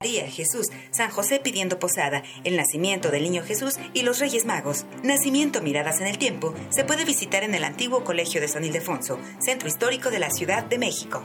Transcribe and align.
María, 0.00 0.28
Jesús, 0.28 0.68
San 0.92 1.10
José 1.10 1.40
pidiendo 1.42 1.80
posada, 1.80 2.22
el 2.44 2.56
nacimiento 2.56 3.10
del 3.10 3.24
niño 3.24 3.42
Jesús 3.42 3.80
y 3.94 4.02
los 4.02 4.20
Reyes 4.20 4.46
Magos. 4.46 4.86
Nacimiento 5.02 5.60
Miradas 5.60 6.00
en 6.00 6.06
el 6.06 6.18
Tiempo 6.18 6.54
se 6.68 6.84
puede 6.84 7.04
visitar 7.04 7.42
en 7.42 7.52
el 7.52 7.64
antiguo 7.64 8.04
Colegio 8.04 8.40
de 8.40 8.46
San 8.46 8.62
Ildefonso, 8.62 9.18
centro 9.40 9.66
histórico 9.66 10.12
de 10.12 10.20
la 10.20 10.30
Ciudad 10.30 10.64
de 10.64 10.78
México. 10.78 11.24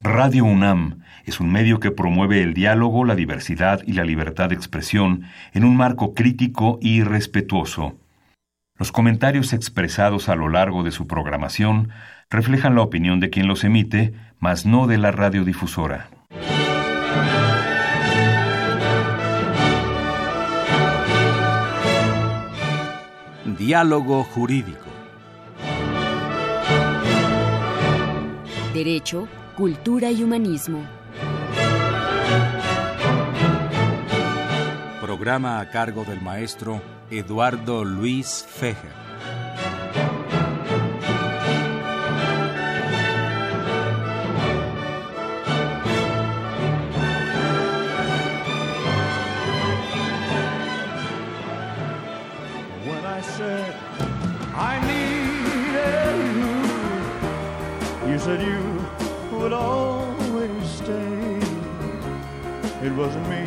Radio 0.00 0.46
UNAM 0.46 1.04
es 1.24 1.38
un 1.38 1.52
medio 1.52 1.78
que 1.78 1.92
promueve 1.92 2.42
el 2.42 2.54
diálogo, 2.54 3.04
la 3.04 3.14
diversidad 3.14 3.80
y 3.86 3.92
la 3.92 4.02
libertad 4.02 4.48
de 4.48 4.56
expresión 4.56 5.26
en 5.52 5.62
un 5.62 5.76
marco 5.76 6.12
crítico 6.12 6.80
y 6.82 7.04
respetuoso. 7.04 7.96
Los 8.78 8.90
comentarios 8.90 9.52
expresados 9.52 10.28
a 10.28 10.34
lo 10.34 10.48
largo 10.48 10.82
de 10.82 10.90
su 10.90 11.06
programación 11.06 11.90
reflejan 12.30 12.74
la 12.74 12.82
opinión 12.82 13.20
de 13.20 13.30
quien 13.30 13.46
los 13.46 13.64
emite, 13.64 14.12
mas 14.38 14.66
no 14.66 14.86
de 14.86 14.98
la 14.98 15.10
radiodifusora. 15.10 16.10
Diálogo 23.58 24.24
Jurídico. 24.24 24.86
Derecho, 28.72 29.26
Cultura 29.56 30.10
y 30.10 30.22
Humanismo. 30.22 30.84
Programa 35.00 35.60
a 35.60 35.70
cargo 35.70 36.04
del 36.04 36.20
maestro 36.20 36.80
Eduardo 37.10 37.84
Luis 37.84 38.46
Fejer. 38.48 39.07
Said 58.28 58.42
you 58.42 59.38
would 59.38 59.54
always 59.54 60.64
stay. 60.80 61.40
It 62.86 62.92
wasn't 63.00 63.26
me 63.34 63.44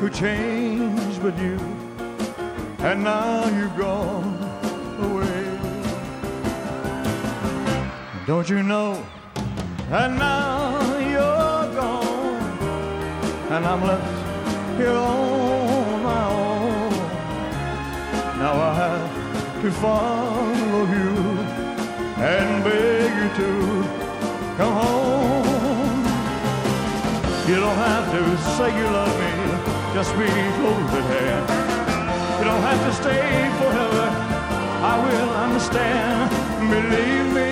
who 0.00 0.10
changed, 0.10 1.22
but 1.22 1.34
you, 1.38 1.56
and 2.88 3.04
now 3.04 3.46
you've 3.56 3.76
gone 3.76 4.34
away. 5.06 5.44
Don't 8.26 8.48
you 8.50 8.60
know? 8.64 8.90
And 10.00 10.18
now 10.18 10.98
you're 11.14 11.66
gone, 11.80 12.58
and 13.54 13.62
I'm 13.70 13.82
left 13.90 14.78
here 14.78 14.98
on 15.14 16.02
my 16.10 16.24
own. 16.42 16.90
Now 18.42 18.54
I 18.68 18.72
have 18.82 19.62
to 19.62 19.70
follow 19.84 20.82
you 20.96 21.08
and 22.20 22.64
beg 22.64 23.10
you 23.20 23.28
to 23.40 23.77
come 24.58 24.74
home. 24.74 26.02
You 27.48 27.56
don't 27.64 27.80
have 27.88 28.06
to 28.14 28.22
say 28.56 28.68
you 28.78 28.86
love 29.00 29.14
me, 29.22 29.32
just 29.94 30.10
be 30.18 30.28
close 30.58 30.94
at. 31.22 31.44
You 32.38 32.44
don't 32.50 32.64
have 32.70 32.80
to 32.86 32.92
stay 33.00 33.28
forever, 33.60 34.04
I 34.92 34.94
will 35.06 35.30
understand. 35.46 36.30
Believe 36.74 37.26
me, 37.38 37.50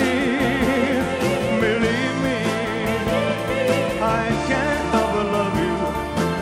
believe 1.67 2.17
me, 2.27 2.39
I 4.03 4.25
can't 4.51 4.87
but 5.15 5.27
love 5.37 5.57
you, 5.65 5.77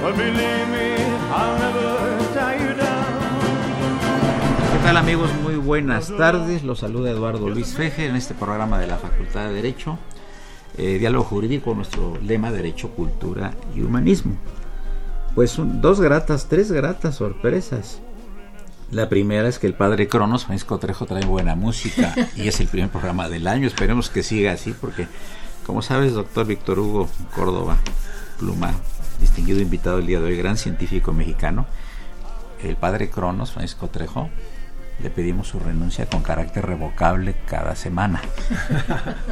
but 0.02 0.14
believe 0.16 0.68
me, 0.76 0.88
I'll 1.38 1.58
never 1.64 1.88
tie 2.36 2.56
you 2.64 2.72
down. 2.74 3.12
¿Qué 4.72 4.78
tal 4.82 4.96
amigos? 4.96 5.30
Muy 5.42 5.56
buenas 5.56 6.10
tardes. 6.16 6.64
Los 6.64 6.78
saluda 6.78 7.10
Eduardo 7.10 7.50
Luis 7.50 7.74
Feje 7.74 8.06
en 8.06 8.16
este 8.16 8.34
programa 8.34 8.78
de 8.78 8.86
la 8.86 8.96
Facultad 8.96 9.48
de 9.48 9.52
Derecho. 9.52 9.98
Eh, 10.76 10.98
diálogo 10.98 11.24
jurídico, 11.24 11.74
nuestro 11.74 12.18
lema 12.20 12.50
Derecho, 12.50 12.90
Cultura 12.90 13.54
y 13.76 13.82
Humanismo. 13.82 14.36
Pues 15.34 15.56
dos 15.58 16.00
gratas, 16.00 16.48
tres 16.48 16.72
gratas 16.72 17.16
sorpresas. 17.16 18.00
La 18.90 19.08
primera 19.08 19.48
es 19.48 19.58
que 19.58 19.66
el 19.66 19.74
padre 19.74 20.08
Cronos, 20.08 20.44
Francisco 20.46 20.78
Trejo, 20.78 21.06
trae 21.06 21.24
buena 21.24 21.54
música 21.54 22.14
y 22.36 22.48
es 22.48 22.60
el 22.60 22.68
primer 22.68 22.90
programa 22.90 23.28
del 23.28 23.46
año. 23.46 23.66
Esperemos 23.66 24.10
que 24.10 24.22
siga 24.22 24.52
así 24.52 24.74
porque, 24.80 25.06
como 25.64 25.80
sabes, 25.80 26.12
doctor 26.12 26.46
Víctor 26.46 26.78
Hugo 26.78 27.08
Córdoba 27.34 27.76
Pluma, 28.38 28.72
distinguido 29.20 29.60
invitado 29.60 29.98
el 29.98 30.06
día 30.06 30.20
de 30.20 30.26
hoy, 30.26 30.36
gran 30.36 30.56
científico 30.56 31.12
mexicano, 31.12 31.66
el 32.62 32.76
padre 32.76 33.10
Cronos, 33.10 33.52
Francisco 33.52 33.88
Trejo, 33.88 34.28
le 35.02 35.10
pedimos 35.10 35.48
su 35.48 35.58
renuncia 35.58 36.06
con 36.06 36.22
carácter 36.22 36.66
revocable 36.66 37.34
cada 37.46 37.74
semana. 37.74 38.22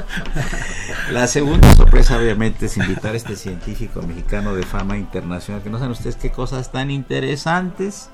La 1.13 1.27
segunda 1.27 1.73
sorpresa 1.75 2.19
obviamente 2.19 2.67
es 2.67 2.77
invitar 2.77 3.15
a 3.15 3.17
este 3.17 3.37
científico 3.37 4.03
mexicano 4.03 4.55
de 4.55 4.65
fama 4.65 4.97
internacional, 4.97 5.63
que 5.63 5.71
no 5.71 5.79
saben 5.79 5.93
ustedes 5.93 6.17
qué 6.17 6.31
cosas 6.31 6.73
tan 6.73 6.91
interesantes 6.91 8.11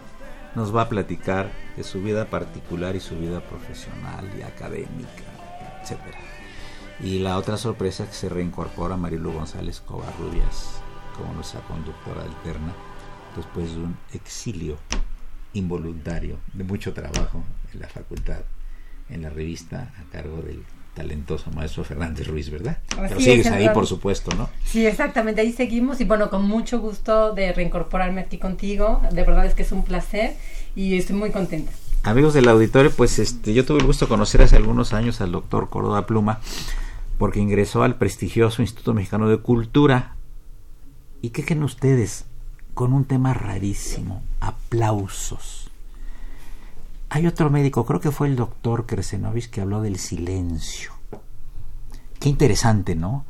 nos 0.55 0.75
va 0.75 0.83
a 0.83 0.89
platicar 0.89 1.51
de 1.77 1.85
su 1.85 2.03
vida 2.03 2.27
particular 2.27 2.97
y 2.97 3.01
su 3.01 3.17
vida 3.17 3.41
profesional 3.41 4.29
y 4.39 4.43
académica, 4.43 5.23
etcétera. 5.83 6.19
Y 7.01 7.21
la 7.21 7.39
otra 7.39 7.57
sorpresa 7.57 8.05
es 8.05 8.11
que 8.11 8.17
se 8.17 8.29
reincorpora 8.29 8.97
Marilu 8.97 9.33
González 9.33 9.81
Covarrubias 9.81 10.81
como 11.17 11.33
nuestra 11.35 11.61
conductora 11.61 12.23
alterna 12.23 12.73
después 13.37 13.75
de 13.75 13.83
un 13.83 13.97
exilio 14.13 14.77
involuntario, 15.53 16.39
de 16.53 16.65
mucho 16.65 16.93
trabajo 16.93 17.45
en 17.73 17.81
la 17.81 17.89
facultad, 17.89 18.41
en 19.09 19.23
la 19.23 19.31
revista, 19.31 19.93
a 19.99 20.11
cargo 20.13 20.43
del 20.43 20.63
talentoso 20.95 21.51
maestro 21.53 21.85
Fernández 21.85 22.27
Ruiz, 22.27 22.51
¿verdad? 22.51 22.79
Pero 22.89 23.21
sigues 23.21 23.47
ahí, 23.47 23.69
por 23.71 23.87
supuesto, 23.87 24.35
¿no? 24.35 24.51
Sí, 24.65 24.85
exactamente, 24.85 25.41
ahí 25.41 25.53
seguimos 25.53 26.01
y 26.01 26.05
bueno, 26.05 26.29
con 26.29 26.47
mucho 26.47 26.81
gusto 26.81 27.33
de 27.35 27.53
reincorporarme 27.53 28.23
aquí 28.23 28.39
contigo, 28.39 29.01
de 29.13 29.23
verdad 29.23 29.47
es 29.47 29.55
que 29.55 29.63
es 29.63 29.73
un 29.73 29.85
placer 29.85 30.35
y 30.75 30.97
estoy 30.99 31.17
muy 31.17 31.31
contenta. 31.31 31.71
Amigos 32.03 32.35
del 32.35 32.49
auditorio, 32.49 32.91
pues 32.91 33.19
este, 33.19 33.55
yo 33.55 33.65
tuve 33.65 33.79
el 33.79 33.87
gusto 33.87 34.07
de 34.07 34.09
conocer 34.09 34.43
hace 34.43 34.57
algunos 34.57 34.93
años 34.93 35.21
al 35.21 35.33
doctor 35.33 35.69
Córdoba 35.69 36.07
Pluma, 36.07 36.41
porque 37.19 37.41
ingresó 37.41 37.83
al 37.83 37.97
prestigioso 37.97 38.63
Instituto 38.63 38.95
Mexicano 38.95 39.29
de 39.29 39.39
Cultura. 39.39 40.17
¿Y 41.21 41.31
qué 41.31 41.45
creen 41.45 41.65
ustedes? 41.65 42.25
Con 42.79 42.93
un 42.93 43.07
tema 43.07 43.35
rarísimo, 43.35 44.23
aplausos. 44.39 45.69
Hay 47.09 47.27
otro 47.27 47.51
médico, 47.51 47.85
creo 47.85 47.99
que 47.99 48.13
fue 48.13 48.29
el 48.29 48.37
doctor 48.37 48.87
Kresenovis, 48.87 49.49
que 49.49 49.61
habló 49.61 49.83
del 49.83 49.99
silencio. 49.99 50.93
Qué 52.21 52.29
interesante, 52.29 52.95
¿no? 52.95 53.25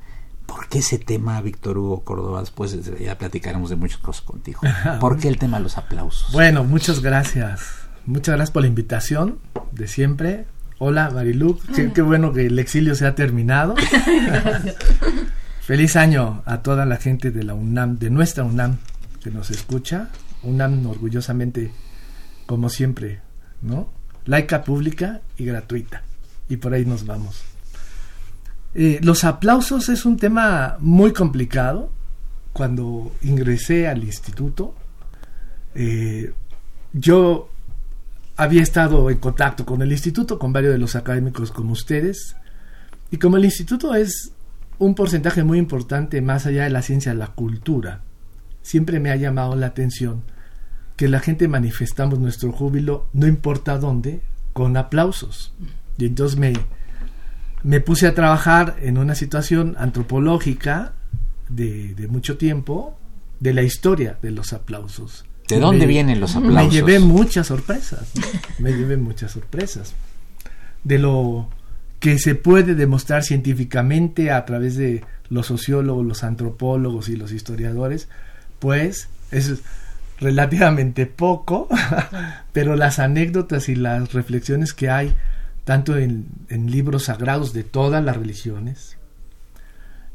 ¿Por 0.44 0.68
qué 0.68 0.80
ese 0.80 0.98
tema, 0.98 1.40
Víctor 1.40 1.78
Hugo 1.78 2.04
Córdoba? 2.04 2.40
Después 2.40 2.78
ya 3.00 3.16
platicaremos 3.16 3.70
de 3.70 3.76
muchas 3.76 3.96
cosas 3.96 4.20
contigo. 4.20 4.60
¿Por 5.00 5.16
qué 5.16 5.28
el 5.28 5.38
tema 5.38 5.56
de 5.56 5.62
los 5.62 5.78
aplausos? 5.78 6.30
Bueno, 6.30 6.62
muchas 6.62 7.00
gracias. 7.00 7.62
Muchas 8.04 8.34
gracias 8.34 8.50
por 8.50 8.60
la 8.60 8.68
invitación 8.68 9.38
de 9.72 9.88
siempre. 9.88 10.44
Hola, 10.78 11.10
Marilu. 11.10 11.58
Qué, 11.74 11.90
qué 11.90 12.02
bueno 12.02 12.34
que 12.34 12.48
el 12.48 12.58
exilio 12.58 12.94
se 12.94 13.06
ha 13.06 13.14
terminado. 13.14 13.76
Feliz 15.62 15.96
año 15.96 16.42
a 16.44 16.58
toda 16.58 16.84
la 16.84 16.98
gente 16.98 17.30
de 17.30 17.44
la 17.44 17.54
UNAM, 17.54 17.98
de 17.98 18.10
nuestra 18.10 18.44
UNAM 18.44 18.76
que 19.22 19.30
nos 19.30 19.50
escucha, 19.50 20.08
UNAM 20.42 20.86
orgullosamente, 20.86 21.72
como 22.46 22.70
siempre, 22.70 23.20
¿no? 23.62 23.90
Laica, 24.26 24.62
pública 24.62 25.22
y 25.36 25.44
gratuita. 25.44 26.02
Y 26.48 26.56
por 26.56 26.74
ahí 26.74 26.84
nos 26.84 27.06
vamos. 27.06 27.42
Eh, 28.74 29.00
los 29.02 29.24
aplausos 29.24 29.88
es 29.88 30.04
un 30.04 30.16
tema 30.16 30.76
muy 30.80 31.12
complicado. 31.12 31.90
Cuando 32.52 33.12
ingresé 33.22 33.88
al 33.88 34.04
instituto, 34.04 34.74
eh, 35.74 36.32
yo 36.92 37.50
había 38.36 38.62
estado 38.62 39.10
en 39.10 39.18
contacto 39.18 39.64
con 39.66 39.82
el 39.82 39.92
instituto, 39.92 40.38
con 40.38 40.52
varios 40.52 40.72
de 40.72 40.78
los 40.78 40.96
académicos 40.96 41.50
como 41.50 41.72
ustedes, 41.72 42.36
y 43.10 43.16
como 43.18 43.36
el 43.36 43.44
instituto 43.44 43.94
es 43.94 44.32
un 44.78 44.94
porcentaje 44.94 45.42
muy 45.42 45.58
importante 45.58 46.20
más 46.20 46.46
allá 46.46 46.64
de 46.64 46.70
la 46.70 46.82
ciencia, 46.82 47.14
la 47.14 47.28
cultura, 47.28 48.02
siempre 48.68 49.00
me 49.00 49.10
ha 49.10 49.16
llamado 49.16 49.56
la 49.56 49.68
atención 49.68 50.24
que 50.96 51.08
la 51.08 51.20
gente 51.20 51.48
manifestamos 51.48 52.18
nuestro 52.18 52.52
júbilo, 52.52 53.06
no 53.14 53.26
importa 53.26 53.78
dónde, 53.78 54.20
con 54.52 54.76
aplausos. 54.76 55.54
Y 55.96 56.04
entonces 56.04 56.38
me, 56.38 56.52
me 57.62 57.80
puse 57.80 58.06
a 58.06 58.14
trabajar 58.14 58.76
en 58.82 58.98
una 58.98 59.14
situación 59.14 59.74
antropológica 59.78 60.92
de, 61.48 61.94
de 61.94 62.08
mucho 62.08 62.36
tiempo 62.36 62.98
de 63.40 63.54
la 63.54 63.62
historia 63.62 64.18
de 64.20 64.32
los 64.32 64.52
aplausos. 64.52 65.24
¿De 65.48 65.58
dónde 65.58 65.86
vienen 65.86 66.20
los 66.20 66.36
aplausos? 66.36 66.64
Me 66.64 66.70
llevé 66.70 66.98
muchas 66.98 67.46
sorpresas, 67.46 68.12
me 68.58 68.72
llevé 68.72 68.98
muchas 68.98 69.32
sorpresas. 69.32 69.94
De 70.84 70.98
lo 70.98 71.48
que 72.00 72.18
se 72.18 72.34
puede 72.34 72.74
demostrar 72.74 73.24
científicamente 73.24 74.30
a 74.30 74.44
través 74.44 74.76
de 74.76 75.04
los 75.30 75.46
sociólogos, 75.46 76.04
los 76.04 76.22
antropólogos 76.22 77.08
y 77.08 77.16
los 77.16 77.32
historiadores, 77.32 78.08
pues 78.58 79.08
es 79.30 79.60
relativamente 80.20 81.06
poco, 81.06 81.68
pero 82.52 82.76
las 82.76 82.98
anécdotas 82.98 83.68
y 83.68 83.74
las 83.74 84.12
reflexiones 84.12 84.72
que 84.72 84.90
hay, 84.90 85.14
tanto 85.64 85.96
en, 85.96 86.26
libros 86.48 87.04
sagrados 87.04 87.52
de 87.52 87.64
todas 87.64 88.04
las 88.04 88.16
religiones, 88.16 88.96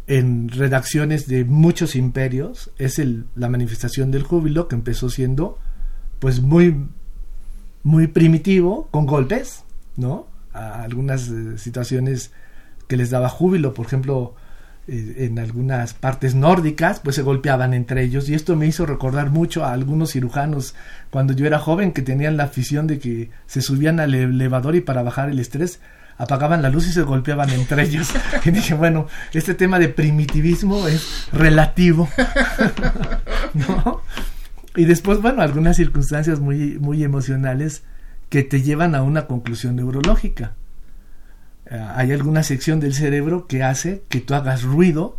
en 0.08 0.50
redacciones 0.50 1.28
de 1.28 1.46
muchos 1.46 1.96
imperios, 1.96 2.72
es 2.78 3.00
el, 3.00 3.26
la 3.36 3.50
manifestación 3.50 4.12
del 4.12 4.24
júbilo 4.24 4.68
que 4.68 4.76
empezó 4.76 5.10
siendo 5.10 5.58
pues 6.20 6.42
muy 6.42 6.76
muy 7.84 8.08
primitivo, 8.08 8.88
con 8.92 9.06
golpes, 9.06 9.64
¿no? 9.98 10.28
A 10.54 10.84
algunas 10.84 11.28
eh, 11.28 11.58
situaciones 11.58 12.32
que 12.88 12.98
les 12.98 13.10
daba 13.10 13.30
júbilo, 13.30 13.74
por 13.74 13.86
ejemplo, 13.86 14.36
en 14.88 15.40
algunas 15.40 15.94
partes 15.94 16.36
nórdicas, 16.36 17.00
pues 17.00 17.16
se 17.16 17.22
golpeaban 17.22 17.74
entre 17.74 18.04
ellos 18.04 18.28
y 18.28 18.34
esto 18.34 18.56
me 18.56 18.68
hizo 18.68 18.86
recordar 18.86 19.30
mucho 19.30 19.64
a 19.64 19.72
algunos 19.72 20.12
cirujanos 20.12 20.76
cuando 21.10 21.34
yo 21.34 21.46
era 21.46 21.60
joven 21.60 21.94
que 21.94 22.02
tenían 22.02 22.36
la 22.36 22.46
afición 22.46 22.86
de 22.88 23.00
que 23.00 23.30
se 23.46 23.62
subían 23.62 24.00
al 24.00 24.14
elevador 24.14 24.76
y 24.76 24.82
para 24.82 25.04
bajar 25.04 25.30
el 25.30 25.40
estrés 25.40 25.80
apagaban 26.18 26.62
la 26.62 26.70
luz 26.70 26.88
y 26.88 26.92
se 26.92 27.02
golpeaban 27.02 27.50
entre 27.50 27.84
ellos. 27.88 28.12
Y 28.44 28.52
dije, 28.52 28.74
bueno, 28.74 29.08
este 29.34 29.54
tema 29.54 29.80
de 29.80 29.90
primitivismo 29.90 30.88
es 30.88 31.28
relativo. 31.32 32.10
¿No? 33.54 34.02
Y 34.76 34.86
después, 34.86 35.22
bueno, 35.22 35.42
algunas 35.42 35.78
circunstancias 35.78 36.40
muy, 36.40 36.80
muy 36.80 37.04
emocionales 37.04 37.84
que 38.30 38.44
te 38.44 38.62
llevan 38.62 38.96
a 38.96 39.04
una 39.04 39.28
conclusión 39.28 39.76
neurológica. 39.76 40.56
Eh, 41.66 41.80
hay 41.96 42.12
alguna 42.12 42.44
sección 42.44 42.80
del 42.80 42.94
cerebro 42.94 43.48
que 43.48 43.64
hace 43.64 44.04
que 44.10 44.22
tú 44.22 44.34
hagas 44.34 44.64
ruido 44.64 45.18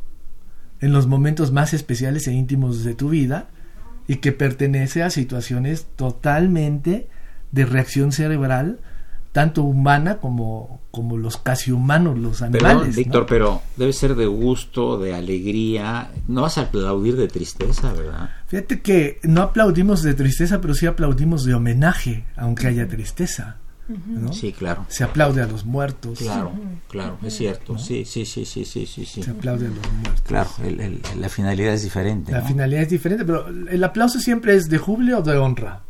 en 0.80 0.92
los 0.92 1.06
momentos 1.06 1.52
más 1.52 1.74
especiales 1.74 2.26
e 2.26 2.32
íntimos 2.32 2.84
de 2.84 2.94
tu 2.94 3.08
vida 3.08 3.48
y 4.06 4.16
que 4.16 4.32
pertenece 4.32 5.02
a 5.02 5.10
situaciones 5.10 5.86
totalmente 5.96 7.08
de 7.52 7.64
reacción 7.64 8.12
cerebral 8.12 8.80
tanto 9.34 9.64
humana 9.64 10.18
como, 10.18 10.80
como 10.92 11.16
los 11.16 11.38
casi 11.38 11.72
humanos, 11.72 12.16
los 12.16 12.40
animales. 12.40 12.76
Perdón, 12.76 12.94
Víctor, 12.94 13.26
pero 13.26 13.62
debe 13.76 13.92
ser 13.92 14.14
de 14.14 14.26
gusto, 14.26 14.96
de 14.96 15.12
alegría. 15.12 16.12
No 16.28 16.42
vas 16.42 16.56
a 16.56 16.62
aplaudir 16.62 17.16
de 17.16 17.26
tristeza, 17.26 17.92
¿verdad? 17.92 18.30
Fíjate 18.46 18.80
que 18.80 19.18
no 19.24 19.42
aplaudimos 19.42 20.04
de 20.04 20.14
tristeza, 20.14 20.60
pero 20.60 20.72
sí 20.74 20.86
aplaudimos 20.86 21.44
de 21.44 21.54
homenaje, 21.54 22.24
aunque 22.36 22.68
haya 22.68 22.86
tristeza. 22.86 23.56
¿No? 23.88 24.32
Sí, 24.32 24.52
claro. 24.52 24.86
Se 24.88 25.04
aplaude 25.04 25.42
a 25.42 25.46
los 25.46 25.64
muertos. 25.64 26.18
Claro, 26.18 26.52
claro, 26.88 27.18
es 27.22 27.34
cierto. 27.36 27.76
Sí, 27.78 28.04
sí, 28.04 28.24
sí, 28.24 28.44
sí, 28.46 28.64
sí, 28.64 28.86
sí, 28.86 29.04
sí. 29.04 29.22
Se 29.22 29.30
aplaude 29.30 29.66
a 29.66 29.70
los 29.70 29.92
muertos. 29.92 30.22
Claro, 30.26 30.50
el, 30.64 30.80
el, 30.80 31.02
la 31.18 31.28
finalidad 31.28 31.74
es 31.74 31.82
diferente. 31.82 32.32
La 32.32 32.40
¿no? 32.40 32.46
finalidad 32.46 32.82
es 32.82 32.90
diferente, 32.90 33.24
pero 33.24 33.46
el 33.48 33.84
aplauso 33.84 34.18
siempre 34.20 34.54
es 34.56 34.68
de 34.68 34.78
júbilo 34.78 35.18
o 35.18 35.22
de 35.22 35.36
honra. 35.36 35.80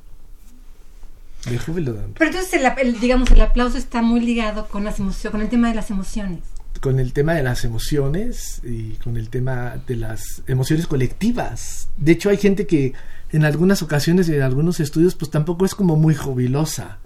De 1.49 1.59
júbilo 1.59 1.93
de 1.93 1.99
honra. 2.01 2.15
Pero 2.19 2.31
entonces, 2.31 2.53
el, 2.55 2.67
el- 2.89 3.01
digamos, 3.01 3.31
el 3.31 3.41
aplauso 3.43 3.77
está 3.79 4.01
muy 4.03 4.21
ligado 4.21 4.67
con 4.69 4.85
las 4.85 4.99
emociones, 4.99 5.31
con 5.33 5.41
el 5.43 5.49
tema 5.49 5.69
de 5.69 5.75
las 5.75 5.91
emociones. 5.91 6.41
Con 6.81 6.99
el 6.99 7.13
tema 7.13 7.35
de 7.35 7.43
las 7.43 7.65
emociones 7.65 8.61
y 8.65 8.93
con 8.95 9.17
el 9.17 9.29
tema 9.31 9.77
de 9.87 9.97
las 9.97 10.43
emociones 10.47 10.87
colectivas. 10.87 11.89
De 11.97 12.13
hecho, 12.13 12.31
hay 12.31 12.37
gente 12.39 12.67
que 12.67 12.95
en 13.31 13.45
algunas 13.45 13.83
ocasiones 13.83 14.29
y 14.29 14.35
en 14.35 14.43
algunos 14.43 14.81
estudios, 14.81 15.15
pues 15.15 15.31
tampoco 15.31 15.65
es 15.65 15.75
como 15.75 15.97
muy 15.97 16.15
jubilosa. 16.15 16.99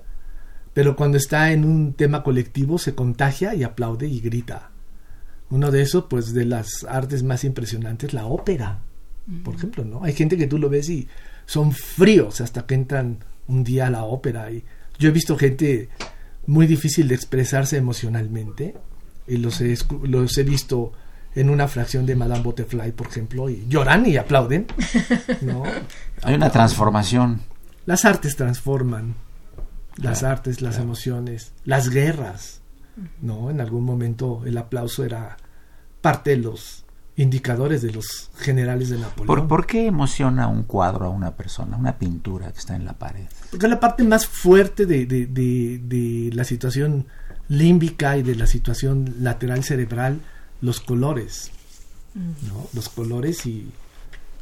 Pero 0.79 0.95
cuando 0.95 1.19
está 1.19 1.51
en 1.51 1.65
un 1.65 1.93
tema 1.95 2.23
colectivo 2.23 2.79
se 2.79 2.95
contagia 2.95 3.53
y 3.53 3.65
aplaude 3.65 4.07
y 4.07 4.21
grita. 4.21 4.71
Uno 5.51 5.73
de 5.73 5.83
esos, 5.83 6.05
pues 6.05 6.33
de 6.33 6.45
las 6.45 6.85
artes 6.89 7.25
más 7.25 7.43
impresionantes, 7.43 8.15
la 8.15 8.27
ópera, 8.27 8.79
por 9.43 9.57
ejemplo, 9.57 9.85
¿no? 9.85 10.05
Hay 10.05 10.13
gente 10.13 10.37
que 10.37 10.47
tú 10.47 10.57
lo 10.57 10.69
ves 10.69 10.89
y 10.89 11.09
son 11.47 11.73
fríos 11.73 12.41
hasta 12.41 12.65
que 12.65 12.77
entran 12.77 13.19
un 13.49 13.65
día 13.65 13.89
a 13.89 13.91
la 13.91 14.05
ópera. 14.05 14.53
Y 14.53 14.63
yo 15.01 15.09
he 15.09 15.11
visto 15.11 15.37
gente 15.37 15.89
muy 16.47 16.69
difícil 16.69 17.09
de 17.09 17.17
expresarse 17.17 17.77
emocionalmente 17.77 18.77
y 19.27 19.39
los 19.39 19.61
he, 19.61 19.77
los 20.05 20.39
he 20.39 20.45
visto 20.45 20.93
en 21.35 21.51
una 21.51 21.67
fracción 21.67 22.07
de 22.07 22.15
Madame 22.15 22.45
Butterfly, 22.45 22.93
por 22.93 23.09
ejemplo, 23.09 23.51
y 23.51 23.67
lloran 23.69 24.07
y 24.07 24.17
aplauden, 24.17 24.69
¿no? 25.41 25.65
Hay 26.23 26.37
una 26.37 26.51
transformación. 26.51 27.41
Las 27.85 28.05
artes 28.05 28.37
transforman, 28.37 29.17
las 29.99 30.21
Claro, 30.21 30.37
artes, 30.37 30.61
las 30.63 30.73
claro. 30.77 30.85
emociones, 30.85 31.53
las 31.65 31.91
guerras, 31.91 32.61
¿no? 33.21 33.51
En 33.51 33.61
algún 33.61 33.85
momento 33.85 34.43
el 34.47 34.57
aplauso 34.59 35.05
era 35.05 35.37
parte 36.01 36.31
de 36.31 36.37
los 36.39 36.85
indicadores 37.17 37.83
de 37.83 37.91
los 37.93 38.31
generales 38.39 38.91
de 38.91 38.99
Napoleón. 38.99 39.27
¿Por, 39.27 39.49
¿Por 39.49 39.67
qué 39.67 39.87
emociona 39.87 40.47
un 40.47 40.63
cuadro 40.63 41.07
a 41.07 41.11
una 41.11 41.33
persona, 41.37 41.77
una 41.77 41.99
pintura 41.99 42.53
que 42.53 42.59
está 42.61 42.77
en 42.77 42.85
la 42.85 42.93
pared? 42.93 43.27
Porque 43.51 43.67
es 43.67 43.71
la 43.71 43.81
parte 43.81 44.05
más 44.05 44.27
fuerte 44.27 44.87
de, 44.87 45.05
de- 45.07 45.27
de- 45.27 45.81
de 45.83 46.31
la 46.33 46.45
situación 46.45 47.07
límbica 47.49 48.17
y 48.17 48.23
de 48.23 48.37
la 48.37 48.47
situación 48.47 49.17
lateral 49.21 49.65
cerebral, 49.65 50.21
los 50.61 50.81
colores, 50.81 51.51
¿no? 52.15 52.69
Los 52.73 52.89
colores 52.89 53.47
y, 53.47 53.69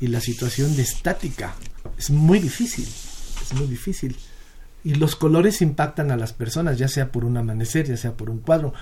y 0.01 0.09
la 0.09 0.21
situación 0.21 0.77
de 0.77 0.83
estática. 0.83 1.55
Es 1.97 2.11
muy 2.11 2.41
difícil, 2.41 2.85
es 2.85 3.55
muy 3.55 3.67
difícil. 3.69 4.17
Y 4.87 4.95
los 4.95 5.17
colores 5.17 5.63
impactan 5.63 6.13
a 6.13 6.17
las 6.17 6.33
personas, 6.33 6.79
ya 6.79 6.87
sea 6.87 7.11
por 7.11 7.25
un 7.25 7.37
amanecer, 7.37 7.87
ya 7.87 7.97
sea 7.97 8.13
por 8.13 8.31
un 8.31 8.39
cuadro. 8.39 8.73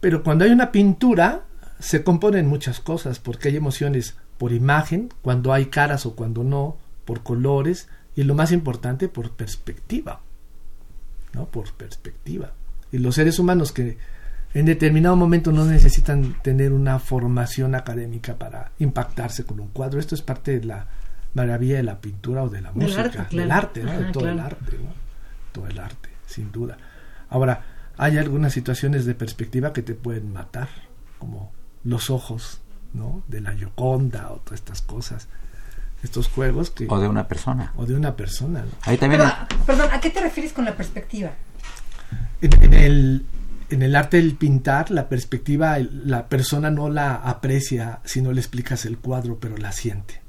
Pero 0.00 0.24
cuando 0.24 0.44
hay 0.44 0.50
una 0.50 0.72
pintura, 0.72 1.42
se 1.78 2.02
componen 2.02 2.48
muchas 2.48 2.80
cosas, 2.80 3.20
porque 3.20 3.50
hay 3.50 3.56
emociones 3.56 4.16
por 4.36 4.50
imagen, 4.50 5.10
cuando 5.22 5.52
hay 5.52 5.66
caras 5.66 6.06
o 6.06 6.16
cuando 6.16 6.42
no, 6.42 6.76
por 7.04 7.22
colores, 7.22 7.86
y 8.16 8.24
lo 8.24 8.34
más 8.34 8.50
importante, 8.50 9.06
por 9.06 9.30
perspectiva. 9.30 10.22
¿No? 11.34 11.44
Por 11.44 11.72
perspectiva. 11.74 12.50
Y 12.90 12.98
los 12.98 13.14
seres 13.14 13.38
humanos 13.38 13.70
que 13.70 13.96
en 14.54 14.66
determinado 14.66 15.14
momento 15.14 15.52
no 15.52 15.64
necesitan 15.66 16.34
tener 16.42 16.72
una 16.72 16.98
formación 16.98 17.76
académica 17.76 18.34
para 18.34 18.72
impactarse 18.80 19.44
con 19.44 19.60
un 19.60 19.68
cuadro. 19.68 20.00
Esto 20.00 20.16
es 20.16 20.22
parte 20.22 20.58
de 20.58 20.66
la 20.66 20.88
maravilla 21.32 21.76
de 21.76 21.84
la 21.84 22.00
pintura 22.00 22.42
o 22.42 22.48
de 22.48 22.60
la 22.60 22.72
Del 22.72 22.88
música, 22.88 23.02
arte, 23.02 23.18
claro. 23.18 23.36
del 23.36 23.50
arte, 23.52 23.84
¿no? 23.84 23.92
de 23.92 24.12
todo 24.12 24.28
el 24.28 24.40
arte, 24.40 24.78
¿no? 24.82 25.03
Todo 25.54 25.66
el 25.68 25.78
arte, 25.78 26.10
sin 26.26 26.52
duda. 26.52 26.76
Ahora, 27.30 27.62
hay 27.96 28.18
algunas 28.18 28.52
situaciones 28.52 29.06
de 29.06 29.14
perspectiva 29.14 29.72
que 29.72 29.80
te 29.82 29.94
pueden 29.94 30.32
matar, 30.32 30.68
como 31.18 31.52
los 31.84 32.10
ojos, 32.10 32.60
¿no? 32.92 33.22
De 33.28 33.40
la 33.40 33.54
Yoconda 33.54 34.30
o 34.32 34.36
todas 34.40 34.60
estas 34.60 34.82
cosas, 34.82 35.28
estos 36.02 36.28
juegos 36.28 36.70
que 36.70 36.86
O 36.90 36.98
de 37.00 37.08
una 37.08 37.28
persona. 37.28 37.72
o 37.76 37.86
de 37.86 37.94
una 37.94 38.14
persona. 38.16 38.60
¿no? 38.62 38.70
Ahí 38.82 38.98
también 38.98 39.22
Pero, 39.22 39.64
perdón, 39.64 39.88
¿a 39.92 40.00
qué 40.00 40.10
te 40.10 40.20
refieres 40.20 40.52
con 40.52 40.64
la 40.64 40.76
perspectiva? 40.76 41.30
En, 42.42 42.62
en 42.62 42.74
el 42.74 43.26
en 43.70 43.82
el 43.82 43.96
arte 43.96 44.18
del 44.18 44.34
pintar, 44.36 44.90
la 44.90 45.08
perspectiva, 45.08 45.78
el- 45.78 46.02
la 46.08 46.28
persona 46.28 46.70
no 46.70 46.90
la 46.90 47.14
aprecia 47.14 48.00
si 48.04 48.20
no 48.20 48.30
le 48.32 48.40
explicas 48.40 48.84
el 48.84 48.98
cuadro, 48.98 49.38
pero 49.40 49.56
la 49.56 49.72
siente. 49.72 50.20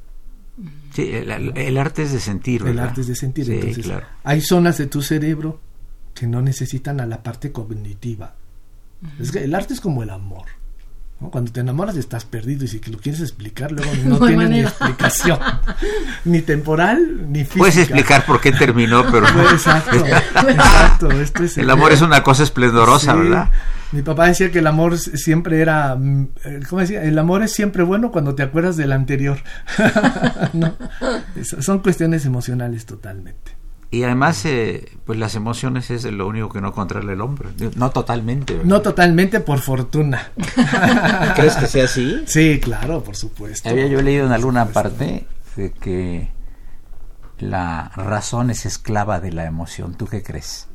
Sí, 0.93 1.09
el, 1.13 1.51
el 1.57 1.77
arte 1.77 2.03
es 2.03 2.13
de 2.13 2.19
sentir, 2.19 2.61
El 2.61 2.67
¿verdad? 2.67 2.85
arte 2.89 3.01
es 3.01 3.07
de 3.07 3.15
sentir. 3.15 3.45
Sí, 3.45 3.53
Entonces, 3.53 3.85
claro. 3.85 4.05
hay 4.23 4.41
zonas 4.41 4.77
de 4.77 4.87
tu 4.87 5.01
cerebro 5.01 5.59
que 6.13 6.27
no 6.27 6.41
necesitan 6.41 7.01
a 7.01 7.05
la 7.05 7.21
parte 7.23 7.51
cognitiva. 7.51 8.35
Es 9.19 9.31
que 9.31 9.43
el 9.43 9.53
arte 9.53 9.73
es 9.73 9.81
como 9.81 10.01
el 10.03 10.09
amor. 10.09 10.45
¿no? 11.19 11.29
Cuando 11.29 11.51
te 11.51 11.59
enamoras 11.59 11.95
estás 11.97 12.25
perdido 12.25 12.63
y 12.65 12.67
si 12.69 12.79
lo 12.89 12.97
quieres 12.97 13.21
explicar, 13.21 13.71
luego 13.71 13.91
no, 14.05 14.17
No 14.19 14.25
tienes 14.27 14.49
ni 14.49 14.59
explicación. 14.61 15.39
ni 16.25 16.41
temporal, 16.41 17.31
ni 17.31 17.39
física. 17.39 17.57
Puedes 17.57 17.77
explicar 17.77 18.25
por 18.25 18.39
qué 18.39 18.51
terminó, 18.53 19.03
pero 19.11 19.29
no. 19.31 19.41
Exacto, 19.51 19.97
exacto. 20.05 21.11
Esto 21.11 21.43
es 21.43 21.57
El 21.57 21.69
amor 21.69 21.91
es 21.91 22.01
una 22.01 22.23
cosa 22.23 22.43
esplendorosa, 22.43 23.11
Sí. 23.13 23.19
¿verdad? 23.19 23.51
Mi 23.91 24.01
papá 24.01 24.27
decía 24.27 24.51
que 24.51 24.59
el 24.59 24.67
amor 24.67 24.97
siempre 24.97 25.61
era, 25.61 25.97
eh, 26.43 26.59
¿cómo 26.69 26.81
decía? 26.81 27.03
El 27.03 27.17
amor 27.17 27.43
es 27.43 27.51
siempre 27.51 27.83
bueno 27.83 28.11
cuando 28.11 28.35
te 28.35 28.43
acuerdas 28.43 28.77
del 28.77 28.91
anterior. 28.91 29.37
Son 31.59 31.79
cuestiones 31.79 32.25
emocionales 32.25 32.85
totalmente. 32.85 33.53
Y 33.91 34.03
además, 34.03 34.43
eh, 34.45 34.91
pues 35.05 35.17
las 35.17 35.35
emociones 35.35 35.89
es 35.89 36.03
lo 36.05 36.27
único 36.27 36.49
que 36.49 36.59
no 36.59 36.73
controla 36.73 37.13
el 37.13 37.21
hombre. 37.21 37.49
No 37.75 37.91
totalmente. 37.91 38.53
¿verdad? 38.53 38.67
No 38.67 38.81
totalmente 38.81 39.39
por 39.39 39.59
fortuna. 39.59 40.31
¿Crees 41.35 41.55
que 41.55 41.67
sea 41.67 41.85
así? 41.85 42.23
Sí, 42.25 42.59
claro, 42.61 43.03
por 43.03 43.15
supuesto. 43.15 43.69
Había 43.69 43.87
yo 43.87 44.01
leído 44.01 44.25
en 44.25 44.33
alguna 44.33 44.65
parte 44.65 45.27
de 45.55 45.71
que 45.71 46.29
la 47.39 47.91
razón 47.95 48.49
es 48.49 48.65
esclava 48.65 49.19
de 49.21 49.31
la 49.31 49.45
emoción. 49.45 49.95
¿Tú 49.95 50.07
qué 50.07 50.23
crees? 50.23 50.67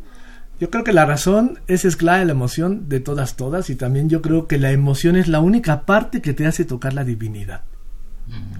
Yo 0.60 0.68
creo 0.70 0.84
que 0.84 0.92
la 0.92 1.06
razón 1.06 1.58
es 1.68 1.84
esclava 1.86 2.18
de 2.18 2.26
la 2.26 2.32
emoción 2.32 2.88
de 2.88 3.00
todas, 3.00 3.36
todas, 3.36 3.70
y 3.70 3.76
también 3.76 4.08
yo 4.10 4.20
creo 4.20 4.46
que 4.46 4.58
la 4.58 4.70
emoción 4.72 5.16
es 5.16 5.26
la 5.26 5.40
única 5.40 5.82
parte 5.86 6.20
que 6.20 6.34
te 6.34 6.46
hace 6.46 6.64
tocar 6.66 6.92
la 6.92 7.02
divinidad. 7.04 7.62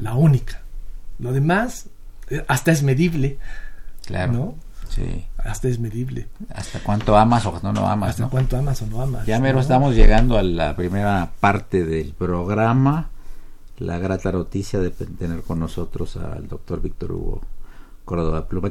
La 0.01 0.15
única. 0.15 0.63
Lo 1.19 1.33
demás, 1.33 1.87
eh, 2.31 2.43
hasta 2.49 2.73
es 2.73 2.83
medible, 2.83 3.39
Claro. 4.07 4.33
¿no? 4.33 4.55
Sí. 4.89 5.25
Hasta 5.39 5.69
es 5.69 5.79
medible. 5.79 6.27
Hasta 6.53 6.81
cuánto 6.81 7.17
amas 7.17 7.47
o 7.47 7.61
no 7.63 7.87
amas, 7.87 8.11
Hasta 8.11 8.23
¿no? 8.25 8.31
cuánto 8.31 8.57
amas 8.57 8.83
o 8.83 8.87
no 8.87 9.01
amas. 9.03 9.25
Ya 9.27 9.39
mero 9.39 9.57
¿no? 9.57 9.61
estamos 9.61 9.95
llegando 9.95 10.37
a 10.39 10.43
la 10.43 10.75
primera 10.75 11.31
parte 11.39 11.85
del 11.85 12.13
programa. 12.15 13.11
la 13.79 13.99
grata 13.99 14.33
noticia 14.33 14.79
de 14.81 14.91
tener 14.91 15.43
con 15.43 15.61
nosotros 15.61 16.17
al 16.17 16.49
doctor 16.49 16.83
Víctor 16.83 17.13
Hugo 17.13 17.41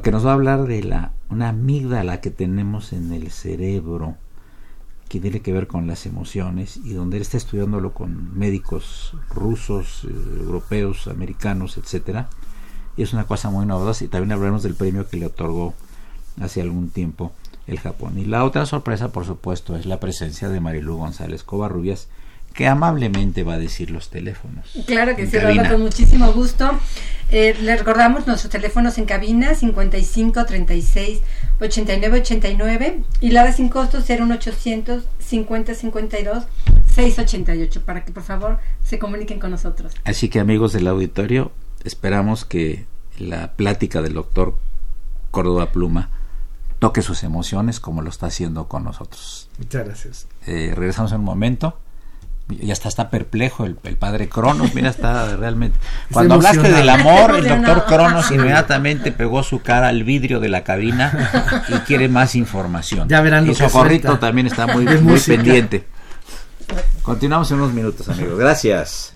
Que 0.02 0.10
nos 0.10 0.26
va 0.26 0.32
a 0.32 0.34
hablar 0.34 0.66
de 0.66 0.82
la 0.82 1.12
una 1.30 1.48
amígdala 1.48 2.20
que 2.20 2.30
tenemos 2.30 2.92
en 2.92 3.10
el 3.12 3.30
cerebro 3.30 4.16
que 5.08 5.18
tiene 5.18 5.40
que 5.40 5.52
ver 5.54 5.66
con 5.66 5.86
las 5.86 6.04
emociones 6.04 6.76
y 6.76 6.92
donde 6.92 7.16
él 7.16 7.22
está 7.22 7.38
estudiándolo 7.38 7.94
con 7.94 8.38
médicos 8.38 9.14
rusos, 9.30 10.04
eh, 10.04 10.08
europeos, 10.40 11.08
americanos, 11.08 11.78
etcétera. 11.78 12.28
Y 12.98 13.02
es 13.02 13.14
una 13.14 13.26
cosa 13.26 13.48
muy 13.48 13.64
novedosa 13.64 14.04
y 14.04 14.08
también 14.08 14.32
hablaremos 14.32 14.62
del 14.62 14.74
premio 14.74 15.08
que 15.08 15.16
le 15.16 15.26
otorgó 15.26 15.72
hace 16.38 16.60
algún 16.60 16.90
tiempo 16.90 17.32
el 17.66 17.80
Japón. 17.80 18.18
Y 18.18 18.26
la 18.26 18.44
otra 18.44 18.66
sorpresa, 18.66 19.10
por 19.10 19.24
supuesto, 19.24 19.74
es 19.74 19.86
la 19.86 20.00
presencia 20.00 20.50
de 20.50 20.60
Marilu 20.60 20.98
González 20.98 21.44
Covarrubias, 21.44 22.08
que 22.54 22.66
amablemente 22.66 23.44
va 23.44 23.54
a 23.54 23.58
decir 23.58 23.90
los 23.90 24.10
teléfonos. 24.10 24.66
Claro 24.86 25.16
que 25.16 25.26
sí, 25.26 25.38
con 25.68 25.82
muchísimo 25.82 26.32
gusto. 26.32 26.70
Eh, 27.30 27.56
le 27.62 27.76
recordamos 27.76 28.26
nuestros 28.26 28.50
teléfonos 28.50 28.98
en 28.98 29.04
cabina 29.04 29.54
55 29.54 30.46
36 30.46 31.20
89 31.60 32.20
89 32.20 33.02
y 33.20 33.30
la 33.30 33.44
de 33.44 33.52
sin 33.52 33.68
costo 33.68 33.98
01800 33.98 35.04
50 35.20 35.74
52 35.74 36.44
688 36.92 37.84
para 37.84 38.04
que 38.04 38.10
por 38.10 38.24
favor 38.24 38.58
se 38.82 38.98
comuniquen 38.98 39.38
con 39.38 39.52
nosotros. 39.52 39.92
Así 40.04 40.28
que 40.28 40.40
amigos 40.40 40.72
del 40.72 40.88
auditorio, 40.88 41.52
esperamos 41.84 42.44
que 42.44 42.86
la 43.16 43.52
plática 43.52 44.02
del 44.02 44.14
doctor 44.14 44.56
Córdoba 45.30 45.70
Pluma 45.70 46.10
toque 46.80 47.02
sus 47.02 47.22
emociones 47.22 47.78
como 47.78 48.02
lo 48.02 48.10
está 48.10 48.26
haciendo 48.26 48.66
con 48.66 48.82
nosotros. 48.82 49.48
Muchas 49.58 49.84
gracias. 49.84 50.26
Eh, 50.46 50.72
regresamos 50.74 51.12
en 51.12 51.20
un 51.20 51.26
momento 51.26 51.78
ya 52.50 52.72
está, 52.72 52.88
está 52.88 53.10
perplejo 53.10 53.64
el, 53.64 53.74
padre 53.74 54.28
Cronos, 54.28 54.74
mira, 54.74 54.90
está 54.90 55.36
realmente... 55.36 55.78
Cuando 56.12 56.34
hablaste 56.34 56.70
del 56.72 56.88
amor, 56.88 57.36
el 57.36 57.48
doctor 57.48 57.84
Cronos 57.86 58.30
inmediatamente 58.30 59.12
pegó 59.12 59.42
su 59.42 59.60
cara 59.60 59.88
al 59.88 60.04
vidrio 60.04 60.40
de 60.40 60.48
la 60.48 60.64
cabina 60.64 61.64
y 61.68 61.74
quiere 61.80 62.08
más 62.08 62.34
información. 62.34 63.08
Ya 63.08 63.20
verán 63.20 63.48
y 63.48 63.54
Socorrito 63.54 64.18
también 64.18 64.46
está 64.46 64.66
muy, 64.66 64.84
muy 65.00 65.20
pendiente. 65.20 65.86
Continuamos 67.02 67.50
en 67.50 67.58
unos 67.58 67.72
minutos, 67.72 68.08
amigos. 68.08 68.38
Gracias. 68.38 69.14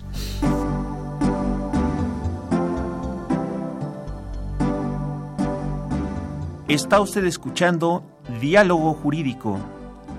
Está 6.67 6.99
usted 6.99 7.23
escuchando 7.25 8.03
Diálogo 8.41 8.93
Jurídico, 8.95 9.59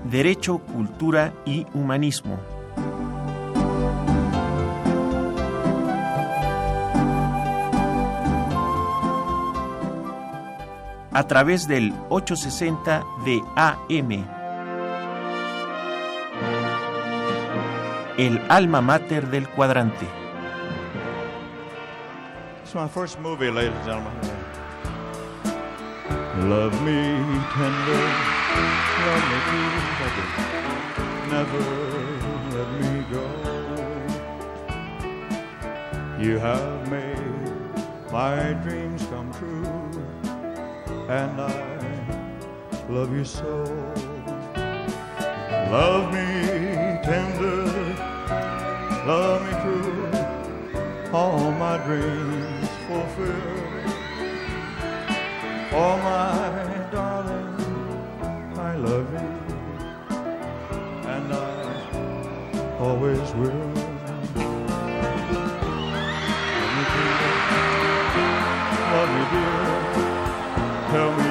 Derecho, 0.09 0.59
Cultura 0.59 1.33
y 1.45 1.65
Humanismo. 1.73 2.39
A 11.17 11.23
través 11.25 11.67
del 11.67 11.95
860 12.09 13.03
de 13.25 13.41
AM. 13.55 14.11
El 18.19 18.39
alma 18.49 18.81
mater 18.81 19.27
del 19.27 19.49
cuadrante. 19.49 20.05
It's 22.61 22.75
my 22.75 22.87
first 22.87 23.19
movie, 23.19 23.49
ladies 23.49 23.73
and 23.77 23.85
gentlemen. 23.85 24.13
Love 26.47 26.79
me 26.83 27.15
tender, 27.55 28.03
love 29.07 29.25
me 29.31 29.41
tender, 29.97 30.27
never 31.31 31.63
let 32.53 32.69
me 32.79 32.93
go. 33.11 33.25
You 36.19 36.37
have 36.37 36.91
made 36.91 38.11
my 38.11 38.53
dreams 38.61 39.03
come 39.09 39.33
true. 39.33 39.86
And 41.09 41.39
I 41.39 42.89
love 42.89 43.13
you 43.15 43.23
so. 43.23 43.63
Love 45.71 46.13
me 46.13 46.99
tender, 47.03 47.63
love 49.05 49.41
me 49.45 49.51
true, 49.61 51.11
all 51.13 51.51
my 51.51 51.77
dreams 51.85 52.67
fulfill. 52.87 53.67
Oh, 55.79 55.97
my 55.97 56.89
darling, 56.91 57.55
I 58.57 58.75
love 58.75 59.13
you, 59.13 59.29
and 61.07 61.33
I 61.33 62.79
always 62.79 63.33
will. 63.35 63.73
Love 68.89 69.09
me, 69.09 69.23
dear 69.31 69.66
tell 70.97 71.15
me 71.15 71.26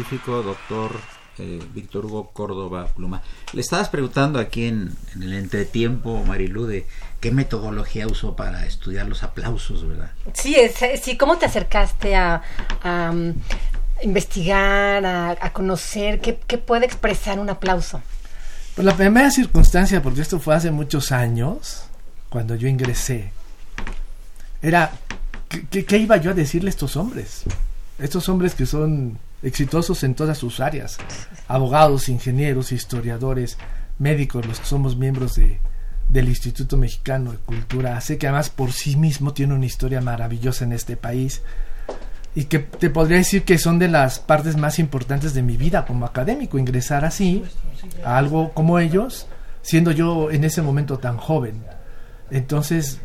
científico 0.00 0.42
doctor 0.42 0.92
eh, 1.38 1.62
Víctor 1.74 2.06
Hugo 2.06 2.30
Córdoba 2.32 2.86
Pluma. 2.94 3.22
Le 3.52 3.60
estabas 3.60 3.88
preguntando 3.88 4.38
aquí 4.38 4.66
en, 4.66 4.94
en 5.14 5.22
el 5.22 5.34
entretiempo, 5.34 6.24
Marilu, 6.24 6.66
de 6.66 6.86
qué 7.20 7.30
metodología 7.30 8.06
usó 8.06 8.34
para 8.34 8.66
estudiar 8.66 9.06
los 9.06 9.22
aplausos, 9.22 9.86
¿verdad? 9.86 10.10
Sí, 10.32 10.54
es, 10.54 10.74
sí 11.02 11.16
¿cómo 11.16 11.38
te 11.38 11.46
acercaste 11.46 12.16
a, 12.16 12.42
a 12.82 13.10
um, 13.12 13.34
investigar, 14.02 15.04
a, 15.04 15.30
a 15.30 15.52
conocer 15.52 16.20
qué, 16.20 16.38
qué, 16.46 16.58
puede 16.58 16.86
expresar 16.86 17.38
un 17.38 17.50
aplauso? 17.50 18.02
Pues 18.74 18.84
la 18.84 18.96
primera 18.96 19.30
circunstancia, 19.30 20.02
porque 20.02 20.22
esto 20.22 20.40
fue 20.40 20.54
hace 20.54 20.70
muchos 20.70 21.12
años, 21.12 21.84
cuando 22.28 22.54
yo 22.54 22.68
ingresé, 22.68 23.32
era, 24.62 24.92
¿qué, 25.70 25.84
qué 25.84 25.98
iba 25.98 26.16
yo 26.16 26.30
a 26.30 26.34
decirle 26.34 26.68
a 26.68 26.70
estos 26.70 26.96
hombres? 26.96 27.42
Estos 27.98 28.28
hombres 28.30 28.54
que 28.54 28.64
son 28.64 29.18
exitosos 29.42 30.04
en 30.04 30.14
todas 30.14 30.38
sus 30.38 30.60
áreas, 30.60 30.98
abogados, 31.48 32.08
ingenieros, 32.08 32.72
historiadores, 32.72 33.56
médicos, 33.98 34.46
los 34.46 34.60
que 34.60 34.66
somos 34.66 34.96
miembros 34.96 35.34
de, 35.34 35.60
del 36.08 36.28
Instituto 36.28 36.76
Mexicano 36.76 37.32
de 37.32 37.38
Cultura, 37.38 38.00
sé 38.00 38.18
que 38.18 38.26
además 38.26 38.50
por 38.50 38.72
sí 38.72 38.96
mismo 38.96 39.32
tiene 39.32 39.54
una 39.54 39.66
historia 39.66 40.00
maravillosa 40.00 40.64
en 40.64 40.72
este 40.72 40.96
país 40.96 41.42
y 42.34 42.44
que 42.44 42.60
te 42.60 42.90
podría 42.90 43.18
decir 43.18 43.44
que 43.44 43.58
son 43.58 43.78
de 43.78 43.88
las 43.88 44.18
partes 44.18 44.56
más 44.56 44.78
importantes 44.78 45.34
de 45.34 45.42
mi 45.42 45.56
vida 45.56 45.84
como 45.84 46.06
académico, 46.06 46.58
ingresar 46.58 47.04
así 47.04 47.44
a 48.04 48.18
algo 48.18 48.52
como 48.52 48.78
ellos, 48.78 49.26
siendo 49.62 49.90
yo 49.90 50.30
en 50.30 50.44
ese 50.44 50.62
momento 50.62 50.98
tan 50.98 51.16
joven. 51.16 51.64
Entonces, 52.30 53.00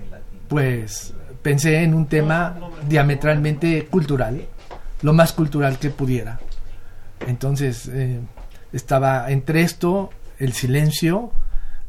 pues 0.48 1.14
pensé 1.42 1.84
en 1.84 1.94
un 1.94 2.08
tema 2.08 2.56
diametralmente 2.88 3.86
cultural, 3.86 4.48
lo 5.02 5.14
más 5.14 5.34
cultural 5.34 5.80
que 5.80 5.90
pudiera. 5.90 6.40
Entonces, 7.28 7.90
eh, 7.92 8.20
estaba 8.74 9.30
entre 9.32 9.62
esto, 9.62 10.10
el 10.40 10.54
silencio 10.54 11.32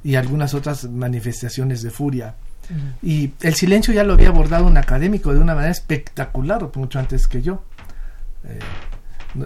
y 0.04 0.14
algunas 0.14 0.54
otras 0.54 0.84
manifestaciones 0.84 1.82
de 1.82 1.90
furia. 1.90 2.34
Uh 2.68 2.74
-huh. 2.74 2.92
Y 3.02 3.32
el 3.40 3.54
silencio 3.54 3.92
ya 3.92 4.04
lo 4.04 4.14
había 4.14 4.28
abordado 4.28 4.66
un 4.66 4.76
académico 4.76 5.32
de 5.32 5.40
una 5.40 5.54
manera 5.54 5.72
espectacular, 5.72 6.70
mucho 6.74 6.98
antes 6.98 7.26
que 7.26 7.42
yo. 7.42 7.62
Eh, 8.44 8.58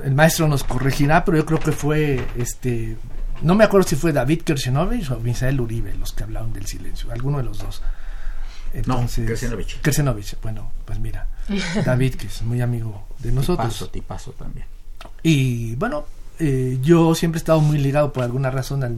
el 0.04 0.14
maestro 0.14 0.46
nos 0.48 0.64
corregirá, 0.64 1.24
pero 1.24 1.38
yo 1.38 1.46
creo 1.46 1.58
que 1.58 1.72
fue 1.72 2.24
este 2.36 2.96
no 3.42 3.54
me 3.54 3.64
acuerdo 3.64 3.88
si 3.88 3.96
fue 3.96 4.12
David 4.12 4.42
Kershenovich 4.42 5.10
o 5.10 5.18
Misael 5.18 5.60
Uribe 5.60 5.94
los 5.94 6.12
que 6.12 6.24
hablaron 6.24 6.52
del 6.52 6.66
silencio, 6.66 7.10
alguno 7.10 7.38
de 7.38 7.44
los 7.44 7.58
dos. 7.58 7.82
Entonces, 8.72 9.24
no, 9.24 9.28
Kersenovich. 9.28 9.80
Kersenovich, 9.80 10.36
bueno, 10.42 10.70
pues 10.84 10.98
mira, 10.98 11.26
David, 11.84 12.14
que 12.14 12.26
es 12.26 12.42
muy 12.42 12.60
amigo 12.60 13.06
de 13.18 13.32
nosotros. 13.32 13.68
Tipazo, 13.68 13.90
tipazo 13.90 14.32
también. 14.32 14.66
Y 15.22 15.74
bueno, 15.76 16.04
eh, 16.38 16.78
yo 16.82 17.14
siempre 17.14 17.38
he 17.38 17.40
estado 17.40 17.60
muy 17.60 17.78
ligado 17.78 18.12
por 18.12 18.24
alguna 18.24 18.50
razón 18.50 18.84
a 18.84 18.90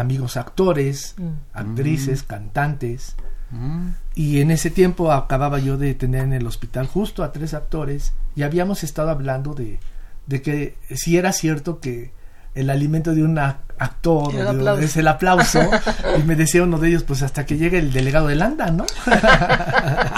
amigos 0.00 0.36
actores, 0.36 1.14
mm. 1.18 1.28
actrices, 1.52 2.22
mm. 2.22 2.26
cantantes. 2.26 3.16
Mm. 3.50 3.88
Y 4.14 4.40
en 4.40 4.50
ese 4.50 4.70
tiempo 4.70 5.12
acababa 5.12 5.58
yo 5.58 5.76
de 5.76 5.94
tener 5.94 6.22
en 6.22 6.32
el 6.32 6.46
hospital 6.46 6.86
justo 6.86 7.24
a 7.24 7.32
tres 7.32 7.54
actores 7.54 8.12
y 8.36 8.42
habíamos 8.42 8.84
estado 8.84 9.10
hablando 9.10 9.54
de, 9.54 9.80
de 10.26 10.42
que 10.42 10.76
si 10.94 11.16
era 11.16 11.32
cierto 11.32 11.80
que 11.80 12.12
el 12.60 12.70
alimento 12.70 13.14
de 13.14 13.22
un 13.22 13.36
ac- 13.36 13.56
actor 13.78 14.34
El 14.34 14.40
o 14.40 14.44
de- 14.52 14.58
aplauso. 14.58 14.82
es 14.82 14.96
el 14.96 15.08
aplauso 15.08 15.60
y 16.18 16.22
me 16.24 16.34
decía 16.36 16.62
uno 16.64 16.78
de 16.78 16.88
ellos 16.88 17.04
pues 17.04 17.22
hasta 17.22 17.46
que 17.46 17.56
llegue 17.56 17.78
el 17.78 17.92
delegado 17.92 18.26
de 18.28 18.34
Landa, 18.36 18.70
¿no? 18.70 18.84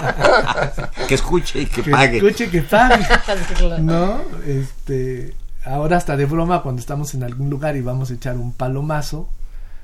Que 1.08 1.14
escuche 1.14 1.62
y 1.62 1.66
que, 1.66 1.82
que 1.82 1.90
pague. 1.90 2.16
escuche 2.18 2.50
que 2.50 2.62
pague. 2.62 3.04
¿No? 3.80 4.20
Este, 4.46 5.34
ahora 5.64 5.96
hasta 5.96 6.16
de 6.16 6.24
broma 6.26 6.62
cuando 6.62 6.80
estamos 6.80 7.14
en 7.14 7.22
algún 7.24 7.50
lugar 7.50 7.76
y 7.76 7.80
vamos 7.80 8.10
a 8.10 8.14
echar 8.14 8.36
un 8.36 8.52
palomazo, 8.52 9.28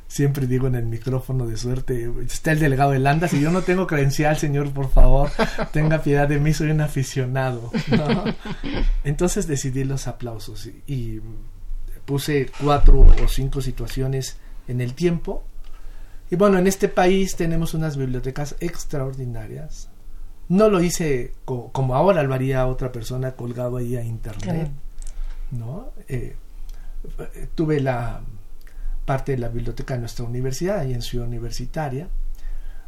siempre 0.08 0.46
digo 0.46 0.66
en 0.68 0.76
el 0.76 0.84
micrófono 0.86 1.46
de 1.46 1.56
suerte, 1.56 2.08
está 2.24 2.52
el 2.52 2.60
delegado 2.60 2.92
de 2.92 3.00
Landa, 3.00 3.28
si 3.28 3.40
yo 3.40 3.50
no 3.50 3.62
tengo 3.62 3.86
credencial, 3.86 4.36
señor, 4.38 4.70
por 4.70 4.90
favor, 4.90 5.30
tenga 5.72 6.00
piedad 6.02 6.28
de 6.28 6.38
mí, 6.38 6.52
soy 6.54 6.70
un 6.70 6.80
aficionado. 6.80 7.70
¿no? 7.90 8.24
Entonces 9.04 9.46
decidí 9.48 9.84
los 9.84 10.06
aplausos 10.06 10.66
y, 10.66 10.82
y 10.86 11.20
puse 12.06 12.50
cuatro 12.62 13.00
o 13.00 13.28
cinco 13.28 13.60
situaciones 13.60 14.38
en 14.68 14.80
el 14.80 14.94
tiempo. 14.94 15.44
Y 16.30 16.36
bueno, 16.36 16.58
en 16.58 16.66
este 16.66 16.88
país 16.88 17.36
tenemos 17.36 17.74
unas 17.74 17.96
bibliotecas 17.96 18.56
extraordinarias. 18.60 19.90
No 20.48 20.70
lo 20.70 20.80
hice 20.80 21.34
co- 21.44 21.70
como 21.72 21.94
ahora 21.94 22.22
lo 22.22 22.32
haría 22.34 22.66
otra 22.66 22.90
persona 22.92 23.32
colgado 23.32 23.76
ahí 23.76 23.96
a 23.96 24.02
internet. 24.02 24.70
¿no? 25.52 25.90
Eh, 26.08 26.36
tuve 27.54 27.80
la 27.80 28.20
parte 29.04 29.32
de 29.32 29.38
la 29.38 29.48
biblioteca 29.48 29.94
de 29.94 30.00
nuestra 30.00 30.24
universidad, 30.24 30.80
ahí 30.80 30.92
en 30.94 31.02
Ciudad 31.02 31.28
Universitaria. 31.28 32.08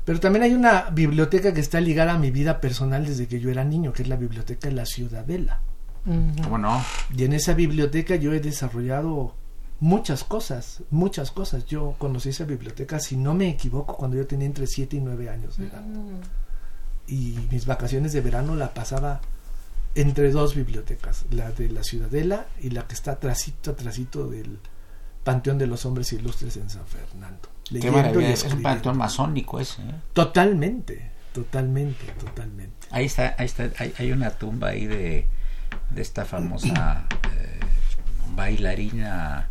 Pero 0.04 0.18
también 0.20 0.42
hay 0.44 0.54
una 0.54 0.90
biblioteca 0.90 1.52
que 1.52 1.60
está 1.60 1.80
ligada 1.80 2.14
a 2.14 2.18
mi 2.18 2.30
vida 2.30 2.60
personal 2.60 3.04
desde 3.06 3.28
que 3.28 3.38
yo 3.40 3.50
era 3.50 3.62
niño, 3.64 3.92
que 3.92 4.02
es 4.02 4.08
la 4.08 4.16
biblioteca 4.16 4.68
de 4.68 4.75
la 4.75 4.87
Ciudadela. 4.87 5.60
¿Cómo 6.05 6.59
no? 6.59 6.83
Y 7.17 7.25
en 7.25 7.33
esa 7.33 7.55
biblioteca 7.55 8.17
yo 8.17 8.33
he 8.33 8.40
desarrollado 8.40 9.35
muchas 9.81 10.25
cosas, 10.25 10.83
muchas 10.90 11.31
cosas. 11.31 11.67
Yo 11.67 11.95
conocí 11.99 12.31
esa 12.31 12.45
biblioteca, 12.45 12.99
si 12.99 13.17
no 13.17 13.35
me 13.35 13.49
equivoco, 13.49 13.97
cuando 13.97 14.17
yo 14.17 14.26
tenía 14.26 14.47
entre 14.47 14.67
7 14.67 14.97
y 14.97 15.00
9 15.00 15.28
años 15.31 15.57
de 15.57 15.67
edad. 15.67 15.85
Y 17.07 17.38
mis 17.50 17.67
vacaciones 17.67 18.12
de 18.12 18.21
verano 18.21 18.55
la 18.55 18.75
pasaba 18.75 19.21
entre 19.95 20.31
dos 20.31 20.55
bibliotecas, 20.55 21.25
la 21.31 21.50
de 21.50 21.71
la 21.71 21.83
Ciudadela 21.83 22.47
y 22.61 22.71
la 22.71 22.87
que 22.87 22.95
está 22.95 23.19
trasito, 23.19 23.75
trasito 23.75 24.28
del 24.28 24.59
Panteón 25.25 25.59
de 25.59 25.67
los 25.67 25.85
Hombres 25.87 26.12
Ilustres 26.12 26.57
en 26.57 26.71
San 26.71 26.87
Fernando. 26.87 27.49
Qué 27.69 27.90
maravilla. 27.90 28.31
Es 28.31 28.45
un 28.45 28.62
panteón 28.62 28.97
masónico 28.97 29.61
ese. 29.61 29.83
¿eh? 29.83 29.95
Totalmente, 30.12 31.11
totalmente, 31.33 32.07
totalmente. 32.12 32.87
Ahí 32.90 33.07
está, 33.07 33.35
ahí 33.38 33.47
está, 33.47 33.71
hay, 33.78 33.93
hay 33.99 34.12
una 34.12 34.31
tumba 34.31 34.69
ahí 34.69 34.87
de, 34.87 35.26
de 35.90 36.02
esta 36.02 36.25
famosa 36.25 37.04
eh, 37.35 37.61
bailarina 38.35 39.49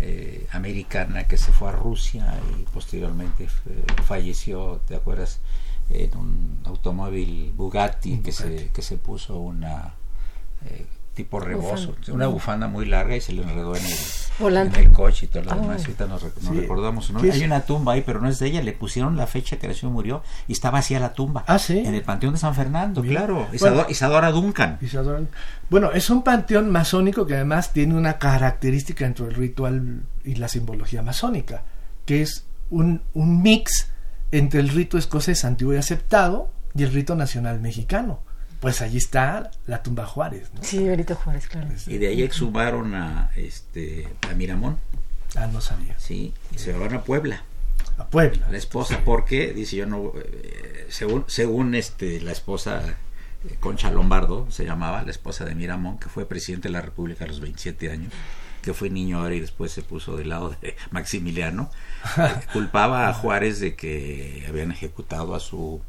eh, 0.00 0.46
americana 0.52 1.24
que 1.24 1.36
se 1.36 1.52
fue 1.52 1.68
a 1.68 1.72
Rusia 1.72 2.32
y 2.58 2.62
posteriormente 2.72 3.44
f- 3.44 4.02
falleció, 4.04 4.80
¿te 4.86 4.96
acuerdas? 4.96 5.40
En 5.90 6.16
un 6.16 6.60
automóvil 6.64 7.52
Bugatti, 7.56 8.18
que. 8.18 8.32
Se, 8.32 8.68
que 8.70 8.82
se 8.82 8.96
puso 8.98 9.38
una 9.38 9.94
eh, 10.66 10.86
tipo 11.18 11.40
rebozo, 11.40 11.88
Bufanda. 11.88 12.12
una 12.14 12.26
bufanda 12.28 12.68
muy 12.68 12.86
larga 12.86 13.16
y 13.16 13.20
se 13.20 13.32
le 13.32 13.42
enredó 13.42 13.74
en 13.76 13.84
el, 13.84 13.92
Volante. 14.38 14.80
en 14.80 14.86
el 14.86 14.92
coche 14.92 15.26
y 15.26 15.28
todo 15.28 15.42
lo 15.42 15.52
Ah. 15.52 15.56
demás. 15.56 15.80
Ahorita 15.82 16.06
nos, 16.06 16.22
rec- 16.22 16.40
nos 16.42 16.54
Sí. 16.54 16.60
recordamos. 16.60 17.12
Hay 17.32 17.42
una 17.44 17.60
tumba 17.62 17.92
ahí, 17.94 18.02
pero 18.06 18.20
no 18.20 18.28
es 18.28 18.38
de 18.38 18.46
ella. 18.46 18.62
Le 18.62 18.72
pusieron 18.72 19.16
la 19.16 19.26
fecha 19.26 19.56
que 19.58 19.66
nació 19.68 19.88
y 19.88 19.92
murió 19.92 20.22
y 20.46 20.52
está 20.52 20.70
vacía 20.70 21.00
la 21.00 21.12
tumba. 21.12 21.44
Ah, 21.46 21.58
sí. 21.58 21.78
En 21.78 21.94
el 21.94 22.02
Panteón 22.02 22.34
de 22.34 22.38
San 22.38 22.54
Fernando, 22.54 23.02
Mira. 23.02 23.20
claro. 23.26 23.34
Bueno. 23.34 23.54
Isadora, 23.54 23.86
Isadora 23.90 24.30
Duncan. 24.30 24.78
Isadora- 24.80 25.22
Bueno, 25.70 25.90
es 25.92 26.08
un 26.08 26.22
panteón 26.22 26.70
masónico 26.70 27.26
que 27.26 27.34
además 27.34 27.72
tiene 27.72 27.94
una 27.94 28.18
característica 28.18 29.04
dentro 29.04 29.26
del 29.26 29.34
ritual 29.34 30.02
y 30.24 30.36
la 30.36 30.48
simbología 30.48 31.02
masónica, 31.02 31.62
que 32.06 32.22
es 32.22 32.46
un, 32.70 33.02
un 33.14 33.42
mix 33.42 33.90
entre 34.30 34.60
el 34.60 34.68
rito 34.68 34.98
escocés 34.98 35.44
antiguo 35.44 35.74
y 35.74 35.78
aceptado 35.78 36.50
y 36.74 36.84
el 36.84 36.92
rito 36.92 37.14
nacional 37.16 37.60
mexicano. 37.60 38.20
Pues 38.60 38.80
allí 38.82 38.98
está 38.98 39.50
la 39.66 39.82
tumba 39.82 40.04
Juárez. 40.06 40.50
¿no? 40.54 40.62
Sí, 40.62 40.82
Benito 40.88 41.14
Juárez, 41.14 41.46
claro. 41.46 41.68
Y 41.86 41.98
de 41.98 42.08
ahí 42.08 42.22
exhumaron 42.22 42.94
a, 42.94 43.30
este, 43.36 44.08
a 44.28 44.34
Miramón, 44.34 44.78
Ah, 45.36 45.46
no 45.46 45.60
sabía. 45.60 45.94
sí, 45.98 46.32
y 46.54 46.58
se 46.58 46.72
van 46.72 46.94
a 46.94 47.02
Puebla. 47.04 47.42
A 47.98 48.06
Puebla. 48.06 48.48
La 48.50 48.56
esposa, 48.58 49.00
porque 49.04 49.52
dice 49.52 49.76
yo 49.76 49.86
no, 49.86 50.12
eh, 50.16 50.86
según, 50.88 51.24
según 51.28 51.74
este, 51.74 52.20
la 52.20 52.32
esposa 52.32 52.82
eh, 53.48 53.56
Concha 53.60 53.90
Lombardo 53.90 54.50
se 54.50 54.64
llamaba, 54.64 55.02
la 55.02 55.10
esposa 55.10 55.44
de 55.44 55.54
Miramón, 55.54 55.98
que 55.98 56.08
fue 56.08 56.26
presidente 56.26 56.68
de 56.68 56.72
la 56.72 56.80
República 56.80 57.24
a 57.24 57.28
los 57.28 57.40
27 57.40 57.90
años, 57.90 58.12
que 58.62 58.74
fue 58.74 58.90
niño 58.90 59.20
ahora 59.20 59.34
y 59.34 59.40
después 59.40 59.70
se 59.70 59.82
puso 59.82 60.16
del 60.16 60.30
lado 60.30 60.56
de 60.60 60.76
Maximiliano, 60.90 61.70
eh, 62.18 62.22
culpaba 62.52 63.08
a 63.08 63.14
Juárez 63.14 63.60
de 63.60 63.76
que 63.76 64.44
habían 64.48 64.72
ejecutado 64.72 65.34
a 65.36 65.40
su 65.40 65.80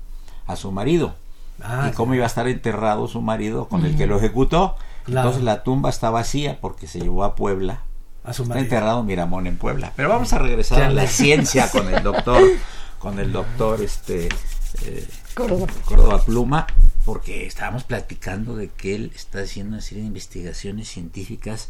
a 0.45 0.55
su 0.55 0.71
marido. 0.71 1.15
Ah, 1.61 1.89
y 1.91 1.95
cómo 1.95 2.13
iba 2.15 2.23
a 2.23 2.27
estar 2.27 2.47
enterrado 2.47 3.07
su 3.07 3.21
marido 3.21 3.67
con 3.67 3.85
el 3.85 3.95
que 3.97 4.07
lo 4.07 4.17
ejecutó. 4.17 4.75
Claro. 5.03 5.29
Entonces 5.29 5.43
la 5.43 5.63
tumba 5.63 5.89
está 5.89 6.09
vacía 6.09 6.59
porque 6.61 6.87
se 6.87 6.99
llevó 6.99 7.23
a 7.23 7.35
Puebla. 7.35 7.81
a 8.23 8.33
su 8.33 8.43
Está 8.43 8.55
marido. 8.55 8.65
enterrado 8.65 9.03
Miramón 9.03 9.47
en 9.47 9.57
Puebla. 9.57 9.93
Pero 9.95 10.09
vamos 10.09 10.31
a 10.33 10.39
regresar 10.39 10.83
a 10.83 10.89
la 10.89 11.07
ciencia 11.07 11.69
con 11.71 11.93
el 11.93 12.03
doctor, 12.03 12.41
con 12.99 13.19
el 13.19 13.31
doctor 13.31 13.81
este 13.81 14.29
eh, 14.85 15.07
Córdoba. 15.33 15.67
Córdoba 15.85 16.23
Pluma, 16.23 16.67
porque 17.05 17.47
estábamos 17.47 17.83
platicando 17.85 18.55
de 18.55 18.67
que 18.69 18.95
él 18.95 19.11
está 19.15 19.39
haciendo 19.39 19.73
una 19.73 19.81
serie 19.81 20.03
de 20.03 20.07
investigaciones 20.07 20.89
científicas 20.89 21.69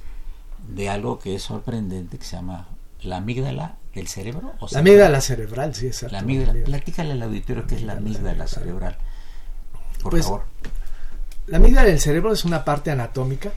de 0.67 0.89
algo 0.89 1.19
que 1.19 1.35
es 1.35 1.43
sorprendente 1.43 2.17
que 2.17 2.25
se 2.25 2.35
llama 2.35 2.67
la 3.01 3.17
amígdala 3.17 3.77
del 3.95 4.07
cerebro. 4.07 4.53
¿o 4.59 4.67
La 4.71 4.79
amígdala 4.79 5.21
cerebral, 5.21 5.73
sí, 5.73 5.87
exacto. 5.87 6.13
La 6.13 6.19
amígdala. 6.19 6.65
Platícale 6.65 7.13
al 7.13 7.21
auditorio 7.23 7.65
qué 7.65 7.75
es 7.75 7.83
la 7.83 7.93
amígdala 7.93 8.47
cerebral. 8.47 8.97
Por 10.01 10.11
Pues, 10.11 10.25
favor. 10.25 10.43
La 11.47 11.57
amígdala 11.57 11.87
del 11.89 11.99
cerebro 11.99 12.31
es 12.31 12.45
una 12.45 12.63
parte 12.63 12.91
anatómica 12.91 13.51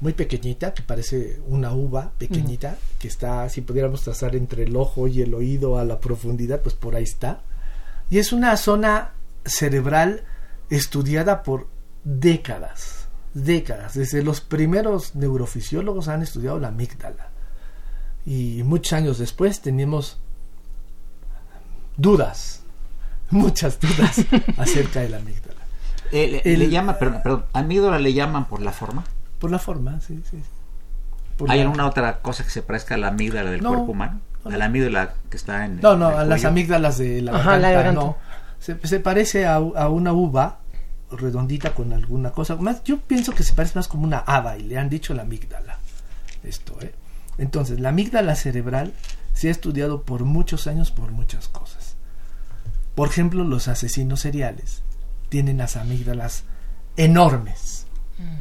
muy 0.00 0.12
pequeñita, 0.14 0.74
que 0.74 0.82
parece 0.82 1.40
una 1.46 1.72
uva 1.72 2.10
pequeñita, 2.18 2.76
que 2.98 3.06
está, 3.06 3.48
si 3.48 3.60
pudiéramos 3.60 4.02
trazar 4.02 4.34
entre 4.34 4.64
el 4.64 4.76
ojo 4.76 5.06
y 5.06 5.22
el 5.22 5.32
oído 5.32 5.78
a 5.78 5.84
la 5.84 6.00
profundidad, 6.00 6.60
pues 6.60 6.74
por 6.74 6.96
ahí 6.96 7.04
está. 7.04 7.40
Y 8.10 8.18
es 8.18 8.32
una 8.32 8.56
zona 8.56 9.12
cerebral 9.44 10.24
estudiada 10.70 11.44
por 11.44 11.68
décadas, 12.02 13.06
décadas. 13.32 13.94
Desde 13.94 14.22
los 14.24 14.40
primeros 14.40 15.14
neurofisiólogos 15.14 16.08
han 16.08 16.22
estudiado 16.22 16.58
la 16.58 16.68
amígdala. 16.68 17.28
Y 18.26 18.62
muchos 18.64 18.94
años 18.94 19.18
después 19.18 19.60
tenemos 19.60 20.18
dudas, 21.96 22.62
muchas 23.30 23.78
dudas 23.80 24.20
acerca 24.58 25.00
de 25.00 25.10
la 25.10 25.18
amígdala. 25.18 25.51
Eh, 26.12 26.42
le, 26.44 26.52
el- 26.52 26.58
le 26.60 26.68
llama, 26.70 26.98
perdón, 26.98 27.20
perdón, 27.22 27.44
amígdala 27.52 27.98
le 27.98 28.12
llaman 28.12 28.44
por 28.46 28.60
la 28.62 28.72
forma. 28.72 29.02
Por 29.38 29.50
la 29.50 29.58
forma, 29.58 30.00
sí, 30.00 30.22
sí. 30.30 30.42
Por 31.36 31.50
¿Hay 31.50 31.58
la- 31.58 31.64
alguna 31.64 31.86
otra 31.86 32.20
cosa 32.20 32.44
que 32.44 32.50
se 32.50 32.62
parezca 32.62 32.94
a 32.94 32.98
la 32.98 33.08
amígdala 33.08 33.50
del 33.50 33.62
No. 33.62 33.70
cuerpo 33.70 33.92
humano? 33.92 34.20
A 34.44 34.56
la 34.56 34.66
amígdala 34.66 35.14
que 35.30 35.36
está 35.36 35.64
en. 35.64 35.80
No, 35.80 35.96
no, 35.96 36.08
en 36.10 36.14
el 36.14 36.20
a 36.20 36.24
las 36.24 36.44
amígdalas 36.44 36.98
de 36.98 37.22
la 37.22 37.32
Ajá, 37.36 37.56
la 37.58 37.70
garganta, 37.70 37.76
garganta. 38.00 38.00
no. 38.00 38.16
Se, 38.58 38.86
se 38.86 39.00
parece 39.00 39.46
a, 39.46 39.54
a 39.56 39.88
una 39.88 40.12
uva 40.12 40.58
redondita 41.10 41.74
con 41.74 41.92
alguna 41.92 42.30
cosa. 42.30 42.56
Más, 42.56 42.82
yo 42.84 42.98
pienso 42.98 43.32
que 43.32 43.42
se 43.42 43.52
parece 43.54 43.78
más 43.78 43.88
como 43.88 44.04
una 44.04 44.18
haba 44.18 44.56
y 44.58 44.62
le 44.62 44.78
han 44.78 44.88
dicho 44.88 45.14
la 45.14 45.22
amígdala. 45.22 45.78
Esto, 46.44 46.76
¿eh? 46.80 46.94
Entonces, 47.38 47.80
la 47.80 47.90
amígdala 47.90 48.34
cerebral 48.34 48.92
se 49.32 49.48
ha 49.48 49.50
estudiado 49.50 50.02
por 50.02 50.24
muchos 50.24 50.66
años 50.66 50.90
por 50.90 51.10
muchas 51.12 51.48
cosas. 51.48 51.96
Por 52.94 53.08
ejemplo, 53.08 53.44
los 53.44 53.68
asesinos 53.68 54.20
seriales 54.20 54.82
tienen 55.32 55.56
las 55.56 55.76
amígdalas 55.78 56.44
enormes, 56.98 57.86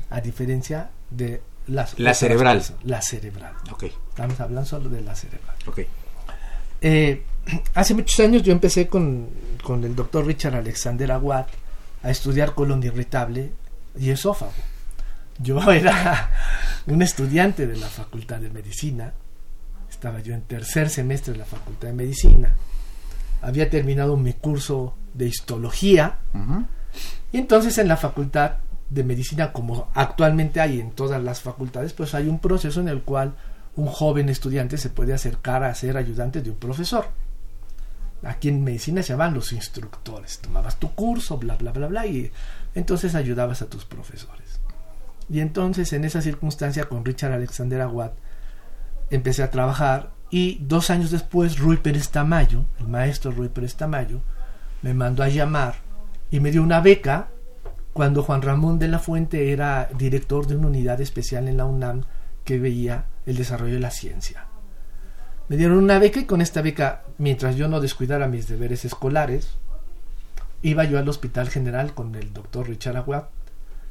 a 0.09 0.19
diferencia 0.19 0.89
de 1.09 1.41
las 1.67 1.97
La 1.97 2.13
cerebral. 2.13 2.57
cosas. 2.57 2.75
La 2.83 3.01
cerebral. 3.01 3.53
Ok, 3.71 3.83
Estamos 4.09 4.37
hablando 4.41 4.65
solo 4.67 4.89
de 4.89 4.99
la 4.99 5.15
cerebral. 5.15 5.55
ok. 5.67 5.79
Eh, 6.81 7.23
hace 7.75 7.93
muchos 7.93 8.19
años 8.19 8.43
yo 8.43 8.51
empecé 8.51 8.87
con, 8.89 9.29
con 9.63 9.85
el 9.85 9.95
doctor 9.95 10.25
Richard 10.25 10.55
Alexander 10.55 11.13
Aguad 11.13 11.45
a 12.03 12.09
estudiar 12.11 12.53
colon 12.55 12.83
irritable 12.83 13.51
y 13.97 14.09
esófago. 14.09 14.51
Yo 15.39 15.59
era 15.71 16.29
un 16.87 17.01
estudiante 17.01 17.67
de 17.67 17.77
la 17.77 17.87
Facultad 17.87 18.39
de 18.41 18.49
Medicina, 18.49 19.13
estaba 19.89 20.19
yo 20.19 20.33
en 20.33 20.41
tercer 20.41 20.89
semestre 20.89 21.31
de 21.31 21.39
la 21.39 21.45
Facultad 21.45 21.87
de 21.87 21.93
Medicina, 21.93 22.53
había 23.41 23.69
terminado 23.69 24.17
mi 24.17 24.33
curso 24.33 24.97
de 25.13 25.27
histología 25.27 26.17
Ujú. 26.33 26.65
Y 27.31 27.37
entonces 27.37 27.77
en 27.77 27.87
la 27.87 27.97
Facultad 27.97 28.57
de 28.89 29.03
Medicina, 29.03 29.53
como 29.53 29.89
actualmente 29.93 30.59
hay 30.59 30.79
en 30.79 30.91
todas 30.91 31.23
las 31.23 31.41
facultades, 31.41 31.93
pues 31.93 32.13
hay 32.13 32.27
un 32.27 32.39
proceso 32.39 32.81
en 32.81 32.89
el 32.89 33.01
cual 33.03 33.33
un 33.75 33.87
joven 33.87 34.27
estudiante 34.27 34.77
se 34.77 34.89
puede 34.89 35.13
acercar 35.13 35.63
a 35.63 35.73
ser 35.73 35.95
ayudante 35.95 36.41
de 36.41 36.49
un 36.49 36.57
profesor. 36.57 37.07
Aquí 38.23 38.49
en 38.49 38.63
medicina 38.63 39.01
se 39.01 39.13
llamaban 39.13 39.33
los 39.33 39.53
instructores. 39.53 40.39
Tomabas 40.39 40.77
tu 40.77 40.93
curso, 40.93 41.37
bla, 41.37 41.55
bla, 41.55 41.71
bla, 41.71 41.87
bla, 41.87 42.05
y 42.05 42.31
entonces 42.75 43.15
ayudabas 43.15 43.61
a 43.61 43.67
tus 43.67 43.85
profesores. 43.85 44.59
Y 45.29 45.39
entonces 45.39 45.93
en 45.93 46.03
esa 46.03 46.21
circunstancia 46.21 46.85
con 46.85 47.05
Richard 47.05 47.31
Alexander 47.31 47.81
Aguad 47.81 48.11
empecé 49.09 49.43
a 49.43 49.51
trabajar 49.51 50.11
y 50.29 50.59
dos 50.61 50.89
años 50.89 51.11
después 51.11 51.59
Rui 51.59 51.77
Pérez 51.77 52.09
Tamayo, 52.09 52.65
el 52.79 52.87
maestro 52.87 53.31
Rui 53.31 53.47
Pérez 53.49 53.75
Tamayo, 53.75 54.21
me 54.81 54.93
mandó 54.93 55.23
a 55.23 55.29
llamar 55.29 55.75
y 56.31 56.39
me 56.39 56.51
dio 56.51 56.63
una 56.63 56.79
beca 56.79 57.27
cuando 57.93 58.23
Juan 58.23 58.41
Ramón 58.41 58.79
de 58.79 58.87
la 58.87 58.99
Fuente 58.99 59.51
era 59.51 59.89
director 59.97 60.47
de 60.47 60.55
una 60.55 60.67
unidad 60.67 61.01
especial 61.01 61.47
en 61.47 61.57
la 61.57 61.65
UNAM 61.65 62.05
que 62.45 62.57
veía 62.57 63.05
el 63.25 63.35
desarrollo 63.35 63.73
de 63.73 63.81
la 63.81 63.91
ciencia. 63.91 64.45
Me 65.49 65.57
dieron 65.57 65.77
una 65.77 65.99
beca 65.99 66.21
y 66.21 66.25
con 66.25 66.41
esta 66.41 66.61
beca, 66.61 67.03
mientras 67.17 67.57
yo 67.57 67.67
no 67.67 67.81
descuidara 67.81 68.27
mis 68.27 68.47
deberes 68.47 68.85
escolares, 68.85 69.57
iba 70.61 70.85
yo 70.85 70.97
al 70.97 71.09
Hospital 71.09 71.49
General 71.49 71.93
con 71.93 72.15
el 72.15 72.31
doctor 72.31 72.69
Richard 72.69 72.95
Aguad 72.95 73.25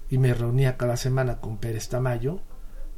y 0.09 0.19
me 0.19 0.33
reunía 0.33 0.79
cada 0.79 0.97
semana 0.97 1.37
con 1.37 1.59
Pérez 1.59 1.89
Tamayo 1.89 2.41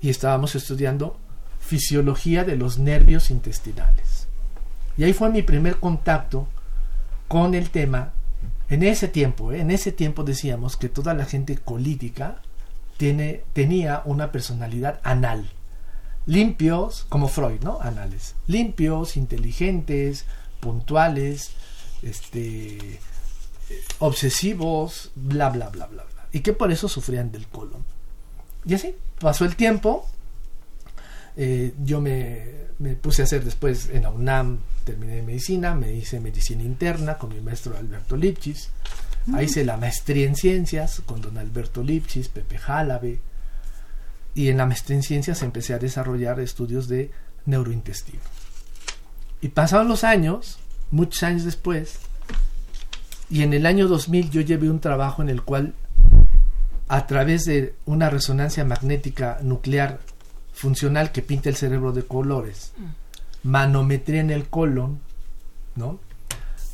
y 0.01 0.11
estábamos 0.11 0.55
estudiando 0.55 1.19
fisiología 1.59 2.45
de 2.45 2.57
los 2.57 2.79
nervios 2.79 3.31
intestinales. 3.31 4.29
Y 4.97 5.05
ahí 5.05 5.13
fue 5.13 5.31
mi 5.31 5.43
primer 5.43 5.77
contacto 5.77 6.47
con 7.29 7.55
el 7.55 7.71
tema. 7.71 8.13
En 8.73 8.83
ese 8.83 9.09
tiempo, 9.09 9.53
¿eh? 9.53 9.61
en 9.61 9.71
ese 9.71 9.93
tiempo 9.93 10.25
decíamos 10.25 10.77
que 10.77 10.89
toda 10.89 11.15
la 11.15 11.27
gente 11.27 11.57
colítica 11.57 12.43
tiene, 12.97 13.43
tenía 13.53 14.03
una 14.05 14.33
personalidad 14.33 15.01
anal 15.03 15.51
limpios, 16.27 17.07
como 17.09 17.29
Freud, 17.29 17.61
¿no? 17.63 17.79
Anales. 17.81 18.35
Limpios, 18.47 19.17
inteligentes, 19.17 20.25
puntuales, 20.61 21.53
este, 22.03 23.01
obsesivos, 23.99 25.11
bla, 25.15 25.51
bla, 25.51 25.69
bla, 25.69 25.87
bla, 25.87 26.05
bla. 26.05 26.27
Y 26.33 26.41
que 26.41 26.53
por 26.53 26.73
eso 26.73 26.89
sufrían 26.89 27.33
del 27.33 27.47
colon. 27.47 27.85
Y 28.65 28.75
así, 28.75 28.95
pasó 29.19 29.45
el 29.45 29.57
tiempo. 29.57 30.07
Eh, 31.37 31.75
yo 31.83 32.01
me, 32.01 32.45
me, 32.79 32.95
puse 32.95 33.23
a 33.23 33.25
hacer 33.25 33.45
después 33.45 33.89
en 33.91 34.03
la 34.03 34.11
UNAM, 34.11 34.59
terminé 34.85 35.23
medicina, 35.23 35.75
me 35.75 35.93
hice 35.93 36.21
medicina 36.21 36.63
interna 36.63 37.17
con 37.17 37.31
mi 37.31 37.41
maestro 37.41 37.77
Alberto 37.77 38.17
Lipchis. 38.17 38.71
Ahí 39.35 39.45
hice 39.45 39.65
la 39.65 39.77
maestría 39.77 40.27
en 40.27 40.35
ciencias 40.35 41.01
con 41.07 41.21
don 41.21 41.39
Alberto 41.39 41.83
Lipchis, 41.83 42.29
Pepe 42.29 42.59
Jálave, 42.59 43.21
y 44.35 44.49
en 44.49 44.57
la 44.57 44.67
maestría 44.67 44.97
en 44.97 45.03
ciencias 45.03 45.43
empecé 45.43 45.75
a 45.75 45.79
desarrollar 45.79 46.41
estudios 46.41 46.89
de 46.89 47.11
neurointestino. 47.47 48.21
Y 49.41 49.49
pasaron 49.49 49.89
los 49.89 50.03
años, 50.05 50.59
muchos 50.91 51.23
años 51.23 51.45
después, 51.45 51.99
y 53.31 53.43
en 53.43 53.55
el 53.55 53.65
año 53.65 53.89
2000 53.89 54.31
yo 54.31 54.41
llevé 54.41 54.69
un 54.69 54.81
trabajo 54.81 55.23
en 55.23 55.29
el 55.29 55.43
cual, 55.43 55.75
a 56.89 57.07
través 57.07 57.45
de 57.45 57.75
una 57.87 58.11
resonancia 58.11 58.65
magnética 58.65 59.39
nuclear 59.43 60.01
funcional 60.53 61.13
que 61.13 61.23
pinta 61.23 61.49
el 61.49 61.57
cerebro 61.57 61.93
de 61.93 62.05
colores, 62.05 62.73
manometría 63.43 64.21
en 64.21 64.31
el 64.31 64.49
colon, 64.49 65.01
¿no? 65.75 65.99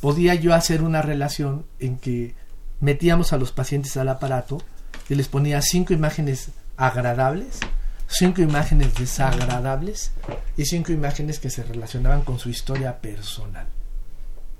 Podía 0.01 0.35
yo 0.35 0.53
hacer 0.53 0.81
una 0.81 1.01
relación 1.01 1.65
en 1.79 1.97
que 1.97 2.35
metíamos 2.79 3.33
a 3.33 3.37
los 3.37 3.51
pacientes 3.51 3.97
al 3.97 4.09
aparato 4.09 4.61
y 5.09 5.15
les 5.15 5.27
ponía 5.27 5.61
cinco 5.61 5.93
imágenes 5.93 6.51
agradables, 6.77 7.59
cinco 8.07 8.41
imágenes 8.41 8.95
desagradables 8.95 10.11
y 10.55 10.65
cinco 10.65 10.91
imágenes 10.91 11.39
que 11.39 11.49
se 11.49 11.63
relacionaban 11.63 12.21
con 12.21 12.39
su 12.39 12.49
historia 12.49 12.99
personal. 13.01 13.67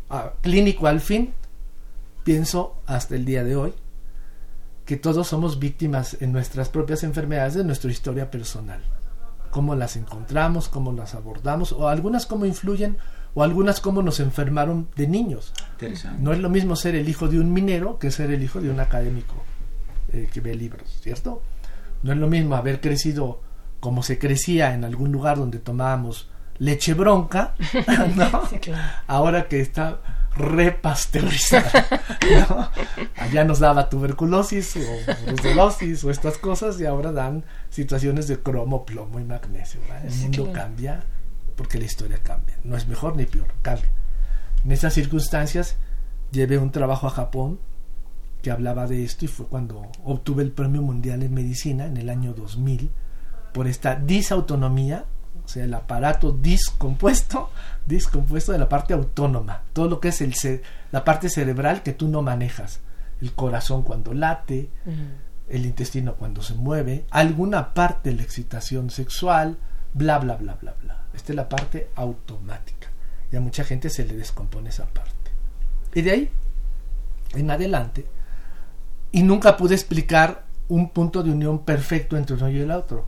Ah, 0.10 0.34
clínico 0.42 0.88
al 0.88 1.02
fin, 1.02 1.34
pienso 2.24 2.82
hasta 2.86 3.16
el 3.16 3.26
día 3.26 3.44
de 3.44 3.56
hoy 3.56 3.74
que 4.86 4.98
todos 4.98 5.28
somos 5.28 5.60
víctimas 5.60 6.18
en 6.20 6.32
nuestras 6.32 6.70
propias 6.70 7.04
enfermedades 7.04 7.54
de 7.54 7.64
nuestra 7.64 7.92
historia 7.92 8.32
personal. 8.32 8.82
Cómo 9.52 9.76
las 9.76 9.96
encontramos, 9.96 10.70
cómo 10.70 10.92
las 10.92 11.16
abordamos, 11.16 11.72
o 11.72 11.88
algunas 11.88 12.26
cómo 12.26 12.46
influyen, 12.46 12.98
o 13.34 13.44
algunas 13.44 13.80
cómo 13.80 14.02
nos 14.02 14.20
enfermaron 14.20 14.88
de 14.96 15.08
niños. 15.08 15.54
No 16.20 16.34
es 16.34 16.40
lo 16.40 16.50
mismo 16.50 16.76
ser 16.76 16.96
el 16.96 17.10
hijo 17.10 17.28
de 17.28 17.40
un 17.40 17.54
minero 17.54 18.00
que 18.00 18.12
ser 18.12 18.32
el 18.32 18.44
hijo 18.44 18.62
de 18.62 18.70
un 18.70 18.80
académico 18.80 19.36
eh, 20.12 20.30
que 20.32 20.42
ve 20.42 20.56
libros, 20.56 21.00
¿cierto? 21.02 21.42
No 22.04 22.12
es 22.12 22.18
lo 22.18 22.28
mismo 22.28 22.56
haber 22.56 22.82
crecido 22.82 23.42
como 23.80 24.04
se 24.04 24.20
crecía 24.20 24.74
en 24.74 24.84
algún 24.84 25.12
lugar 25.12 25.38
donde 25.38 25.60
tomábamos 25.60 26.30
leche 26.58 26.94
bronca, 26.94 27.56
¿no? 28.16 28.44
Ahora 29.08 29.48
que 29.48 29.62
está 29.62 30.00
repasteurizada. 30.40 31.72
¿no? 32.50 32.70
Allá 33.18 33.44
nos 33.44 33.60
daba 33.60 33.90
tuberculosis 33.90 34.76
o 34.78 35.26
brucelosis 35.26 36.04
o 36.04 36.10
estas 36.10 36.38
cosas 36.38 36.80
y 36.80 36.86
ahora 36.86 37.12
dan 37.12 37.44
situaciones 37.70 38.28
de 38.28 38.40
cromo, 38.40 38.86
plomo 38.86 39.20
y 39.20 39.24
magnesio. 39.24 39.80
El 40.04 40.16
mundo 40.16 40.52
cambia 40.52 41.04
porque 41.56 41.78
la 41.78 41.86
historia 41.86 42.20
cambia. 42.24 42.56
No 42.64 42.78
es 42.78 42.88
mejor 42.88 43.16
ni 43.16 43.26
peor, 43.26 43.48
cambia. 43.62 43.90
En 44.64 44.72
esas 44.72 44.94
circunstancias 44.94 45.76
llevé 46.32 46.58
un 46.58 46.72
trabajo 46.72 47.08
a 47.08 47.12
Japón 47.12 47.60
que 48.42 48.52
hablaba 48.52 48.88
de 48.88 49.04
esto 49.04 49.26
y 49.26 49.28
fue 49.28 49.46
cuando 49.46 49.92
obtuve 50.04 50.44
el 50.44 50.52
Premio 50.52 50.82
Mundial 50.82 51.24
en 51.24 51.34
Medicina 51.34 51.86
en 51.86 51.98
el 51.98 52.10
año 52.10 52.34
2000 52.34 52.90
por 53.54 53.68
esta 53.68 53.96
disautonomía, 53.96 55.06
o 55.44 55.48
sea, 55.48 55.64
el 55.64 55.74
aparato 55.74 56.32
discompuesto, 56.32 57.50
discompuesto 57.86 58.52
de 58.52 58.60
la 58.60 58.70
parte 58.70 58.94
autónoma, 58.94 59.64
todo 59.74 59.90
lo 59.90 60.00
que 60.00 60.10
es 60.10 60.22
el 60.22 60.34
la 60.92 61.04
parte 61.04 61.30
cerebral 61.30 61.84
que 61.84 61.94
tú 61.94 62.08
no 62.08 62.22
manejas, 62.22 62.82
el 63.22 63.34
corazón 63.34 63.84
cuando 63.84 64.14
late, 64.14 64.70
el 65.48 65.66
intestino 65.66 66.16
cuando 66.16 66.42
se 66.42 66.54
mueve, 66.54 67.06
alguna 67.10 67.74
parte 67.74 68.10
de 68.10 68.18
la 68.18 68.24
excitación 68.24 68.90
sexual, 68.90 69.58
bla, 69.94 70.20
bla, 70.20 70.36
bla, 70.36 70.56
bla, 70.62 70.76
bla. 70.82 71.04
Esta 71.14 71.32
es 71.32 71.36
la 71.36 71.50
parte 71.50 71.90
automática. 71.96 72.88
Y 73.32 73.36
a 73.36 73.42
mucha 73.42 73.64
gente 73.64 73.90
se 73.90 74.06
le 74.06 74.16
descompone 74.16 74.70
esa 74.70 74.86
parte. 74.86 75.32
Y 75.94 76.02
de 76.02 76.12
ahí 76.12 76.32
en 77.34 77.52
adelante, 77.52 78.06
y 79.12 79.24
nunca 79.24 79.58
pude 79.58 79.76
explicar 79.76 80.46
un 80.68 80.90
punto 80.90 81.24
de 81.24 81.32
unión 81.32 81.66
perfecto 81.66 82.18
entre 82.18 82.36
uno 82.36 82.50
y 82.50 82.60
el 82.60 82.72
otro. 82.72 83.08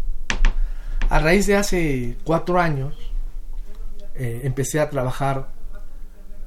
A 1.11 1.19
raíz 1.19 1.45
de 1.45 1.57
hace 1.57 2.15
cuatro 2.23 2.57
años 2.57 2.95
eh, 4.15 4.43
empecé 4.45 4.79
a 4.79 4.89
trabajar 4.89 5.49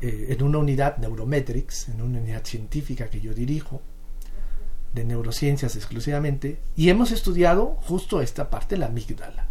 eh, 0.00 0.28
en 0.30 0.42
una 0.42 0.56
unidad 0.56 0.96
Neurometrics, 0.96 1.90
en 1.90 2.00
una 2.00 2.18
unidad 2.18 2.46
científica 2.46 3.10
que 3.10 3.20
yo 3.20 3.34
dirijo, 3.34 3.82
de 4.94 5.04
neurociencias 5.04 5.76
exclusivamente, 5.76 6.62
y 6.76 6.88
hemos 6.88 7.10
estudiado 7.10 7.76
justo 7.82 8.22
esta 8.22 8.48
parte, 8.48 8.78
la 8.78 8.86
amígdala. 8.86 9.48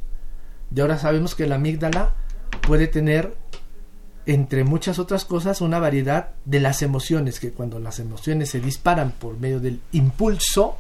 Y 0.76 0.82
ahora 0.82 0.98
sabemos 0.98 1.36
que 1.36 1.46
la 1.46 1.56
amígdala 1.56 2.16
puede 2.66 2.88
tener 2.88 3.36
entre 4.26 4.64
muchas 4.64 4.98
otras 4.98 5.26
cosas, 5.26 5.62
una 5.62 5.78
variedad 5.78 6.32
de 6.46 6.60
las 6.60 6.82
emociones, 6.82 7.40
que 7.40 7.52
cuando 7.52 7.78
las 7.78 8.00
emociones 8.00 8.50
se 8.50 8.62
disparan 8.62 9.12
por 9.12 9.40
medio 9.40 9.60
del 9.60 9.80
impulso, 9.92 10.76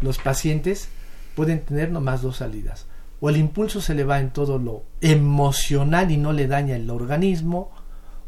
los 0.00 0.16
pacientes 0.16 0.88
pueden 1.34 1.60
tener 1.60 1.92
nomás 1.92 2.22
dos 2.22 2.38
salidas. 2.38 2.86
O 3.20 3.28
el 3.28 3.36
impulso 3.36 3.80
se 3.80 3.94
le 3.94 4.04
va 4.04 4.20
en 4.20 4.30
todo 4.30 4.58
lo 4.58 4.84
emocional 5.00 6.10
y 6.10 6.16
no 6.16 6.32
le 6.32 6.46
daña 6.46 6.76
el 6.76 6.88
organismo, 6.90 7.70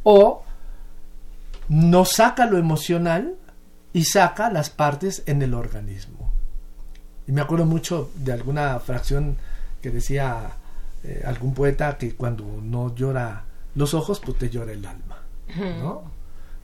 o 0.03 0.43
no 1.69 2.05
saca 2.05 2.47
lo 2.47 2.59
emocional 2.59 3.37
y 3.93 4.05
saca 4.05 4.51
las 4.51 4.71
partes 4.71 5.23
en 5.27 5.43
el 5.43 5.55
organismo. 5.55 6.31
Y 7.27 7.33
me 7.33 7.41
acuerdo 7.41 7.65
mucho 7.65 8.11
de 8.17 8.33
alguna 8.33 8.79
fracción 8.81 9.37
que 9.81 9.91
decía 9.91 10.51
eh, 11.05 11.23
algún 11.25 11.55
poeta 11.55 11.97
que 11.99 12.15
cuando 12.15 12.45
no 12.63 12.95
llora 12.95 13.45
los 13.75 13.95
ojos, 13.95 14.21
pues 14.25 14.39
te 14.39 14.51
llora 14.51 14.73
el 14.73 14.85
alma. 14.85 15.19
¿no? 15.57 16.03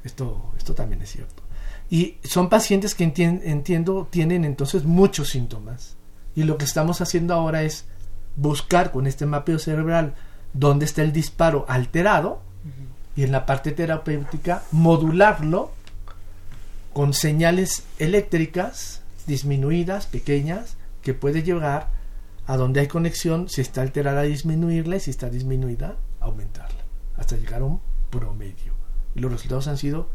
Esto, 0.05 0.53
esto 0.57 0.75
también 0.75 1.03
es 1.03 1.11
cierto. 1.11 1.43
Y 1.91 2.17
son 2.23 2.49
pacientes 2.49 2.95
que 2.95 3.05
entiendo 3.05 4.07
tienen 4.11 4.45
entonces 4.45 4.85
muchos 4.85 5.31
síntomas. 5.31 5.97
Y 6.35 6.45
lo 6.45 6.59
que 6.59 6.65
estamos 6.65 7.01
haciendo 7.01 7.35
ahora 7.35 7.63
es 7.63 7.87
buscar 8.39 8.91
con 8.93 9.07
este 9.07 9.27
mapeo 9.27 9.59
cerebral 9.59 10.15
dónde 10.53 10.85
está 10.87 11.03
el 11.03 11.13
disparo 11.13 11.67
alterado 11.69 12.41
y 13.17 13.25
en 13.25 13.33
la 13.33 13.47
parte 13.47 13.73
terapéutica 13.73 14.63
modularlo 14.71 15.73
con 16.93 17.13
señales 17.13 17.85
eléctricas 17.99 19.03
disminuidas, 19.27 20.07
pequeñas, 20.07 20.77
que 21.03 21.15
puede 21.15 21.43
llegar 21.43 21.91
a 22.47 22.57
donde 22.57 22.81
hay 22.81 22.89
conexión, 22.89 23.49
si 23.49 23.61
está 23.61 23.83
alterada 23.83 24.23
disminuirla 24.23 24.97
y 24.97 25.01
si 25.01 25.11
está 25.11 25.29
disminuida 25.29 25.97
aumentarla 26.21 26.85
hasta 27.17 27.37
llegar 27.37 27.63
a 27.63 27.67
un 27.67 27.81
promedio. 28.11 28.73
Y 29.15 29.21
los 29.21 29.31
resultados 29.31 29.69
han 29.69 29.77
sido 29.77 30.09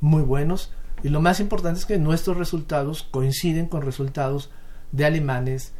muy 0.00 0.22
buenos. 0.22 0.72
Y 1.02 1.10
lo 1.10 1.20
más 1.20 1.40
importante 1.40 1.78
es 1.78 1.86
que 1.86 1.98
nuestros 1.98 2.36
resultados 2.36 3.04
coinciden 3.04 3.66
con 3.66 3.82
resultados 3.82 4.50
de 4.90 5.04
alemanes, 5.04 5.72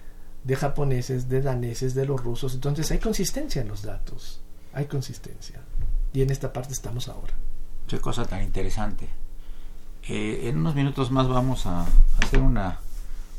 de 0.49 0.57
japoneses, 0.57 1.29
de 1.29 1.43
daneses, 1.43 1.95
de 1.95 2.07
los 2.07 2.25
rusos. 2.25 2.55
Entonces 2.55 2.91
hay 2.91 2.99
consistencia 2.99 3.61
en 3.61 3.69
los 3.69 3.83
datos. 3.83 4.41
Hay 4.73 4.87
consistencia. 4.87 5.61
Y 6.15 6.23
en 6.23 6.31
esta 6.31 6.55
parte 6.55 6.73
estamos 6.73 7.09
ahora. 7.09 7.35
Qué 7.87 8.01
cosa 8.01 8.25
tan 8.25 8.43
interesante. 8.43 9.07
Eh, 10.05 10.49
en 10.49 10.57
unos 10.57 10.75
minutos 10.75 11.11
más 11.11 11.29
vamos 11.29 11.67
a 11.67 11.87
hacer 12.23 12.41
una, 12.41 12.81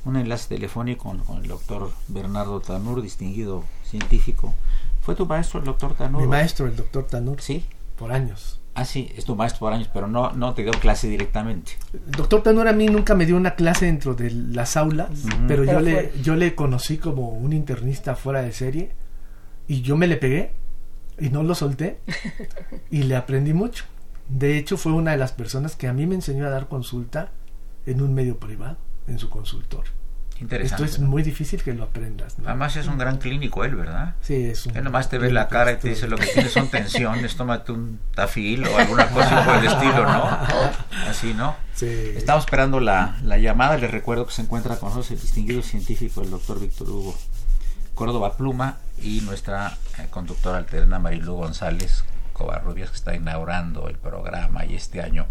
un 0.05 0.17
enlace 0.17 0.49
telefónico 0.49 1.05
con, 1.05 1.17
con 1.21 1.37
el 1.37 1.47
doctor 1.47 1.91
Bernardo 2.09 2.59
Tanur, 2.59 3.01
distinguido 3.01 3.63
científico. 3.83 4.53
¿Fue 5.01 5.15
tu 5.15 5.25
maestro 5.25 5.61
el 5.61 5.65
doctor 5.65 5.95
Tanur? 5.95 6.21
Mi 6.21 6.27
maestro, 6.27 6.67
el 6.67 6.75
doctor 6.75 7.05
Tanur. 7.05 7.41
Sí. 7.41 7.65
Por 7.97 8.11
años. 8.11 8.58
Ah, 8.79 8.85
sí, 8.85 9.11
es 9.17 9.25
tu 9.25 9.35
maestro 9.35 9.59
por 9.59 9.73
años, 9.73 9.89
pero 9.93 10.07
no, 10.07 10.31
no 10.31 10.53
te 10.53 10.63
dio 10.63 10.71
clase 10.71 11.09
directamente. 11.09 11.73
El 11.93 12.11
doctor 12.11 12.41
Tanur 12.41 12.65
a 12.69 12.71
mí 12.71 12.85
nunca 12.85 13.13
me 13.13 13.25
dio 13.25 13.35
una 13.35 13.55
clase 13.55 13.87
dentro 13.87 14.15
de 14.15 14.31
las 14.31 14.77
aulas, 14.77 15.09
pero, 15.49 15.65
yo, 15.65 15.81
le, 15.81 16.13
yo 16.23 16.37
le 16.37 16.55
conocí 16.55 16.97
como 16.97 17.27
un 17.27 17.51
internista 17.51 18.15
fuera 18.15 18.41
de 18.41 18.53
serie 18.53 18.91
y 19.67 19.81
yo 19.81 19.97
me 19.97 20.07
le 20.07 20.15
pegué 20.15 20.51
y 21.19 21.29
no 21.29 21.43
lo 21.43 21.55
solté 21.55 21.99
y 22.89 23.03
le 23.03 23.17
aprendí 23.17 23.51
mucho. 23.51 23.83
De 24.29 24.57
hecho, 24.57 24.77
fue 24.77 24.93
una 24.93 25.11
de 25.11 25.17
las 25.17 25.33
personas 25.33 25.75
que 25.75 25.89
a 25.89 25.93
mí 25.93 26.07
me 26.07 26.15
enseñó 26.15 26.45
a 26.45 26.49
dar 26.49 26.69
consulta 26.69 27.31
en 27.85 28.01
un 28.01 28.13
medio 28.13 28.39
privado, 28.39 28.77
en 29.07 29.19
su 29.19 29.29
consultorio. 29.29 29.91
Interesante. 30.39 30.85
Esto 30.85 31.01
es 31.03 31.07
muy 31.07 31.21
difícil 31.21 31.61
que 31.61 31.73
lo 31.73 31.83
aprendas. 31.83 32.39
¿no? 32.39 32.47
Además 32.47 32.75
es 32.75 32.87
un 32.87 32.97
gran 32.97 33.17
clínico 33.17 33.65
él, 33.65 33.75
¿verdad? 33.75 34.15
Sí, 34.21 34.45
es 34.45 34.65
un... 34.65 34.77
Él 34.77 34.83
nomás 34.83 35.09
te 35.09 35.17
ve 35.17 35.31
la 35.31 35.47
cara 35.47 35.73
y 35.73 35.77
te 35.77 35.89
dice 35.89 36.07
lo 36.07 36.17
que 36.17 36.27
tienes 36.27 36.53
son 36.53 36.69
tensiones, 36.69 37.35
tómate 37.35 37.73
un 37.73 37.99
tafil 38.15 38.65
o 38.65 38.77
alguna 38.77 39.09
cosa 39.09 39.43
por 39.45 39.57
el 39.57 39.65
estilo, 39.65 40.03
¿no? 40.03 40.23
Así, 41.07 41.33
¿no? 41.33 41.55
Sí. 41.73 42.13
Estamos 42.15 42.45
esperando 42.45 42.79
la, 42.79 43.17
la 43.23 43.37
llamada, 43.37 43.77
les 43.77 43.91
recuerdo 43.91 44.25
que 44.25 44.31
se 44.31 44.41
encuentra 44.41 44.77
con 44.77 44.89
nosotros 44.89 45.11
el 45.11 45.19
distinguido 45.19 45.61
científico, 45.61 46.21
el 46.21 46.29
doctor 46.29 46.59
Víctor 46.59 46.89
Hugo 46.89 47.15
Córdoba 47.99 48.37
Pluma 48.37 48.77
y 49.01 49.19
nuestra 49.21 49.77
eh, 49.97 50.07
conductora 50.09 50.57
alterna 50.57 50.99
Marilu 50.99 51.35
González 51.35 52.05
Covarrubias 52.31 52.91
que 52.91 52.95
está 52.95 53.13
inaugurando 53.13 53.89
el 53.89 53.97
programa 53.97 54.63
y 54.63 54.75
este 54.75 55.01
año 55.01 55.27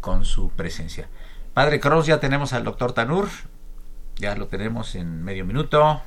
con 0.00 0.24
su 0.24 0.48
presencia. 0.48 1.10
Padre 1.52 1.80
Cross, 1.80 2.06
ya 2.06 2.18
tenemos 2.18 2.54
al 2.54 2.64
doctor 2.64 2.92
Tanur, 2.94 3.28
ya 4.18 4.34
lo 4.36 4.48
tenemos 4.48 4.94
en 4.94 5.22
medio 5.24 5.44
minuto. 5.44 6.02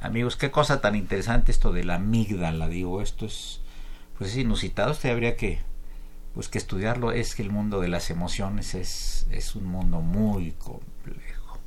Amigos, 0.00 0.36
qué 0.36 0.50
cosa 0.50 0.80
tan 0.80 0.94
interesante 0.94 1.50
esto 1.52 1.72
de 1.72 1.84
la 1.84 1.96
amígdala, 1.96 2.68
digo, 2.68 3.02
esto 3.02 3.26
es 3.26 3.60
pues 4.16 4.30
es 4.32 4.36
inusitado, 4.38 4.90
usted 4.92 5.10
habría 5.10 5.36
que 5.36 5.60
pues 6.34 6.48
que 6.48 6.58
estudiarlo, 6.58 7.10
es 7.12 7.34
que 7.34 7.42
el 7.42 7.50
mundo 7.50 7.80
de 7.80 7.88
las 7.88 8.10
emociones 8.10 8.74
es, 8.74 9.26
es 9.30 9.54
un 9.56 9.64
mundo 9.66 10.00
muy 10.00 10.52
complejo. 10.52 11.58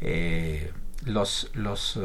Eh, 0.00 0.72
los 1.04 1.50
los 1.54 1.96
eh, 1.96 2.00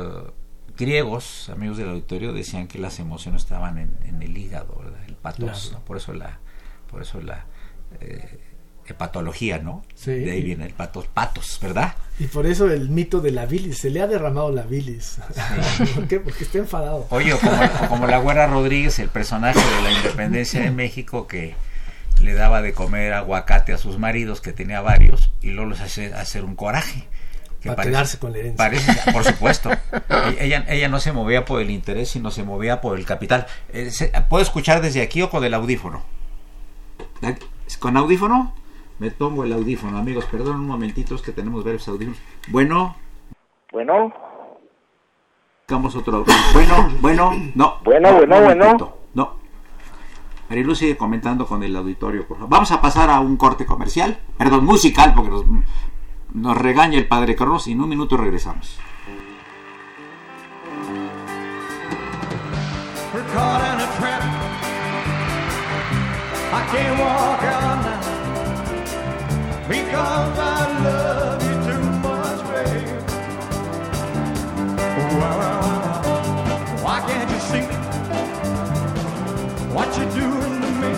griegos, 0.78 1.50
amigos 1.50 1.78
del 1.78 1.90
auditorio, 1.90 2.34
decían 2.34 2.68
que 2.68 2.78
las 2.80 3.00
emociones 3.00 3.44
estaban 3.44 3.78
en, 3.78 3.98
en 4.04 4.22
el 4.22 4.38
hígado, 4.38 4.76
¿verdad? 4.84 5.04
el 5.08 5.16
patos, 5.16 5.68
Claro. 5.68 5.80
¿no? 5.80 5.86
por 5.86 5.98
eso 5.98 6.14
la 6.14 6.40
por 6.92 7.02
eso 7.02 7.22
la 7.22 7.46
eh, 8.02 8.40
hepatología, 8.88 9.60
¿no? 9.60 9.84
Sí. 9.96 10.12
De 10.12 10.32
ahí 10.32 10.42
viene 10.44 10.66
el 10.66 10.74
patos, 10.74 11.08
patos, 11.08 11.60
¿verdad? 11.62 11.96
Y 12.20 12.26
por 12.26 12.46
eso 12.46 12.70
el 12.72 12.90
mito 12.90 13.20
de 13.22 13.32
la 13.32 13.46
bilis, 13.46 13.78
se 13.80 13.90
le 13.90 14.02
ha 14.02 14.08
derramado 14.08 14.52
la 14.52 14.64
bilis. 14.64 15.18
¿Por 15.96 16.08
qué? 16.08 16.20
Porque 16.20 16.44
está 16.44 16.60
enfadado. 16.60 17.08
Oye, 17.10 17.34
o 17.34 17.40
como, 17.40 17.58
o 17.84 17.88
como 17.90 18.08
la 18.08 18.18
güera 18.20 18.48
Rodríguez, 18.48 19.00
el 19.00 19.10
personaje 19.10 19.60
de 19.60 19.82
la 19.82 19.92
independencia 19.92 20.62
de 20.62 20.72
México 20.72 21.28
que 21.28 21.56
le 22.22 22.34
daba 22.34 22.62
de 22.62 22.74
comer 22.74 23.14
aguacate 23.14 23.74
a 23.74 23.78
sus 23.78 23.98
maridos, 24.00 24.40
que 24.40 24.54
tenía 24.54 24.80
varios, 24.82 25.32
y 25.42 25.50
luego 25.50 25.72
les 25.72 25.82
hace 25.82 26.14
hacer 26.14 26.46
un 26.46 26.56
coraje. 26.56 27.06
que 27.60 27.68
Para 27.70 27.76
parece- 27.78 27.92
quedarse 27.92 28.20
con 28.20 28.32
la 28.32 28.38
herencia. 28.38 28.58
Parece, 28.58 29.12
por 29.12 29.24
supuesto. 29.26 29.72
ella, 30.40 30.64
ella 30.70 30.88
no 30.88 31.00
se 31.02 31.12
movía 31.12 31.44
por 31.46 31.62
el 31.62 31.70
interés, 31.72 32.10
sino 32.10 32.32
se 32.32 32.44
movía 32.44 32.80
por 32.80 32.98
el 32.98 33.06
capital. 33.06 33.48
Eh, 33.74 33.92
¿Puedo 34.30 34.44
escuchar 34.44 34.82
desde 34.82 35.02
aquí 35.02 35.22
o 35.24 35.30
con 35.30 35.44
el 35.44 35.54
audífono? 35.54 36.06
¿Con 37.80 37.98
audífono? 37.98 38.54
Me 39.00 39.12
pongo 39.12 39.44
el 39.44 39.54
audífono, 39.54 39.98
amigos. 39.98 40.26
Perdón 40.26 40.58
un 40.62 40.68
momentito, 40.68 41.16
es 41.16 41.22
que 41.22 41.32
tenemos 41.32 41.64
varios 41.64 41.88
audífonos. 41.88 42.20
Bueno, 42.48 42.96
Bueno, 43.72 44.14
Buscamos 45.68 45.96
otro. 45.96 46.24
Bueno, 46.54 46.90
bueno, 47.02 47.32
no. 47.56 47.78
Bueno, 47.84 48.12
no, 48.12 48.18
bueno, 48.18 48.42
bueno. 48.42 48.64
momentito, 48.66 48.98
No. 49.16 49.34
Marilu 50.50 50.76
sigue 50.76 50.96
comentando 50.96 51.48
con 51.48 51.64
el 51.64 51.76
auditorio, 51.76 52.28
por 52.28 52.38
favor. 52.38 52.52
Vamos 52.52 52.72
a 52.72 52.80
pasar 52.80 53.10
a 53.10 53.20
un 53.20 53.36
corte 53.36 53.66
comercial, 53.66 54.20
perdón, 54.38 54.64
musical, 54.64 55.14
porque 55.16 55.32
nos, 55.32 55.44
nos 56.34 56.56
regaña 56.58 57.00
el 57.00 57.08
padre 57.08 57.36
Carlos 57.36 57.68
y 57.68 57.72
en 57.72 57.82
un 57.82 57.90
minuto 57.90 58.16
regresamos. 58.16 58.78
We're 63.14 63.24
caught 63.34 63.62
in 63.62 63.80
a 63.82 63.88
trap. 63.98 64.22
I 66.54 66.62
can't 66.72 67.00
walk 67.00 67.44
out 67.44 67.62
now 67.62 67.65
because 69.68 70.38
I 70.38 70.80
love 70.84 71.42
you 71.42 71.56
too 71.68 71.84
much, 72.06 72.40
babe. 72.52 73.02
Why, 75.18 75.32
why, 76.84 76.98
can't 77.08 77.30
you 77.32 77.40
see 77.50 77.66
what 79.74 79.88
you're 79.98 80.12
doing 80.12 80.62
to 80.62 80.70
me 80.82 80.92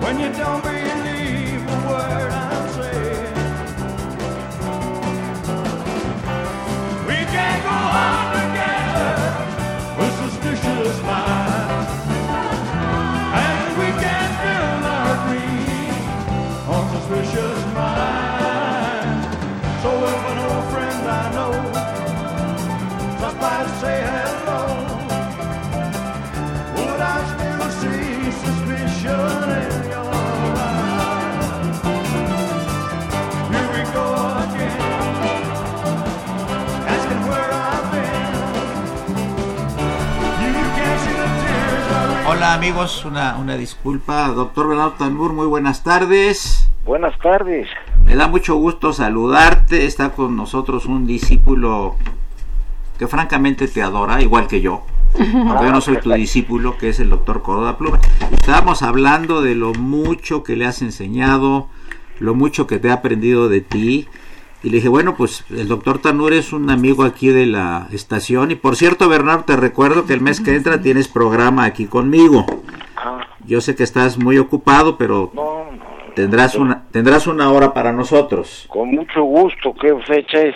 when 0.00 0.14
you 0.20 0.30
don't 0.38 0.73
amigos, 42.54 43.04
una, 43.04 43.36
una 43.36 43.56
disculpa. 43.56 44.28
Doctor 44.28 44.68
Bernardo 44.68 44.92
Tanbur, 44.92 45.32
muy 45.32 45.46
buenas 45.46 45.82
tardes. 45.82 46.70
buenas 46.84 47.18
tardes. 47.18 47.66
Me 48.04 48.14
da 48.14 48.28
mucho 48.28 48.54
gusto 48.54 48.92
saludarte. 48.92 49.86
Está 49.86 50.10
con 50.10 50.36
nosotros 50.36 50.86
un 50.86 51.04
discípulo 51.04 51.96
que 52.96 53.08
francamente 53.08 53.66
te 53.66 53.82
adora, 53.82 54.22
igual 54.22 54.46
que 54.46 54.60
yo. 54.60 54.84
Aunque 55.18 55.64
yo 55.64 55.72
no 55.72 55.80
soy 55.80 55.96
tu 55.96 56.12
discípulo, 56.12 56.78
que 56.78 56.90
es 56.90 57.00
el 57.00 57.10
doctor 57.10 57.42
Córdoba 57.42 57.76
Pluma. 57.76 57.98
Estábamos 58.30 58.84
hablando 58.84 59.42
de 59.42 59.56
lo 59.56 59.72
mucho 59.74 60.44
que 60.44 60.54
le 60.54 60.64
has 60.64 60.80
enseñado, 60.80 61.66
lo 62.20 62.36
mucho 62.36 62.68
que 62.68 62.78
te 62.78 62.88
ha 62.88 62.94
aprendido 62.94 63.48
de 63.48 63.62
ti. 63.62 64.06
Y 64.64 64.70
le 64.70 64.76
dije, 64.76 64.88
bueno, 64.88 65.14
pues 65.14 65.44
el 65.50 65.68
doctor 65.68 65.98
Tanur 65.98 66.32
es 66.32 66.54
un 66.54 66.70
amigo 66.70 67.04
aquí 67.04 67.28
de 67.28 67.44
la 67.44 67.86
estación. 67.92 68.50
Y 68.50 68.54
por 68.54 68.76
cierto, 68.76 69.10
Bernardo, 69.10 69.44
te 69.44 69.56
recuerdo 69.56 70.06
que 70.06 70.14
el 70.14 70.22
mes 70.22 70.40
que 70.40 70.56
entra 70.56 70.80
tienes 70.80 71.06
programa 71.06 71.64
aquí 71.66 71.84
conmigo. 71.86 72.46
Ah, 72.96 73.26
Yo 73.46 73.60
sé 73.60 73.76
que 73.76 73.82
estás 73.82 74.18
muy 74.18 74.38
ocupado, 74.38 74.96
pero 74.96 75.30
no, 75.34 75.66
tendrás 76.16 76.54
una, 76.54 76.84
tendrás 76.90 77.26
una 77.26 77.52
hora 77.52 77.74
para 77.74 77.92
nosotros. 77.92 78.64
con 78.70 78.90
mucho 78.90 79.22
gusto. 79.22 79.74
¿Qué 79.78 79.94
fecha 80.06 80.40
es? 80.40 80.54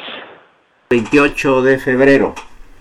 28 0.89 1.61
de 1.61 1.79
febrero. 1.79 2.35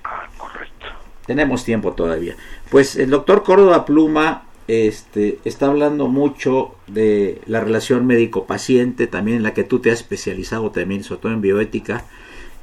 Ah, 0.06 0.24
correcto. 0.38 0.86
Tenemos 1.26 1.66
tiempo 1.66 1.92
todavía. 1.92 2.36
Pues 2.72 2.96
el 2.96 3.10
doctor 3.10 3.44
Córdoba 3.44 3.84
Pluma 3.86 4.44
este, 4.68 5.40
está 5.46 5.68
hablando 5.68 6.08
mucho 6.08 6.76
de 6.88 7.42
la 7.46 7.62
relación 7.62 8.06
médico-paciente, 8.06 9.08
también 9.08 9.38
en 9.38 9.44
la 9.44 9.54
que 9.54 9.64
tú 9.64 9.80
te 9.80 9.92
has 9.92 10.00
especializado 10.00 10.72
también, 10.72 11.04
sobre 11.04 11.22
todo 11.22 11.32
en 11.34 11.42
bioética. 11.42 12.06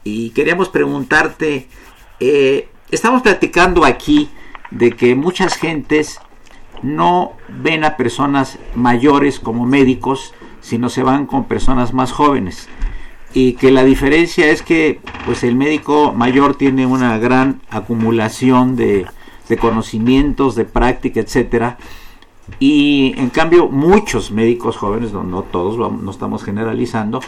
Y 0.05 0.31
queríamos 0.31 0.69
preguntarte, 0.69 1.67
eh, 2.21 2.69
estamos 2.91 3.23
platicando 3.23 3.85
aquí 3.85 4.29
de 4.71 4.93
que 4.93 5.15
muchas 5.15 5.57
gentes 5.57 6.19
no 6.83 7.33
ven 7.49 7.85
a 7.85 7.97
personas 7.97 8.59
mayores 8.75 9.41
como 9.41 9.65
médicos, 9.65 10.35
sino 10.61 10.89
se 10.91 11.03
van 11.03 11.27
con 11.27 11.45
personas 11.45 11.95
más 11.95 12.13
jóvenes 12.13 12.69
y 13.35 13.55
que 13.55 13.73
la 13.73 13.85
diferencia 13.85 14.47
es 14.47 14.63
que 14.63 15.01
pues 15.27 15.43
el 15.43 15.57
médico 15.57 16.13
mayor 16.13 16.57
tiene 16.57 16.87
una 16.87 17.19
gran 17.19 17.61
acumulación 17.69 18.77
de, 18.77 19.07
de 19.49 19.57
conocimientos, 19.57 20.55
de 20.55 20.65
práctica, 20.65 21.21
etcétera, 21.21 21.79
y 22.59 23.15
en 23.17 23.31
cambio 23.31 23.69
muchos 23.69 24.31
médicos 24.31 24.77
jóvenes, 24.77 25.13
no, 25.13 25.25
no 25.25 25.43
todos, 25.43 25.79
no 25.79 26.11
estamos 26.11 26.45
generalizando, 26.45 27.21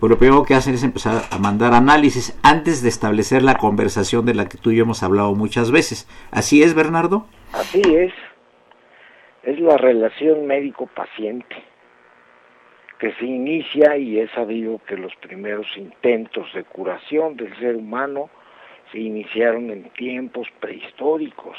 pues 0.00 0.10
lo 0.10 0.18
primero 0.18 0.44
que 0.44 0.54
hacen 0.54 0.74
es 0.74 0.82
empezar 0.82 1.22
a 1.30 1.38
mandar 1.38 1.74
análisis 1.74 2.38
antes 2.42 2.82
de 2.82 2.88
establecer 2.88 3.42
la 3.42 3.56
conversación 3.56 4.24
de 4.24 4.34
la 4.34 4.48
que 4.48 4.56
tú 4.56 4.70
y 4.70 4.76
yo 4.76 4.84
hemos 4.84 5.02
hablado 5.02 5.34
muchas 5.34 5.70
veces. 5.70 6.08
¿Así 6.30 6.62
es, 6.62 6.74
Bernardo? 6.74 7.26
Así 7.52 7.82
es. 7.82 8.12
es 9.42 9.60
la 9.60 9.76
relación 9.76 10.46
médico-paciente, 10.46 11.56
que 12.98 13.12
se 13.14 13.26
inicia 13.26 13.98
y 13.98 14.20
es 14.20 14.30
sabido 14.30 14.80
que 14.88 14.96
los 14.96 15.14
primeros 15.16 15.66
intentos 15.76 16.46
de 16.54 16.64
curación 16.64 17.36
del 17.36 17.54
ser 17.58 17.76
humano 17.76 18.30
se 18.92 19.00
iniciaron 19.00 19.70
en 19.70 19.84
tiempos 19.90 20.46
prehistóricos. 20.60 21.56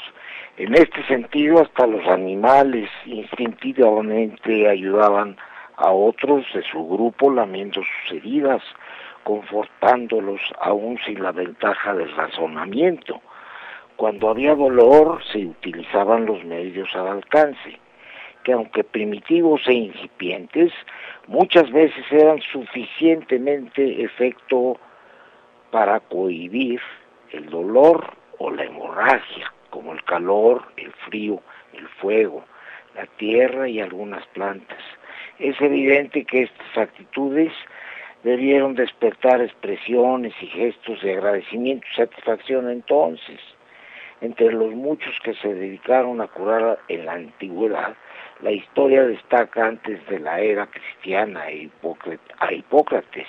En 0.56 0.74
este 0.74 1.04
sentido, 1.06 1.60
hasta 1.60 1.86
los 1.86 2.06
animales 2.06 2.88
instintivamente 3.04 4.68
ayudaban 4.68 5.36
a 5.76 5.90
otros 5.90 6.46
de 6.54 6.62
su 6.62 6.86
grupo 6.88 7.30
lamiendo 7.30 7.82
sus 7.82 8.16
heridas, 8.16 8.62
confortándolos 9.24 10.40
aún 10.60 10.98
sin 11.04 11.22
la 11.22 11.32
ventaja 11.32 11.94
del 11.94 12.14
razonamiento. 12.14 13.20
Cuando 13.96 14.28
había 14.28 14.54
dolor 14.54 15.20
se 15.32 15.46
utilizaban 15.46 16.26
los 16.26 16.44
medios 16.44 16.94
al 16.94 17.08
alcance, 17.08 17.78
que 18.44 18.52
aunque 18.52 18.84
primitivos 18.84 19.62
e 19.66 19.72
incipientes, 19.72 20.72
muchas 21.26 21.70
veces 21.72 22.04
eran 22.10 22.40
suficientemente 22.52 24.02
efecto 24.04 24.78
para 25.70 25.98
cohibir 26.00 26.80
el 27.34 27.50
dolor 27.50 28.14
o 28.38 28.50
la 28.50 28.64
hemorragia, 28.64 29.52
como 29.70 29.92
el 29.92 30.02
calor, 30.04 30.62
el 30.76 30.92
frío, 30.92 31.40
el 31.72 31.88
fuego, 32.00 32.44
la 32.94 33.06
tierra 33.18 33.68
y 33.68 33.80
algunas 33.80 34.24
plantas. 34.28 34.78
Es 35.38 35.60
evidente 35.60 36.24
que 36.24 36.42
estas 36.42 36.78
actitudes 36.78 37.52
debieron 38.22 38.74
despertar 38.74 39.40
expresiones 39.42 40.32
y 40.40 40.46
gestos 40.46 41.02
de 41.02 41.12
agradecimiento 41.14 41.86
y 41.92 41.96
satisfacción 41.96 42.70
entonces. 42.70 43.40
Entre 44.20 44.52
los 44.52 44.72
muchos 44.72 45.14
que 45.22 45.34
se 45.34 45.52
dedicaron 45.52 46.20
a 46.20 46.28
curar 46.28 46.78
en 46.88 47.04
la 47.04 47.12
antigüedad, 47.14 47.94
la 48.40 48.52
historia 48.52 49.02
destaca 49.04 49.66
antes 49.66 50.06
de 50.08 50.18
la 50.20 50.40
era 50.40 50.66
cristiana 50.66 51.42
a 51.42 52.52
Hipócrates, 52.52 53.26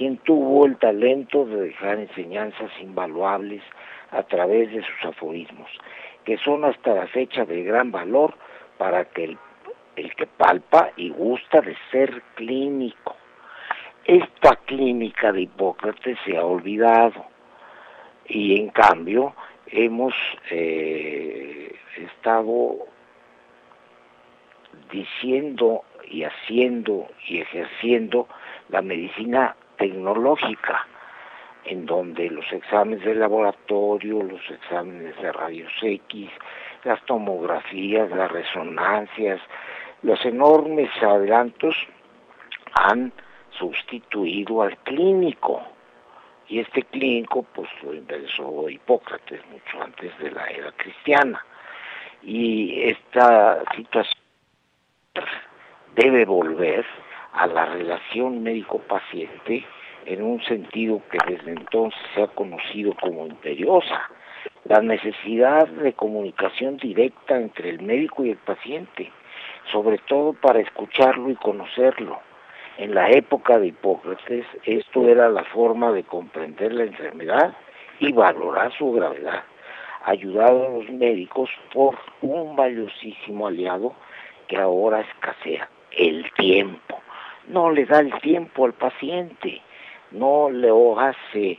quien 0.00 0.16
tuvo 0.16 0.64
el 0.64 0.78
talento 0.78 1.44
de 1.44 1.60
dejar 1.60 1.98
enseñanzas 1.98 2.70
invaluables 2.80 3.62
a 4.12 4.22
través 4.22 4.72
de 4.72 4.80
sus 4.80 5.04
aforismos, 5.04 5.68
que 6.24 6.38
son 6.38 6.64
hasta 6.64 6.94
la 6.94 7.06
fecha 7.08 7.44
de 7.44 7.62
gran 7.64 7.92
valor 7.92 8.32
para 8.78 9.04
que 9.04 9.24
el, 9.24 9.38
el 9.96 10.14
que 10.14 10.26
palpa 10.26 10.88
y 10.96 11.10
gusta 11.10 11.60
de 11.60 11.76
ser 11.90 12.22
clínico. 12.34 13.14
Esta 14.06 14.56
clínica 14.64 15.32
de 15.32 15.42
Hipócrates 15.42 16.16
se 16.24 16.34
ha 16.34 16.46
olvidado 16.46 17.26
y 18.26 18.58
en 18.58 18.70
cambio 18.70 19.34
hemos 19.66 20.14
eh, 20.50 21.74
estado 21.98 22.86
diciendo 24.90 25.84
y 26.08 26.24
haciendo 26.24 27.06
y 27.28 27.42
ejerciendo 27.42 28.28
la 28.70 28.80
medicina 28.80 29.56
tecnológica, 29.80 30.86
en 31.64 31.86
donde 31.86 32.30
los 32.30 32.44
exámenes 32.52 33.04
de 33.04 33.14
laboratorio, 33.14 34.22
los 34.22 34.50
exámenes 34.50 35.16
de 35.20 35.32
rayos 35.32 35.72
X, 35.82 36.30
las 36.84 37.04
tomografías, 37.06 38.10
las 38.10 38.30
resonancias, 38.30 39.40
los 40.02 40.24
enormes 40.24 40.90
adelantos 41.02 41.74
han 42.74 43.12
sustituido 43.58 44.62
al 44.62 44.76
clínico. 44.78 45.62
Y 46.48 46.60
este 46.60 46.82
clínico 46.82 47.44
pues 47.54 47.68
lo 47.82 47.92
empezó 47.92 48.68
Hipócrates 48.68 49.40
mucho 49.46 49.82
antes 49.82 50.16
de 50.18 50.30
la 50.30 50.46
era 50.46 50.72
cristiana. 50.72 51.44
Y 52.22 52.82
esta 52.82 53.62
situación 53.74 54.20
debe 55.94 56.24
volver 56.24 56.84
a 57.32 57.46
la 57.46 57.66
relación 57.66 58.42
médico-paciente 58.42 59.64
en 60.06 60.22
un 60.22 60.42
sentido 60.42 61.02
que 61.10 61.18
desde 61.26 61.52
entonces 61.52 62.00
se 62.14 62.22
ha 62.22 62.26
conocido 62.28 62.94
como 63.00 63.26
imperiosa, 63.26 64.10
la 64.64 64.80
necesidad 64.80 65.66
de 65.68 65.92
comunicación 65.92 66.76
directa 66.76 67.36
entre 67.36 67.70
el 67.70 67.82
médico 67.82 68.24
y 68.24 68.30
el 68.30 68.36
paciente, 68.36 69.10
sobre 69.70 69.98
todo 69.98 70.32
para 70.34 70.60
escucharlo 70.60 71.30
y 71.30 71.36
conocerlo. 71.36 72.20
En 72.78 72.94
la 72.94 73.10
época 73.10 73.58
de 73.58 73.68
Hipócrates 73.68 74.46
esto 74.64 75.06
era 75.06 75.28
la 75.28 75.44
forma 75.44 75.92
de 75.92 76.04
comprender 76.04 76.72
la 76.72 76.84
enfermedad 76.84 77.54
y 77.98 78.12
valorar 78.12 78.72
su 78.78 78.92
gravedad, 78.92 79.44
ayudado 80.04 80.66
a 80.66 80.70
los 80.70 80.88
médicos 80.88 81.50
por 81.72 81.98
un 82.22 82.56
valiosísimo 82.56 83.46
aliado 83.46 83.94
que 84.48 84.56
ahora 84.56 85.00
escasea, 85.00 85.68
el 85.92 86.30
tiempo. 86.32 86.99
No 87.50 87.72
le 87.72 87.84
da 87.84 87.98
el 87.98 88.12
tiempo 88.20 88.64
al 88.64 88.74
paciente, 88.74 89.60
no 90.12 90.50
le 90.50 90.70
hace 90.98 91.58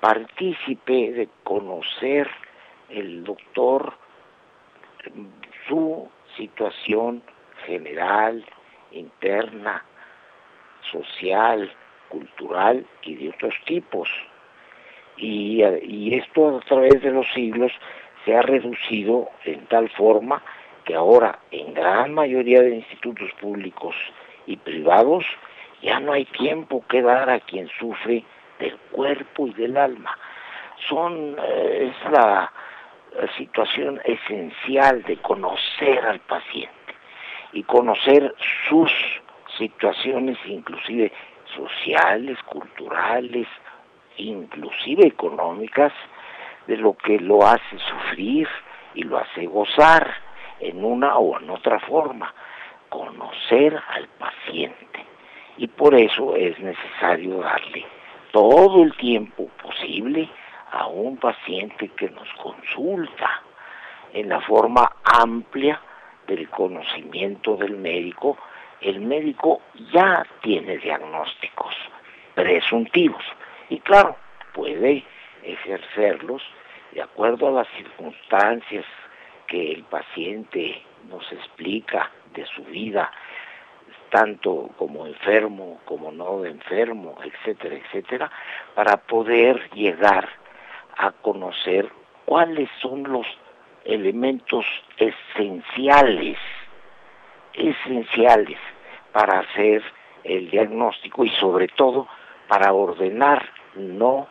partícipe 0.00 1.12
de 1.12 1.28
conocer 1.44 2.26
el 2.88 3.24
doctor 3.24 3.92
su 5.66 6.08
situación 6.38 7.22
general, 7.66 8.42
interna, 8.90 9.84
social, 10.90 11.70
cultural 12.08 12.86
y 13.02 13.16
de 13.16 13.28
otros 13.28 13.54
tipos. 13.66 14.08
Y, 15.18 15.62
y, 15.82 16.14
esto 16.14 16.56
a 16.56 16.60
través 16.60 17.02
de 17.02 17.10
los 17.10 17.26
siglos 17.34 17.72
se 18.24 18.34
ha 18.34 18.40
reducido 18.40 19.28
en 19.44 19.66
tal 19.66 19.90
forma 19.90 20.42
que 20.86 20.94
ahora 20.94 21.38
en 21.50 21.74
gran 21.74 22.14
mayoría 22.14 22.62
de 22.62 22.76
institutos 22.76 23.30
públicos 23.42 23.94
y 24.48 24.56
privados 24.56 25.24
ya 25.82 26.00
no 26.00 26.12
hay 26.12 26.24
tiempo 26.24 26.84
que 26.88 27.02
dar 27.02 27.30
a 27.30 27.40
quien 27.40 27.68
sufre 27.78 28.24
del 28.58 28.76
cuerpo 28.90 29.46
y 29.46 29.52
del 29.52 29.76
alma. 29.76 30.18
Son, 30.88 31.36
eh, 31.38 31.92
es 31.92 32.10
la, 32.10 32.50
situación 33.36 34.00
esencial 34.04 35.02
de 35.02 35.16
conocer 35.16 36.04
al 36.06 36.20
paciente 36.20 36.94
y 37.52 37.64
conocer 37.64 38.32
sus 38.68 38.92
situaciones 39.56 40.38
inclusive 40.44 41.10
sociales, 41.56 42.38
culturales, 42.44 43.48
inclusive 44.18 45.06
económicas, 45.06 45.92
de 46.68 46.76
lo 46.76 46.96
que 46.96 47.18
lo 47.18 47.44
hace 47.44 47.78
sufrir 47.78 48.46
y 48.94 49.02
lo 49.02 49.18
hace 49.18 49.46
gozar 49.46 50.14
en 50.60 50.84
una 50.84 51.16
o 51.16 51.40
en 51.40 51.50
otra 51.50 51.80
forma, 51.80 52.32
conocer 52.88 53.80
al 53.88 54.08
paciente. 54.18 55.04
Y 55.56 55.66
por 55.66 55.94
eso 55.94 56.36
es 56.36 56.58
necesario 56.60 57.38
darle 57.38 57.84
todo 58.32 58.82
el 58.82 58.96
tiempo 58.96 59.48
posible 59.62 60.28
a 60.70 60.86
un 60.86 61.16
paciente 61.16 61.88
que 61.96 62.10
nos 62.10 62.28
consulta 62.34 63.42
en 64.12 64.28
la 64.28 64.40
forma 64.40 64.90
amplia 65.04 65.80
del 66.26 66.48
conocimiento 66.50 67.56
del 67.56 67.76
médico. 67.76 68.38
El 68.80 69.00
médico 69.00 69.62
ya 69.92 70.24
tiene 70.42 70.78
diagnósticos 70.78 71.74
presuntivos 72.34 73.24
y 73.68 73.80
claro, 73.80 74.16
puede 74.54 75.04
ejercerlos 75.42 76.42
de 76.92 77.02
acuerdo 77.02 77.48
a 77.48 77.62
las 77.62 77.68
circunstancias 77.76 78.84
que 79.46 79.72
el 79.72 79.82
paciente 79.84 80.82
nos 81.08 81.30
explica 81.32 82.10
de 82.34 82.46
su 82.46 82.64
vida, 82.64 83.10
tanto 84.10 84.70
como 84.78 85.06
enfermo 85.06 85.80
como 85.84 86.10
no 86.12 86.44
enfermo, 86.44 87.16
etcétera, 87.22 87.76
etcétera, 87.76 88.30
para 88.74 88.96
poder 88.96 89.70
llegar 89.70 90.28
a 90.96 91.12
conocer 91.12 91.90
cuáles 92.24 92.68
son 92.80 93.04
los 93.04 93.26
elementos 93.84 94.66
esenciales, 94.96 96.38
esenciales 97.54 98.58
para 99.12 99.40
hacer 99.40 99.82
el 100.24 100.50
diagnóstico 100.50 101.24
y 101.24 101.30
sobre 101.30 101.68
todo 101.68 102.08
para 102.48 102.72
ordenar 102.72 103.48
no 103.74 104.26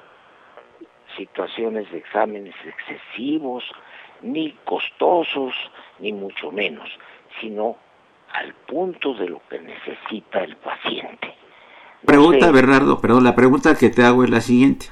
situaciones 1.15 1.89
de 1.91 1.97
exámenes 1.99 2.55
excesivos, 2.65 3.63
ni 4.21 4.51
costosos, 4.65 5.53
ni 5.99 6.13
mucho 6.13 6.51
menos, 6.51 6.89
sino 7.39 7.77
al 8.39 8.53
punto 8.67 9.13
de 9.15 9.29
lo 9.29 9.41
que 9.49 9.59
necesita 9.59 10.43
el 10.43 10.55
paciente. 10.57 11.33
Pregunta, 12.05 12.51
Bernardo, 12.51 12.99
perdón, 12.99 13.23
la 13.23 13.35
pregunta 13.35 13.75
que 13.75 13.89
te 13.89 14.03
hago 14.03 14.23
es 14.23 14.29
la 14.29 14.41
siguiente. 14.41 14.87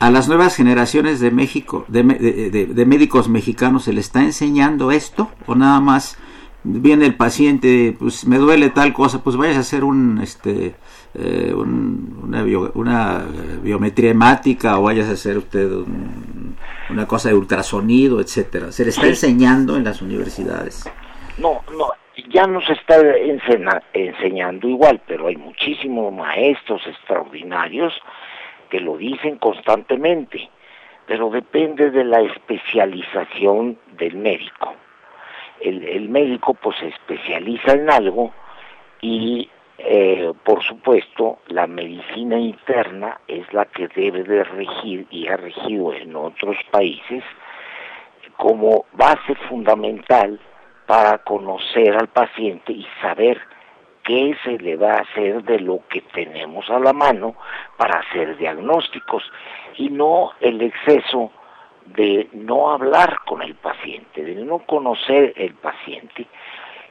¿A 0.00 0.10
las 0.10 0.28
nuevas 0.28 0.54
generaciones 0.54 1.20
de 1.20 1.30
México, 1.30 1.84
de, 1.88 2.02
de, 2.02 2.86
médicos 2.86 3.28
mexicanos, 3.28 3.84
se 3.84 3.92
le 3.92 4.00
está 4.00 4.20
enseñando 4.20 4.92
esto? 4.92 5.30
¿O 5.46 5.54
nada 5.54 5.80
más 5.80 6.18
viene 6.62 7.06
el 7.06 7.16
paciente, 7.16 7.96
pues 7.98 8.26
me 8.26 8.36
duele 8.36 8.70
tal 8.70 8.92
cosa, 8.92 9.22
pues 9.22 9.36
vayas 9.36 9.56
a 9.56 9.60
hacer 9.60 9.84
un, 9.84 10.20
este, 10.20 10.74
eh, 11.14 11.52
una, 11.54 12.44
una, 12.74 13.24
biometría 13.62 14.10
hemática 14.10 14.78
o 14.78 14.82
vayas 14.82 15.08
a 15.08 15.12
hacer 15.12 15.38
usted 15.38 15.68
una 16.90 17.06
cosa 17.06 17.30
de 17.30 17.34
ultrasonido, 17.34 18.20
etcétera. 18.20 18.70
Se 18.70 18.84
le 18.84 18.90
está 18.90 19.06
enseñando 19.06 19.76
en 19.76 19.84
las 19.84 20.02
universidades. 20.02 20.88
No, 21.38 21.62
no, 21.76 21.88
ya 22.28 22.46
nos 22.46 22.68
está 22.68 22.96
enseñando 23.92 24.68
igual, 24.68 25.00
pero 25.06 25.28
hay 25.28 25.36
muchísimos 25.36 26.12
maestros 26.12 26.86
extraordinarios 26.86 27.94
que 28.70 28.80
lo 28.80 28.96
dicen 28.96 29.38
constantemente, 29.38 30.48
pero 31.06 31.30
depende 31.30 31.90
de 31.90 32.04
la 32.04 32.20
especialización 32.20 33.78
del 33.96 34.16
médico. 34.16 34.74
El, 35.60 35.84
el 35.84 36.08
médico 36.08 36.54
pues 36.54 36.76
se 36.78 36.88
especializa 36.88 37.72
en 37.72 37.90
algo 37.90 38.32
y 39.00 39.48
eh, 39.78 40.32
por 40.44 40.62
supuesto 40.64 41.38
la 41.46 41.68
medicina 41.68 42.36
interna 42.36 43.20
es 43.28 43.52
la 43.52 43.64
que 43.64 43.86
debe 43.88 44.24
de 44.24 44.42
regir 44.42 45.06
y 45.10 45.28
ha 45.28 45.36
regido 45.36 45.92
en 45.94 46.16
otros 46.16 46.56
países 46.72 47.22
como 48.36 48.86
base 48.92 49.34
fundamental 49.48 50.40
para 50.88 51.18
conocer 51.18 51.94
al 51.98 52.08
paciente 52.08 52.72
y 52.72 52.86
saber 53.02 53.38
qué 54.04 54.34
se 54.42 54.58
le 54.58 54.74
va 54.76 54.94
a 54.94 55.00
hacer 55.00 55.44
de 55.44 55.60
lo 55.60 55.80
que 55.86 56.00
tenemos 56.00 56.70
a 56.70 56.78
la 56.78 56.94
mano 56.94 57.34
para 57.76 57.98
hacer 57.98 58.38
diagnósticos 58.38 59.22
y 59.76 59.90
no 59.90 60.32
el 60.40 60.62
exceso 60.62 61.30
de 61.84 62.30
no 62.32 62.70
hablar 62.70 63.18
con 63.26 63.42
el 63.42 63.54
paciente, 63.54 64.24
de 64.24 64.36
no 64.36 64.60
conocer 64.60 65.34
el 65.36 65.52
paciente 65.56 66.26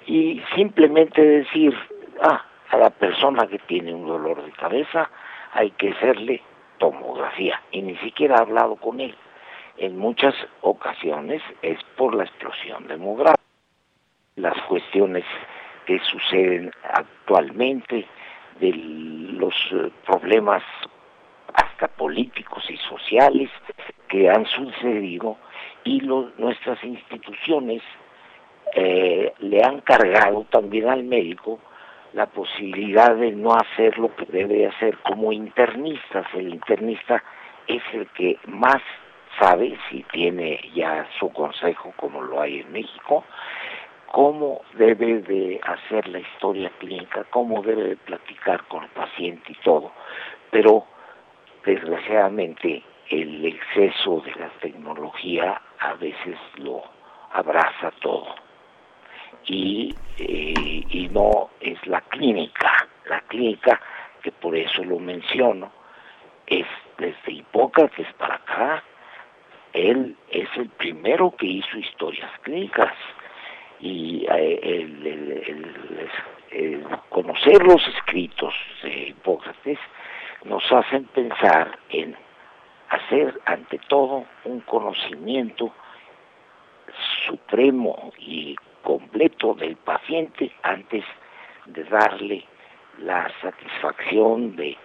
y 0.06 0.43
simplemente 0.54 1.20
decir, 1.20 1.76
ah, 2.22 2.45
a 2.70 2.78
la 2.78 2.91
persona 2.91 3.48
que 3.48 3.58
tiene 3.58 3.95
un 3.95 4.06
dolor 4.06 4.43
de 4.45 4.52
cabeza 4.52 5.10
hay 5.54 5.72
que 5.72 5.89
hacerle 5.89 6.43
tomografía 6.78 7.64
y 7.72 7.82
ni 7.82 7.95
siquiera 7.98 8.36
ha 8.36 8.41
hablado 8.41 8.76
con 8.76 9.00
él. 9.00 9.16
En 9.78 9.98
muchas 9.98 10.36
ocasiones 10.62 11.41
es 11.64 11.84
por 11.95 12.14
la 12.14 12.26
explosión 12.26 12.88
demográfica. 12.88 13.37
Las 14.38 14.60
cuestiones 14.64 15.26
que 15.86 16.00
suceden 16.00 16.72
actualmente, 16.94 18.06
de 18.60 18.72
los 18.74 19.54
eh, 19.72 19.92
problemas 20.06 20.64
hasta 21.54 21.88
políticos 21.88 22.64
y 22.70 22.78
sociales 22.78 23.50
que 24.08 24.30
han 24.30 24.46
sucedido 24.46 25.38
y 25.84 26.02
nuestras 26.02 26.84
instituciones 26.84 27.82
eh, 28.76 29.34
le 29.40 29.64
han 29.64 29.82
cargado 29.82 30.46
también 30.52 30.90
al 30.90 31.04
médico 31.04 31.60
la 32.14 32.26
posibilidad 32.28 33.16
de 33.16 33.32
no 33.32 33.54
hacer 33.54 33.98
lo 33.98 34.16
que 34.16 34.26
debe 34.26 34.68
hacer 34.68 34.98
como 35.00 35.32
internistas. 35.32 36.26
El 36.34 36.50
internista 36.50 37.24
es 37.68 37.82
el 37.94 38.08
que 38.10 38.38
más 38.48 38.82
sabe, 39.40 39.78
si 39.90 40.04
tiene 40.12 40.60
ya 40.74 41.08
su 41.20 41.30
consejo 41.30 41.94
como 41.98 42.22
lo 42.22 42.42
hay 42.42 42.62
en 42.62 42.72
México, 42.72 43.24
cómo 44.12 44.62
debe 44.74 45.22
de 45.22 45.60
hacer 45.64 46.08
la 46.08 46.20
historia 46.20 46.72
clínica, 46.80 47.26
cómo 47.30 47.62
debe 47.62 47.84
de 47.84 47.95
platicar 47.97 48.64
con 48.68 48.84
el 48.84 48.89
paciente 48.89 49.51
y 49.51 49.55
todo. 49.64 49.91
Pero 50.51 50.86
desgraciadamente 51.66 52.84
el 53.10 53.45
exceso 53.45 54.22
de 54.22 54.32
la 54.36 54.49
tecnología 54.62 55.62
a 55.80 55.93
veces 55.93 56.38
lo 56.55 56.84
abraza 57.32 57.91
todo. 58.01 58.36
Y, 59.45 59.95
eh, 60.18 60.86
y 60.89 61.10
no 61.12 61.49
es 61.60 61.86
la 61.88 62.01
clínica, 62.01 62.88
la 63.05 63.22
clínica 63.22 63.80
que 64.22 64.32
por 64.32 64.55
eso 64.55 64.84
lo 64.84 64.99
menciono, 64.99 65.72
es 66.47 66.66
desde 66.97 67.32
Hipócrates 67.32 68.08
para 68.18 68.36
acá, 68.36 68.84
él 69.74 70.16
es 70.30 70.49
el 70.55 70.70
primero 70.70 71.36
que 71.38 71.45
hizo 71.45 71.78
historias 71.78 72.32
clínicas 72.41 72.93
y 73.80 74.26
eh, 74.30 74.60
el, 74.64 75.08
el- 76.52 76.88
conocer 77.10 77.62
los 77.64 77.86
escritos 77.90 78.54
de 78.84 79.10
Hipócrates 79.10 79.80
nos 80.46 80.64
hacen 80.72 81.06
pensar 81.06 81.78
en 81.90 82.16
hacer 82.90 83.40
ante 83.46 83.80
todo 83.90 84.26
un 84.46 84.62
conocimiento 84.62 85.74
supremo 87.28 88.12
y 88.18 88.56
completo 88.82 89.54
del 89.54 89.76
paciente 89.76 90.52
antes 90.64 91.04
de 91.66 91.84
darle 91.84 92.46
la 93.00 93.30
satisfacción 93.42 94.56
de 94.56 94.78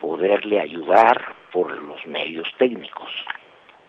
poderle 0.00 0.60
ayudar 0.60 1.34
por 1.52 1.70
los 1.82 2.06
medios 2.06 2.48
técnicos. 2.58 3.10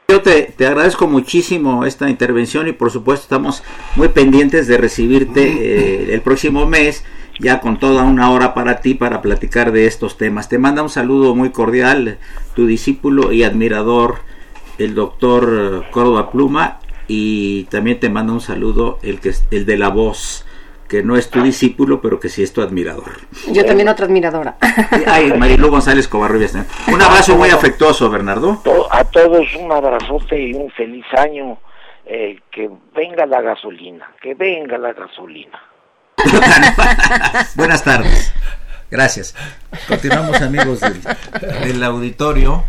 Yo 0.10 0.24
te, 0.24 0.41
te 0.57 0.66
agradezco 0.66 1.07
muchísimo 1.07 1.86
esta 1.86 2.10
intervención 2.10 2.68
y 2.68 2.72
por 2.72 2.89
supuesto 2.89 3.26
estamos 3.26 3.62
muy 3.95 4.07
pendientes 4.07 4.68
de 4.68 4.80
recibirte 4.80 5.43
eh, 5.43 6.14
el 6.16 6.22
próximo 6.22 6.66
mes 6.66 7.03
ya 7.39 7.62
con 7.62 7.78
toda 7.78 8.01
una 8.01 8.32
hora 8.32 8.55
para 8.55 8.82
ti 8.82 8.95
para 8.95 9.22
platicar 9.22 9.72
de 9.72 9.86
estos 9.86 10.18
temas. 10.18 10.49
Te 10.49 10.57
manda 10.57 10.82
un 10.82 10.89
saludo 10.89 11.36
muy 11.36 11.51
cordial 11.51 12.18
tu 12.55 12.66
discípulo 12.66 13.32
y 13.32 13.43
admirador 13.43 14.22
el 14.80 14.95
doctor 14.95 15.84
eh, 15.86 15.91
Córdoba 15.91 16.32
Pluma 16.32 16.80
y 17.07 17.66
también 17.66 17.99
te 17.99 18.10
manda 18.10 18.34
un 18.34 18.41
saludo 18.41 18.97
el 19.03 19.20
que 19.20 19.30
es 19.30 19.45
el 19.51 19.68
de 19.68 19.78
la 19.78 19.89
voz 19.89 20.43
que 20.89 21.03
no 21.03 21.15
es 21.15 21.29
tu 21.29 21.41
discípulo 21.41 22.01
pero 22.01 22.19
que 22.19 22.27
sí 22.27 22.43
es 22.43 22.51
tu 22.51 22.61
admirador. 22.61 23.11
Yo 23.51 23.63
también 23.65 23.87
otra 23.87 24.05
admiradora. 24.07 24.57
Ay, 25.07 25.31
Marilu 25.33 25.69
González 25.69 26.07
Covarrubias. 26.07 26.55
Un 26.55 27.01
abrazo 27.01 27.35
muy 27.37 27.49
afectuoso, 27.49 28.09
Bernardo. 28.09 28.61
A 28.91 29.03
todos 29.05 29.45
un 29.55 29.71
abrazote 29.71 30.37
y 30.41 30.53
un 30.53 30.69
feliz 30.71 31.05
año. 31.17 31.57
eh, 32.05 32.39
que 32.51 32.67
venga 32.95 33.25
la 33.27 33.39
gasolina, 33.41 34.11
que 34.21 34.33
venga 34.33 34.77
la 34.79 34.93
gasolina. 34.93 35.59
Buenas 37.55 37.83
tardes. 37.83 38.33
Gracias. 38.91 39.35
Continuamos 39.87 40.41
amigos 40.41 40.79
del, 40.79 40.99
del 41.65 41.83
auditorio. 41.83 42.63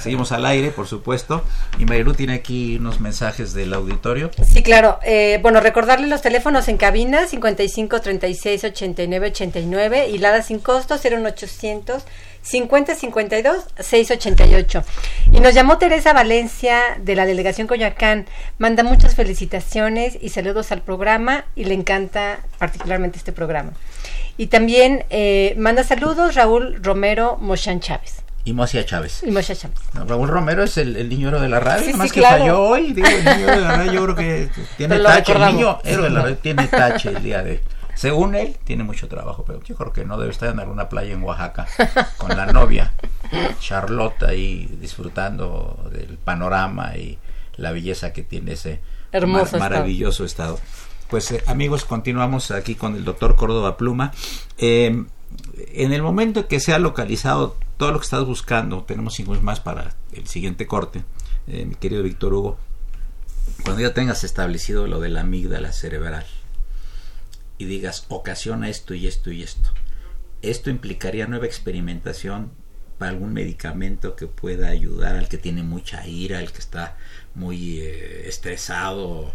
Seguimos 0.00 0.32
al 0.32 0.46
aire, 0.46 0.70
por 0.70 0.86
supuesto. 0.86 1.42
Y 1.78 1.84
Marilu 1.84 2.14
tiene 2.14 2.34
aquí 2.34 2.76
unos 2.76 3.00
mensajes 3.00 3.52
del 3.54 3.74
auditorio. 3.74 4.30
Sí, 4.46 4.62
claro. 4.62 4.98
Eh, 5.04 5.38
bueno, 5.42 5.60
recordarle 5.60 6.06
los 6.06 6.22
teléfonos 6.22 6.68
en 6.68 6.76
cabina 6.76 7.26
55 7.26 8.00
36 8.00 8.64
89 8.64 9.26
89 9.28 10.08
y 10.08 10.18
Lada 10.18 10.42
sin 10.42 10.58
costo 10.58 10.96
01800 10.96 12.04
50 12.42 12.94
52 12.94 13.64
688. 13.78 14.84
Y 15.32 15.40
nos 15.40 15.54
llamó 15.54 15.78
Teresa 15.78 16.12
Valencia 16.12 16.80
de 17.00 17.14
la 17.14 17.26
delegación 17.26 17.66
Coyoacán. 17.66 18.26
Manda 18.58 18.82
muchas 18.82 19.14
felicitaciones 19.14 20.18
y 20.20 20.30
saludos 20.30 20.72
al 20.72 20.82
programa 20.82 21.44
y 21.54 21.64
le 21.64 21.74
encanta 21.74 22.40
particularmente 22.58 23.18
este 23.18 23.32
programa. 23.32 23.72
Y 24.36 24.46
también 24.46 25.04
eh, 25.10 25.54
manda 25.58 25.82
saludos 25.82 26.36
Raúl 26.36 26.82
Romero 26.82 27.36
Mochan 27.40 27.80
Chávez. 27.80 28.27
Y 28.48 28.54
Mocia 28.54 28.82
Chávez. 28.86 29.22
Y 29.24 29.30
Chávez. 29.30 29.74
No, 29.92 30.06
Raúl 30.06 30.26
Romero 30.26 30.62
es 30.62 30.78
el, 30.78 30.96
el 30.96 31.10
niño 31.10 31.28
héroe 31.28 31.42
de 31.42 31.50
la 31.50 31.60
radio, 31.60 31.84
Sí, 31.84 31.92
más 31.92 32.08
sí, 32.08 32.14
que 32.14 32.20
claro. 32.20 32.38
falló 32.38 32.62
hoy. 32.62 32.94
Digo, 32.94 33.06
el 33.06 33.22
niño 33.22 33.46
héroe 33.46 33.56
de 33.56 33.60
la 33.60 33.76
radio, 33.76 33.92
yo 33.92 34.02
creo 34.04 34.16
que 34.16 34.50
tiene 34.78 34.98
tache. 35.00 35.32
El 35.34 35.54
niño 35.54 35.78
héroe 35.84 36.04
de 36.04 36.10
la 36.10 36.22
radio 36.22 36.38
tiene 36.38 36.66
tache 36.66 37.10
el 37.10 37.22
día 37.22 37.42
de. 37.42 37.62
Según 37.94 38.34
él, 38.34 38.56
tiene 38.64 38.84
mucho 38.84 39.06
trabajo, 39.06 39.44
pero 39.46 39.62
yo 39.64 39.74
creo 39.74 39.92
que 39.92 40.06
no 40.06 40.16
debe 40.16 40.30
estar 40.30 40.48
en 40.48 40.60
alguna 40.60 40.88
playa 40.88 41.12
en 41.12 41.22
Oaxaca 41.22 41.66
con 42.16 42.34
la 42.34 42.46
novia, 42.46 42.94
Charlotte, 43.60 44.22
ahí 44.22 44.66
disfrutando 44.80 45.86
del 45.92 46.16
panorama 46.16 46.96
y 46.96 47.18
la 47.56 47.70
belleza 47.72 48.14
que 48.14 48.22
tiene 48.22 48.52
ese 48.52 48.80
Hermoso 49.12 49.58
maravilloso 49.58 50.24
estado. 50.24 50.58
Pues 51.10 51.32
eh, 51.32 51.42
amigos, 51.46 51.84
continuamos 51.84 52.50
aquí 52.50 52.76
con 52.76 52.96
el 52.96 53.04
doctor 53.04 53.36
Córdoba 53.36 53.76
Pluma. 53.76 54.12
Eh, 54.56 55.04
en 55.74 55.92
el 55.92 56.00
momento 56.00 56.48
que 56.48 56.60
se 56.60 56.72
ha 56.72 56.78
localizado 56.78 57.56
todo 57.78 57.92
lo 57.92 58.00
que 58.00 58.04
estás 58.04 58.26
buscando, 58.26 58.82
tenemos 58.82 59.14
cinco 59.14 59.34
más 59.40 59.60
para 59.60 59.94
el 60.12 60.26
siguiente 60.26 60.66
corte, 60.66 61.04
eh, 61.46 61.64
mi 61.64 61.76
querido 61.76 62.02
Víctor 62.02 62.34
Hugo, 62.34 62.58
cuando 63.62 63.80
ya 63.80 63.94
tengas 63.94 64.24
establecido 64.24 64.86
lo 64.88 65.00
de 65.00 65.08
la 65.08 65.20
amígdala 65.20 65.72
cerebral 65.72 66.26
y 67.56 67.64
digas 67.64 68.04
ocasiona 68.08 68.68
esto 68.68 68.94
y 68.94 69.06
esto 69.06 69.30
y 69.30 69.44
esto, 69.44 69.70
esto 70.42 70.70
implicaría 70.70 71.28
nueva 71.28 71.46
experimentación 71.46 72.50
para 72.98 73.12
algún 73.12 73.32
medicamento 73.32 74.16
que 74.16 74.26
pueda 74.26 74.68
ayudar 74.68 75.14
al 75.14 75.28
que 75.28 75.38
tiene 75.38 75.62
mucha 75.62 76.04
ira, 76.06 76.40
al 76.40 76.50
que 76.50 76.58
está 76.58 76.96
muy 77.36 77.78
eh, 77.78 78.28
estresado, 78.28 79.32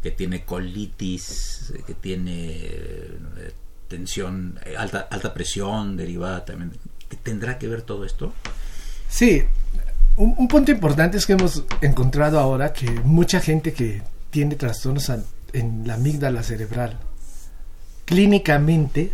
que 0.00 0.12
tiene 0.12 0.44
colitis, 0.44 1.72
eh, 1.74 1.82
que 1.84 1.94
tiene 1.94 2.70
tensión, 3.88 4.60
alta, 4.78 5.08
alta 5.10 5.34
presión 5.34 5.96
derivada 5.96 6.44
también. 6.44 6.72
¿Tendrá 7.22 7.58
que 7.58 7.68
ver 7.68 7.82
todo 7.82 8.04
esto? 8.04 8.32
Sí, 9.08 9.42
un, 10.16 10.34
un 10.36 10.48
punto 10.48 10.70
importante 10.70 11.18
es 11.18 11.26
que 11.26 11.34
hemos 11.34 11.64
encontrado 11.80 12.38
ahora 12.38 12.72
que 12.72 12.90
mucha 12.90 13.40
gente 13.40 13.72
que 13.72 14.02
tiene 14.30 14.56
trastornos 14.56 15.10
en 15.52 15.86
la 15.86 15.94
amígdala 15.94 16.42
cerebral, 16.42 16.98
clínicamente 18.04 19.12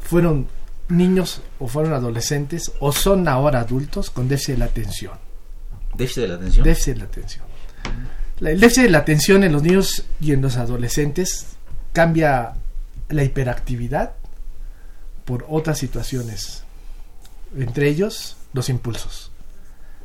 fueron 0.00 0.48
niños 0.88 1.42
o 1.58 1.68
fueron 1.68 1.92
adolescentes 1.92 2.72
o 2.80 2.92
son 2.92 3.28
ahora 3.28 3.60
adultos 3.60 4.10
con 4.10 4.28
déficit 4.28 4.54
de 4.54 4.58
la 4.58 4.64
atención. 4.66 5.12
¿Déficit 5.94 6.22
de 6.22 6.28
la 6.28 6.34
atención? 6.34 6.64
Déficit 6.64 6.94
de 6.94 6.98
la 6.98 7.04
atención. 7.04 7.44
el 8.40 8.60
déficit 8.60 8.82
de 8.84 8.90
la 8.90 8.98
atención 8.98 9.44
en 9.44 9.52
los 9.52 9.62
niños 9.62 10.04
y 10.20 10.32
en 10.32 10.42
los 10.42 10.56
adolescentes 10.56 11.46
cambia 11.92 12.54
la 13.08 13.24
hiperactividad 13.24 14.12
por 15.26 15.44
otras 15.48 15.78
situaciones, 15.78 16.62
entre 17.54 17.88
ellos 17.88 18.38
los 18.54 18.70
impulsos. 18.70 19.32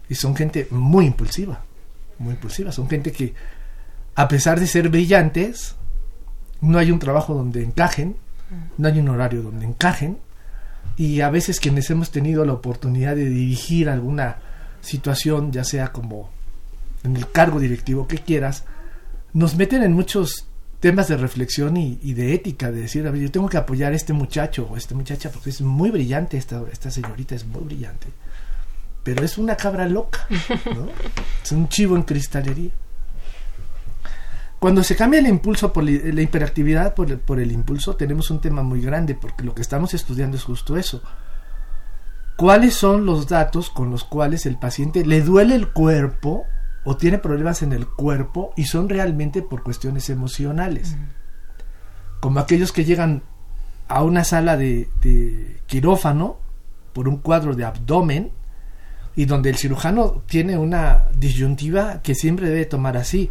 Y 0.10 0.16
son 0.16 0.36
gente 0.36 0.68
muy 0.72 1.06
impulsiva, 1.06 1.64
muy 2.20 2.34
impulsiva, 2.34 2.74
son 2.74 2.90
gente 2.90 3.14
que 3.14 3.34
a 4.16 4.28
pesar 4.28 4.60
de 4.60 4.68
ser 4.68 4.90
brillantes, 4.90 5.76
no 6.60 6.78
hay 6.78 6.92
un 6.92 7.00
trabajo 7.00 7.34
donde 7.34 7.64
encajen, 7.64 8.18
no 8.78 8.88
hay 8.88 9.00
un 9.00 9.08
horario 9.08 9.42
donde 9.42 9.66
encajen, 9.66 10.18
y 10.98 11.22
a 11.22 11.30
veces 11.30 11.60
quienes 11.60 11.90
hemos 11.90 12.12
tenido 12.12 12.44
la 12.44 12.54
oportunidad 12.54 13.16
de 13.16 13.30
dirigir 13.30 13.90
alguna 13.90 14.40
situación, 14.82 15.52
ya 15.52 15.64
sea 15.64 15.92
como 15.94 16.30
en 17.04 17.16
el 17.16 17.32
cargo 17.32 17.60
directivo 17.60 18.08
que 18.08 18.18
quieras, 18.18 18.66
nos 19.34 19.56
meten 19.56 19.84
en 19.84 19.94
muchos 19.94 20.48
temas 20.82 21.08
de 21.08 21.16
reflexión 21.16 21.78
y, 21.78 22.14
de 22.14 22.34
ética, 22.34 22.72
de 22.72 22.82
decir, 22.82 23.08
a 23.08 23.12
ver, 23.12 23.22
yo 23.22 23.32
tengo 23.32 23.48
que 23.48 23.58
apoyar 23.58 23.94
a 23.94 23.96
este 23.96 24.14
muchacho 24.14 24.68
o 24.70 24.76
a 24.76 24.78
esta 24.80 24.96
muchacha 24.96 25.32
porque 25.32 25.52
es 25.52 25.62
muy 25.62 25.92
brillante, 25.92 26.38
esta, 26.38 26.64
esta 26.72 26.90
señorita 26.90 27.36
es 27.36 27.46
muy 27.46 27.62
brillante, 27.62 28.08
pero 29.04 29.24
es 29.24 29.38
una 29.38 29.56
cabra 29.56 29.88
loca, 29.88 30.28
¿no? 30.76 30.88
es 31.44 31.52
un 31.52 31.70
chivo 31.70 31.96
en 31.96 32.02
cristalería. 32.02 32.72
Cuando 34.58 34.84
se 34.84 34.96
cambia 34.96 35.20
el 35.20 35.28
impulso 35.28 35.72
por 35.72 35.84
la 35.84 36.22
hiperactividad 36.22 36.96
por 36.96 37.12
el, 37.12 37.20
por 37.20 37.40
el 37.40 37.52
impulso, 37.52 37.96
tenemos 37.96 38.32
un 38.32 38.42
tema 38.42 38.64
muy 38.64 38.82
grande, 38.82 39.14
porque 39.14 39.44
lo 39.44 39.54
que 39.54 39.62
estamos 39.62 39.94
estudiando 39.94 40.36
es 40.36 40.44
justo 40.44 40.78
eso. 40.78 41.04
¿Cuáles 42.38 42.74
son 42.74 43.06
los 43.06 43.28
datos 43.28 43.70
con 43.70 43.92
los 43.92 44.04
cuales 44.04 44.48
el 44.48 44.58
paciente 44.58 45.06
le 45.06 45.22
duele 45.22 45.54
el 45.54 45.70
cuerpo 45.70 46.48
o 46.84 46.98
tiene 46.98 47.18
problemas 47.18 47.62
en 47.62 47.74
el 47.74 47.88
cuerpo 47.88 48.54
y 48.56 48.66
son 48.66 48.90
realmente 48.90 49.42
por 49.42 49.64
cuestiones 49.64 50.10
emocionales? 50.10 50.96
Como 52.20 52.40
aquellos 52.40 52.72
que 52.72 52.86
llegan 52.86 53.24
a 53.88 54.04
una 54.04 54.24
sala 54.24 54.58
de, 54.58 54.90
de 55.02 55.60
quirófano 55.68 56.38
por 56.94 57.08
un 57.08 57.18
cuadro 57.18 57.56
de 57.56 57.66
abdomen 57.66 58.32
y 59.16 59.26
donde 59.26 59.50
el 59.50 59.58
cirujano 59.58 60.24
tiene 60.26 60.58
una 60.58 61.10
disyuntiva 61.18 62.02
que 62.02 62.16
siempre 62.16 62.50
debe 62.50 62.66
tomar 62.66 62.98
así 62.98 63.30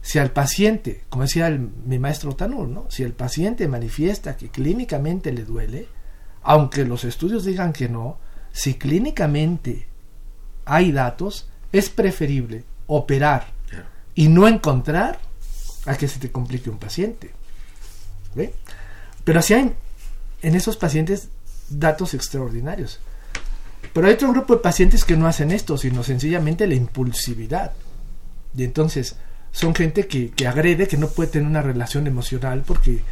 si 0.00 0.18
al 0.18 0.30
paciente, 0.30 1.04
como 1.08 1.24
decía 1.24 1.50
mi 1.50 1.98
maestro 1.98 2.34
Tanur, 2.34 2.68
¿no? 2.68 2.86
si 2.88 3.02
el 3.02 3.12
paciente 3.12 3.68
manifiesta 3.68 4.36
que 4.36 4.48
clínicamente 4.48 5.32
le 5.32 5.44
duele, 5.44 5.88
aunque 6.42 6.84
los 6.84 7.04
estudios 7.04 7.44
digan 7.44 7.72
que 7.72 7.88
no, 7.88 8.18
si 8.52 8.74
clínicamente 8.74 9.88
hay 10.64 10.92
datos, 10.92 11.50
es 11.72 11.90
preferible 11.90 12.64
operar 12.88 13.46
y 14.14 14.28
no 14.28 14.48
encontrar 14.48 15.20
a 15.86 15.96
que 15.96 16.08
se 16.08 16.18
te 16.18 16.32
complique 16.32 16.68
un 16.68 16.78
paciente. 16.78 17.32
Pero 19.24 19.42
si 19.42 19.54
hay 19.54 19.72
en 20.42 20.54
esos 20.54 20.76
pacientes 20.76 21.28
datos 21.68 22.14
extraordinarios. 22.14 23.00
Pero 23.92 24.06
hay 24.06 24.14
otro 24.14 24.32
grupo 24.32 24.56
de 24.56 24.62
pacientes 24.62 25.04
que 25.04 25.16
no 25.16 25.26
hacen 25.26 25.50
esto, 25.50 25.78
sino 25.78 26.02
sencillamente 26.02 26.66
la 26.66 26.74
impulsividad. 26.74 27.72
Y 28.56 28.64
entonces, 28.64 29.16
son 29.52 29.74
gente 29.74 30.06
que, 30.06 30.30
que 30.30 30.46
agrede, 30.46 30.88
que 30.88 30.96
no 30.96 31.08
puede 31.08 31.30
tener 31.30 31.48
una 31.48 31.62
relación 31.62 32.06
emocional 32.06 32.62
porque 32.66 33.02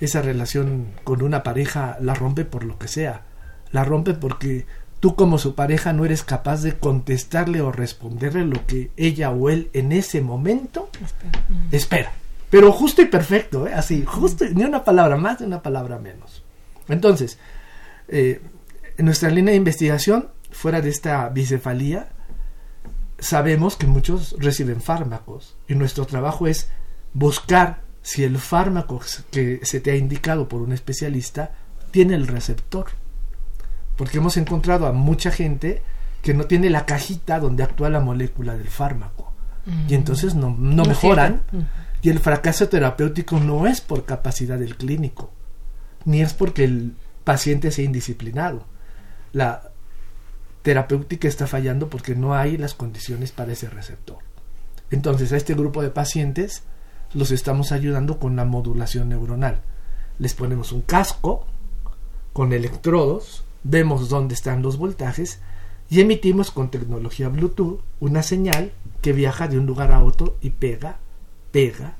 esa 0.00 0.22
relación 0.22 0.92
con 1.04 1.22
una 1.22 1.42
pareja 1.42 1.98
la 2.00 2.14
rompe 2.14 2.44
por 2.44 2.64
lo 2.64 2.78
que 2.78 2.88
sea. 2.88 3.22
La 3.70 3.84
rompe 3.84 4.14
porque 4.14 4.66
tú 5.04 5.16
como 5.16 5.36
su 5.36 5.54
pareja 5.54 5.92
no 5.92 6.06
eres 6.06 6.22
capaz 6.22 6.62
de 6.62 6.78
contestarle 6.78 7.60
o 7.60 7.70
responderle 7.70 8.46
lo 8.46 8.64
que 8.66 8.90
ella 8.96 9.32
o 9.32 9.50
él 9.50 9.68
en 9.74 9.92
ese 9.92 10.22
momento 10.22 10.88
espera. 11.70 12.14
Pero 12.48 12.72
justo 12.72 13.02
y 13.02 13.04
perfecto, 13.04 13.68
¿eh? 13.68 13.74
así, 13.74 14.02
justo, 14.06 14.46
ni 14.54 14.64
una 14.64 14.82
palabra 14.82 15.18
más 15.18 15.40
ni 15.40 15.46
una 15.46 15.60
palabra 15.60 15.98
menos. 15.98 16.42
Entonces, 16.88 17.38
eh, 18.08 18.40
en 18.96 19.04
nuestra 19.04 19.28
línea 19.28 19.50
de 19.50 19.58
investigación, 19.58 20.30
fuera 20.50 20.80
de 20.80 20.88
esta 20.88 21.28
bicefalía, 21.28 22.08
sabemos 23.18 23.76
que 23.76 23.86
muchos 23.86 24.34
reciben 24.38 24.80
fármacos 24.80 25.58
y 25.68 25.74
nuestro 25.74 26.06
trabajo 26.06 26.46
es 26.46 26.70
buscar 27.12 27.82
si 28.00 28.24
el 28.24 28.38
fármaco 28.38 29.02
que 29.30 29.60
se 29.64 29.80
te 29.80 29.90
ha 29.90 29.96
indicado 29.96 30.48
por 30.48 30.62
un 30.62 30.72
especialista 30.72 31.52
tiene 31.90 32.14
el 32.14 32.26
receptor. 32.26 33.03
Porque 33.96 34.18
hemos 34.18 34.36
encontrado 34.36 34.86
a 34.86 34.92
mucha 34.92 35.30
gente 35.30 35.82
que 36.22 36.34
no 36.34 36.46
tiene 36.46 36.70
la 36.70 36.86
cajita 36.86 37.38
donde 37.38 37.62
actúa 37.62 37.90
la 37.90 38.00
molécula 38.00 38.56
del 38.56 38.68
fármaco. 38.68 39.32
Y 39.88 39.94
entonces 39.94 40.34
no, 40.34 40.50
mejoran. 40.50 41.42
Y 42.02 42.10
el 42.10 42.18
fracaso 42.18 42.68
terapéutico 42.68 43.40
no 43.40 43.66
es 43.66 43.80
por 43.80 44.04
capacidad 44.04 44.58
del 44.58 44.76
clínico, 44.76 45.30
ni 46.04 46.20
es 46.20 46.34
porque 46.34 46.64
el 46.64 46.94
paciente 47.24 47.70
sea 47.70 47.84
indisciplinado. 47.86 48.66
La, 49.32 49.70
terapéutica 50.64 51.28
está 51.28 51.46
fallando 51.46 51.90
porque 51.90 52.16
no 52.16 52.34
hay 52.34 52.56
las 52.56 52.72
condiciones 52.72 53.32
para 53.32 53.52
ese 53.52 53.68
receptor. 53.68 54.16
Entonces 54.90 55.30
a 55.32 55.36
este 55.36 55.52
grupo 55.52 55.82
de 55.82 55.90
pacientes 55.90 56.62
los 57.12 57.30
estamos 57.32 57.70
ayudando 57.70 58.18
con 58.18 58.34
la 58.34 58.46
modulación 58.46 59.10
neuronal. 59.10 59.60
Les 60.18 60.32
ponemos 60.32 60.72
un 60.72 60.80
casco 60.80 61.46
con 62.32 62.54
electrodos, 62.54 63.43
vemos 63.64 64.08
dónde 64.08 64.34
están 64.34 64.62
los 64.62 64.76
voltajes 64.76 65.40
y 65.90 66.00
emitimos 66.00 66.50
con 66.50 66.70
tecnología 66.70 67.28
Bluetooth 67.28 67.80
una 68.00 68.22
señal 68.22 68.72
que 69.02 69.12
viaja 69.12 69.48
de 69.48 69.58
un 69.58 69.66
lugar 69.66 69.92
a 69.92 70.02
otro 70.02 70.36
y 70.40 70.50
pega, 70.50 70.98
pega, 71.50 71.96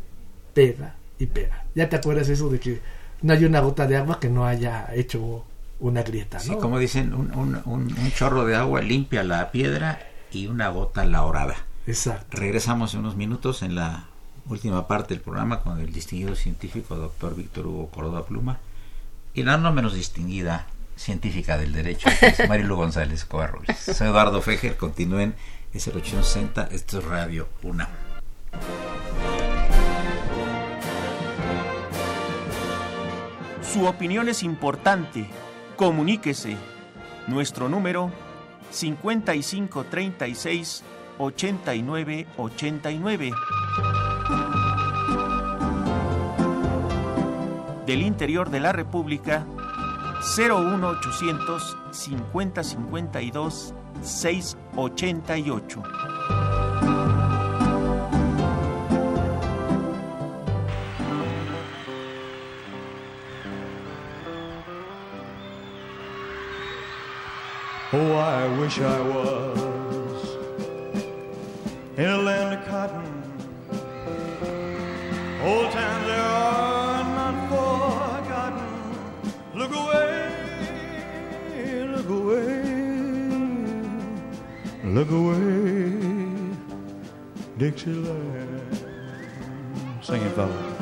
pega 0.54 0.94
y 1.18 1.26
pega. 1.26 1.64
¿Ya 1.74 1.88
te 1.88 1.96
acuerdas 1.96 2.28
eso 2.28 2.48
de 2.48 2.60
que 2.60 2.80
no 3.22 3.32
hay 3.32 3.44
una 3.44 3.60
gota 3.60 3.86
de 3.86 3.96
agua 3.96 4.20
que 4.20 4.28
no 4.28 4.46
haya 4.46 4.88
hecho 4.94 5.44
una 5.80 6.02
grieta, 6.02 6.38
¿no? 6.38 6.44
Sí, 6.44 6.56
como 6.56 6.78
dicen, 6.78 7.12
un, 7.14 7.34
un, 7.34 7.62
un, 7.66 8.12
chorro 8.12 8.44
de 8.44 8.54
agua 8.54 8.80
limpia 8.80 9.22
la 9.22 9.50
piedra 9.50 9.98
y 10.30 10.46
una 10.46 10.68
gota 10.68 11.04
la 11.04 11.24
orada. 11.24 11.56
Exacto. 11.86 12.38
Regresamos 12.38 12.94
en 12.94 13.00
unos 13.00 13.16
minutos 13.16 13.62
en 13.62 13.74
la 13.74 14.06
última 14.48 14.86
parte 14.86 15.14
del 15.14 15.22
programa 15.22 15.60
con 15.60 15.80
el 15.80 15.92
distinguido 15.92 16.34
científico 16.36 16.96
doctor 16.96 17.34
Víctor 17.34 17.66
Hugo 17.66 17.88
Córdoba 17.88 18.26
Pluma 18.26 18.58
y 19.32 19.42
la 19.42 19.56
no 19.56 19.72
menos 19.72 19.94
distinguida 19.94 20.66
científica 20.96 21.58
del 21.58 21.72
derecho, 21.72 22.08
Marilu 22.48 22.76
González 22.76 23.24
Covarrubias. 23.24 23.78
Soy 23.78 24.08
Eduardo 24.08 24.42
Fejer, 24.42 24.76
continúen, 24.76 25.34
es 25.72 25.86
el 25.88 25.96
860, 25.96 26.68
esto 26.72 26.98
es 26.98 27.04
Radio 27.04 27.48
UNAM. 27.62 27.88
Su 33.62 33.86
opinión 33.86 34.28
es 34.28 34.44
importante 34.44 35.28
Comuníquese. 35.76 36.56
Nuestro 37.26 37.68
número 37.68 38.10
5536 38.70 40.84
8989. 41.18 43.32
Del 47.86 48.02
interior 48.02 48.50
de 48.50 48.60
la 48.60 48.72
República 48.72 49.44
01800 50.24 51.60
5052 51.92 53.50
688. 54.02 55.76
Oh, 67.96 68.12
I 68.16 68.48
wish 68.58 68.80
I 68.80 69.00
was 69.02 69.58
in 71.96 72.06
a 72.06 72.18
land 72.18 72.58
of 72.58 72.66
cotton. 72.66 73.03
Look 84.94 85.10
away, 85.10 85.90
Dixieland. 87.58 88.62
Sing 90.02 90.22
it, 90.22 90.73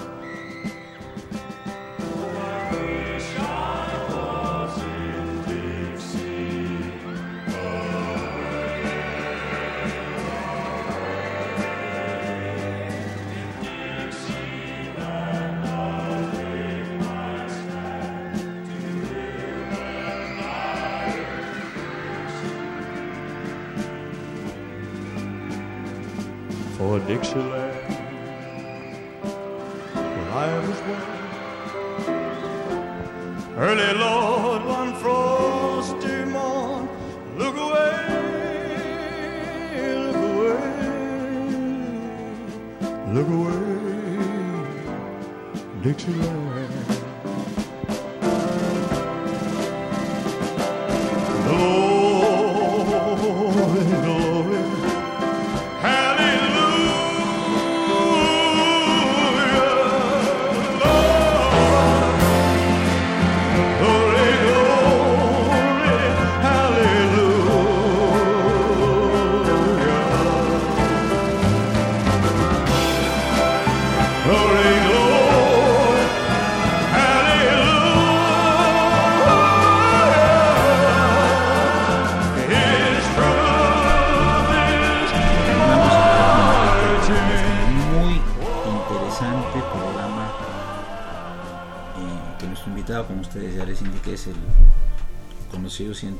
Dixie 27.13 27.52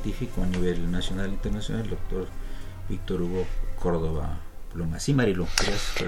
científico 0.03 0.43
a 0.43 0.45
nivel 0.45 0.91
nacional 0.91 1.27
e 1.27 1.29
internacional, 1.29 1.83
el 1.83 1.91
doctor 1.91 2.27
Víctor 2.89 3.21
Hugo 3.21 3.45
Córdoba 3.79 4.37
Pluma. 4.71 4.99
Sí, 4.99 5.13
Marilu? 5.13 5.47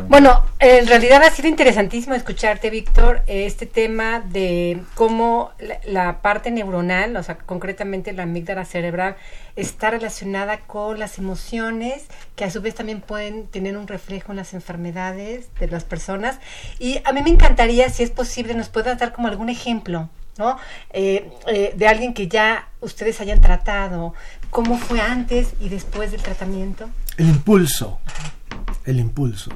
Bueno, 0.09 0.43
en 0.59 0.85
realidad 0.87 1.23
ha 1.23 1.29
sido 1.29 1.47
interesantísimo 1.47 2.13
escucharte, 2.13 2.69
Víctor, 2.69 3.21
este 3.27 3.65
tema 3.65 4.19
de 4.19 4.81
cómo 4.95 5.51
la, 5.59 5.79
la 5.85 6.21
parte 6.21 6.51
neuronal, 6.51 7.15
o 7.15 7.23
sea, 7.23 7.37
concretamente 7.37 8.11
la 8.11 8.23
amígdala 8.23 8.65
cerebral, 8.65 9.15
está 9.55 9.91
relacionada 9.91 10.59
con 10.61 10.99
las 10.99 11.17
emociones, 11.17 12.07
que 12.35 12.43
a 12.43 12.51
su 12.51 12.61
vez 12.61 12.75
también 12.75 12.99
pueden 12.99 13.47
tener 13.47 13.77
un 13.77 13.87
reflejo 13.87 14.33
en 14.33 14.37
las 14.37 14.53
enfermedades 14.53 15.47
de 15.59 15.67
las 15.67 15.85
personas. 15.85 16.39
Y 16.79 16.99
a 17.05 17.13
mí 17.13 17.21
me 17.21 17.29
encantaría, 17.29 17.89
si 17.89 18.03
es 18.03 18.11
posible, 18.11 18.55
nos 18.55 18.67
puedas 18.67 18.99
dar 18.99 19.13
como 19.13 19.29
algún 19.29 19.49
ejemplo. 19.49 20.09
¿No? 20.37 20.57
Eh, 20.91 21.29
eh, 21.47 21.73
de 21.75 21.87
alguien 21.87 22.13
que 22.13 22.27
ya 22.27 22.69
ustedes 22.81 23.21
hayan 23.21 23.41
tratado, 23.41 24.13
cómo 24.49 24.77
fue 24.77 25.01
antes 25.01 25.53
y 25.59 25.69
después 25.69 26.11
del 26.11 26.21
tratamiento. 26.21 26.89
El 27.17 27.27
impulso, 27.29 27.99
el 28.85 28.99
impulso. 28.99 29.51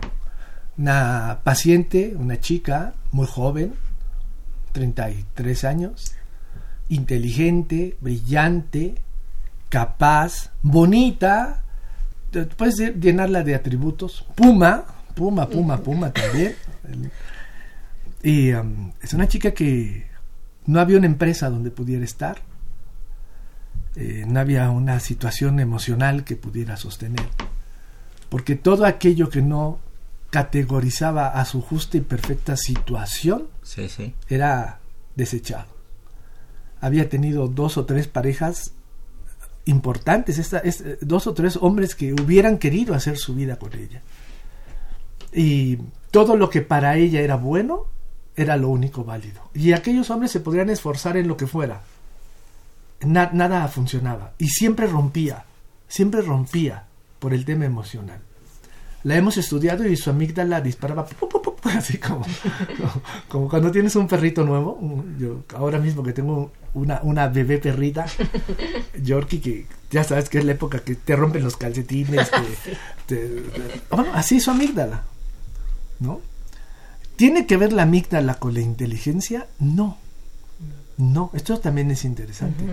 Una 0.78 1.40
paciente, 1.44 2.14
una 2.16 2.40
chica 2.40 2.94
muy 3.12 3.28
joven, 3.28 3.74
33 4.72 5.64
años, 5.66 6.14
inteligente, 6.88 7.98
brillante, 8.00 8.96
capaz, 9.68 10.52
bonita, 10.62 11.64
puedes 12.58 12.78
de- 12.78 12.94
llenarla 12.94 13.44
de 13.44 13.56
atributos, 13.56 14.26
puma, 14.36 14.86
puma, 15.16 15.48
puma, 15.50 15.78
puma 15.78 16.12
también. 16.12 16.56
Y 18.22 18.52
um, 18.52 18.92
es 19.02 19.14
una 19.14 19.30
chica 19.30 19.52
que 19.54 20.09
no 20.70 20.80
había 20.80 20.98
una 20.98 21.08
empresa 21.08 21.50
donde 21.50 21.72
pudiera 21.72 22.04
estar, 22.06 22.38
eh, 23.96 24.24
no 24.28 24.40
había 24.40 24.70
una 24.70 25.00
situación 25.00 25.60
emocional 25.60 26.24
que 26.24 26.36
pudiera 26.36 26.78
sostener, 26.78 27.26
porque 28.30 28.56
todo 28.56 28.86
aquello 28.86 29.30
que 29.30 29.42
no 29.42 29.80
categorizaba 30.30 31.30
a 31.30 31.44
su 31.46 31.62
justa 31.62 31.98
y 31.98 32.02
perfecta 32.02 32.56
situación 32.56 33.48
Sí, 33.64 33.90
sí. 33.90 34.14
era 34.30 34.80
desechado. 35.16 35.68
Había 36.82 37.10
tenido 37.10 37.48
dos 37.48 37.78
o 37.78 37.86
tres 37.86 38.08
parejas 38.08 38.74
importantes, 39.66 40.38
esta, 40.38 40.60
es- 40.60 40.84
dos 41.02 41.26
o 41.26 41.34
tres 41.34 41.58
hombres 41.60 41.96
que 41.96 42.14
hubieran 42.14 42.60
querido 42.60 42.94
hacer 42.94 43.18
su 43.18 43.34
vida 43.34 43.58
con 43.58 43.74
ella. 43.74 44.02
Y 45.34 45.78
todo 46.12 46.36
lo 46.38 46.50
que 46.52 46.62
para 46.62 46.96
ella 46.96 47.22
era 47.22 47.36
bueno 47.36 47.86
era 48.42 48.56
lo 48.58 48.70
único 48.70 49.04
válido. 49.04 49.42
Y 49.54 49.74
aquellos 49.74 50.10
hombres 50.10 50.32
se 50.32 50.40
podrían 50.40 50.70
esforzar 50.70 51.18
en 51.18 51.28
lo 51.28 51.36
que 51.38 51.48
fuera. 51.48 51.82
Na- 53.02 53.32
nada 53.34 53.68
funcionaba. 53.68 54.34
Y 54.38 54.48
siempre 54.50 54.88
rompía, 54.88 55.46
siempre 55.88 56.22
rompía 56.22 56.84
por 57.20 57.34
el 57.34 57.46
tema 57.46 57.66
emocional. 57.66 58.20
La 59.04 59.16
hemos 59.16 59.38
estudiado 59.38 59.88
y 59.88 59.96
su 59.96 60.10
amígdala 60.10 60.60
disparaba 60.60 61.06
pu, 61.06 61.30
pu, 61.30 61.42
pu, 61.42 61.56
así 61.70 61.98
como, 61.98 62.26
como, 63.30 63.48
cuando 63.50 63.72
tienes 63.72 63.96
un 63.96 64.08
perrito 64.08 64.44
nuevo. 64.44 64.78
Yo 65.18 65.44
ahora 65.56 65.80
mismo 65.80 66.04
que 66.04 66.12
tengo 66.12 66.52
una, 66.74 67.00
una 67.04 67.28
bebé 67.30 67.60
perrita, 67.60 68.06
Yorkie, 69.02 69.40
que 69.40 69.66
ya 69.90 70.04
sabes 70.04 70.28
que 70.30 70.40
es 70.40 70.46
la 70.46 70.52
época 70.52 70.80
que 70.80 70.96
te 70.96 71.16
rompen 71.16 71.44
los 71.44 71.56
calcetines. 71.56 72.30
te- 73.06 73.44
bueno, 73.90 74.12
así 74.14 74.40
su 74.42 74.52
amígdala. 74.52 75.04
¿No? 76.02 76.20
¿Tiene 77.20 77.46
que 77.46 77.58
ver 77.58 77.74
la 77.74 77.82
amígdala 77.82 78.36
con 78.36 78.54
la 78.54 78.62
inteligencia? 78.62 79.46
No. 79.60 79.98
No, 80.96 81.32
esto 81.34 81.60
también 81.60 81.92
es 81.92 82.06
interesante. 82.06 82.64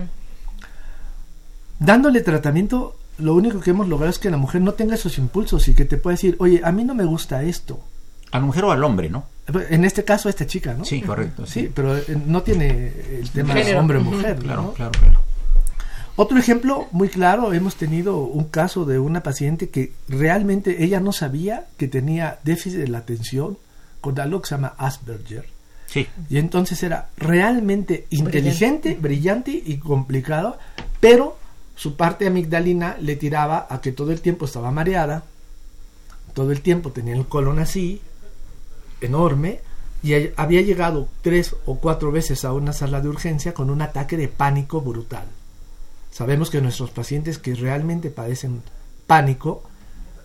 Dándole 1.79 2.21
tratamiento, 2.21 2.95
lo 3.17 3.33
único 3.33 3.59
que 3.59 3.71
hemos 3.71 3.89
logrado 3.89 4.09
es 4.09 4.19
que 4.19 4.29
la 4.29 4.37
mujer 4.37 4.61
no 4.61 4.73
tenga 4.73 4.95
esos 4.95 5.17
impulsos 5.17 5.67
y 5.67 5.73
que 5.73 5.83
te 5.83 5.97
pueda 5.97 6.13
decir, 6.13 6.37
oye, 6.39 6.61
a 6.63 6.71
mí 6.71 6.85
no 6.85 6.95
me 6.95 7.03
gusta 7.03 7.43
esto. 7.43 7.81
A 8.31 8.39
la 8.39 8.45
mujer 8.45 8.63
o 8.63 8.71
al 8.71 8.81
hombre, 8.85 9.09
¿no? 9.09 9.25
En 9.69 9.83
este 9.83 10.05
caso, 10.05 10.29
a 10.29 10.31
esta 10.31 10.47
chica, 10.47 10.73
¿no? 10.73 10.85
Sí, 10.85 11.01
correcto. 11.01 11.45
Sí, 11.45 11.69
pero 11.75 11.97
eh, 11.97 12.03
no 12.25 12.41
tiene 12.41 12.93
el 13.19 13.29
tema 13.31 13.53
Género. 13.53 13.81
hombre 13.81 13.97
o 13.97 14.01
mujer. 14.01 14.37
Claro, 14.37 14.61
¿no? 14.61 14.71
claro, 14.71 14.91
claro. 14.97 15.21
Otro 16.15 16.37
ejemplo 16.37 16.87
muy 16.93 17.09
claro, 17.09 17.51
hemos 17.51 17.75
tenido 17.75 18.19
un 18.19 18.45
caso 18.45 18.85
de 18.85 18.97
una 18.97 19.23
paciente 19.23 19.67
que 19.67 19.91
realmente 20.07 20.85
ella 20.85 21.01
no 21.01 21.11
sabía 21.11 21.65
que 21.75 21.89
tenía 21.89 22.39
déficit 22.45 22.79
de 22.79 22.87
la 22.87 22.99
atención 22.99 23.57
con 24.01 24.19
algo 24.19 24.41
que 24.41 24.49
se 24.49 24.55
llama 24.55 24.75
Asperger. 24.77 25.45
Sí. 25.87 26.07
Y 26.29 26.37
entonces 26.37 26.83
era 26.83 27.09
realmente 27.17 28.07
inteligente, 28.09 28.97
brillante 28.99 29.51
y 29.51 29.77
complicado, 29.77 30.57
pero 30.99 31.37
su 31.75 31.95
parte 31.95 32.27
amigdalina 32.27 32.97
le 32.99 33.15
tiraba 33.15 33.67
a 33.69 33.79
que 33.81 33.91
todo 33.91 34.11
el 34.11 34.21
tiempo 34.21 34.45
estaba 34.45 34.71
mareada, 34.71 35.23
todo 36.33 36.51
el 36.51 36.61
tiempo 36.61 36.91
tenía 36.91 37.15
el 37.15 37.27
colon 37.27 37.59
así, 37.59 38.01
enorme, 38.99 39.61
y 40.03 40.13
había 40.35 40.61
llegado 40.61 41.07
tres 41.21 41.55
o 41.65 41.77
cuatro 41.77 42.11
veces 42.11 42.45
a 42.45 42.53
una 42.53 42.73
sala 42.73 43.01
de 43.01 43.09
urgencia 43.09 43.53
con 43.53 43.69
un 43.69 43.81
ataque 43.81 44.17
de 44.17 44.27
pánico 44.27 44.81
brutal. 44.81 45.25
Sabemos 46.11 46.49
que 46.49 46.61
nuestros 46.61 46.91
pacientes 46.91 47.37
que 47.37 47.55
realmente 47.55 48.09
padecen 48.09 48.61
pánico 49.05 49.63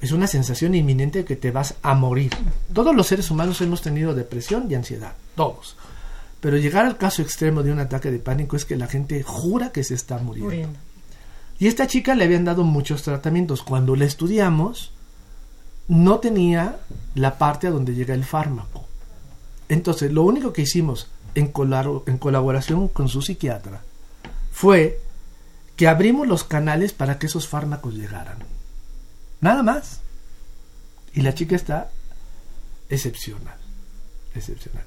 es 0.02 0.10
una 0.10 0.26
sensación 0.26 0.74
inminente 0.74 1.20
de 1.20 1.24
que 1.24 1.36
te 1.36 1.52
vas 1.52 1.76
a 1.80 1.94
morir. 1.94 2.32
Todos 2.74 2.94
los 2.94 3.06
seres 3.06 3.30
humanos 3.30 3.60
hemos 3.60 3.82
tenido 3.82 4.14
depresión 4.14 4.66
y 4.68 4.74
ansiedad, 4.74 5.14
todos. 5.36 5.76
Pero 6.40 6.56
llegar 6.56 6.84
al 6.84 6.98
caso 6.98 7.22
extremo 7.22 7.62
de 7.62 7.70
un 7.70 7.78
ataque 7.78 8.10
de 8.10 8.18
pánico 8.18 8.56
es 8.56 8.64
que 8.64 8.76
la 8.76 8.88
gente 8.88 9.22
jura 9.22 9.70
que 9.70 9.84
se 9.84 9.94
está 9.94 10.18
muriendo. 10.18 10.50
Muriendo. 10.50 10.78
Y 11.60 11.68
esta 11.68 11.86
chica 11.86 12.16
le 12.16 12.24
habían 12.24 12.44
dado 12.44 12.64
muchos 12.64 13.04
tratamientos. 13.04 13.62
Cuando 13.62 13.94
la 13.94 14.04
estudiamos, 14.04 14.90
no 15.86 16.18
tenía 16.18 16.80
la 17.14 17.38
parte 17.38 17.68
a 17.68 17.70
donde 17.70 17.94
llega 17.94 18.12
el 18.12 18.24
fármaco. 18.24 18.84
Entonces, 19.68 20.10
lo 20.10 20.24
único 20.24 20.52
que 20.52 20.62
hicimos 20.62 21.06
en 21.36 21.46
colaboración 21.46 22.88
con 22.88 23.08
su 23.08 23.22
psiquiatra 23.22 23.82
fue 24.50 25.00
que 25.76 25.86
abrimos 25.86 26.26
los 26.26 26.42
canales 26.42 26.92
para 26.92 27.20
que 27.20 27.26
esos 27.26 27.46
fármacos 27.46 27.94
llegaran. 27.94 28.38
Nada 29.42 29.62
más. 29.62 30.00
Y 31.12 31.20
la 31.20 31.34
chica 31.34 31.54
está 31.56 31.90
excepcional. 32.88 33.56
Excepcional. 34.34 34.84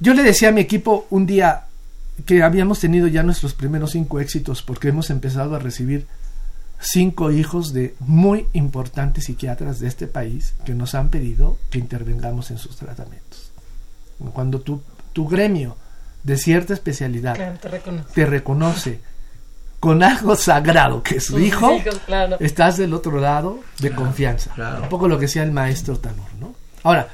Yo 0.00 0.14
le 0.14 0.22
decía 0.22 0.48
a 0.48 0.52
mi 0.52 0.62
equipo 0.62 1.06
un 1.10 1.26
día 1.26 1.64
que 2.24 2.42
habíamos 2.42 2.80
tenido 2.80 3.06
ya 3.08 3.22
nuestros 3.22 3.52
primeros 3.52 3.90
cinco 3.92 4.20
éxitos 4.20 4.62
porque 4.62 4.88
hemos 4.88 5.10
empezado 5.10 5.54
a 5.54 5.58
recibir 5.58 6.06
cinco 6.80 7.30
hijos 7.30 7.72
de 7.74 7.94
muy 8.00 8.46
importantes 8.54 9.24
psiquiatras 9.24 9.80
de 9.80 9.88
este 9.88 10.06
país 10.06 10.54
que 10.64 10.74
nos 10.74 10.94
han 10.94 11.08
pedido 11.10 11.58
que 11.70 11.78
intervengamos 11.78 12.50
en 12.50 12.58
sus 12.58 12.76
tratamientos. 12.76 13.50
Cuando 14.32 14.60
tu, 14.60 14.80
tu 15.12 15.26
gremio 15.28 15.76
de 16.22 16.38
cierta 16.38 16.72
especialidad 16.74 17.34
Claro, 17.34 17.58
te 17.58 17.68
reconoce. 17.68 18.12
te 18.14 18.26
reconoce 18.26 19.00
con 19.80 20.02
algo 20.02 20.36
sagrado 20.36 21.02
que 21.02 21.16
es 21.16 21.26
su 21.26 21.38
hijo, 21.38 21.72
hijos, 21.76 21.98
claro. 22.06 22.36
estás 22.40 22.76
del 22.76 22.94
otro 22.94 23.20
lado 23.20 23.60
de 23.78 23.88
Claro, 23.88 24.04
confianza. 24.04 24.52
claro. 24.54 24.82
Un 24.82 24.88
poco 24.88 25.08
lo 25.08 25.16
que 25.18 25.26
decía 25.26 25.42
el 25.42 25.52
maestro 25.52 25.98
Tanur, 25.98 26.28
¿no? 26.40 26.54
Ahora, 26.82 27.08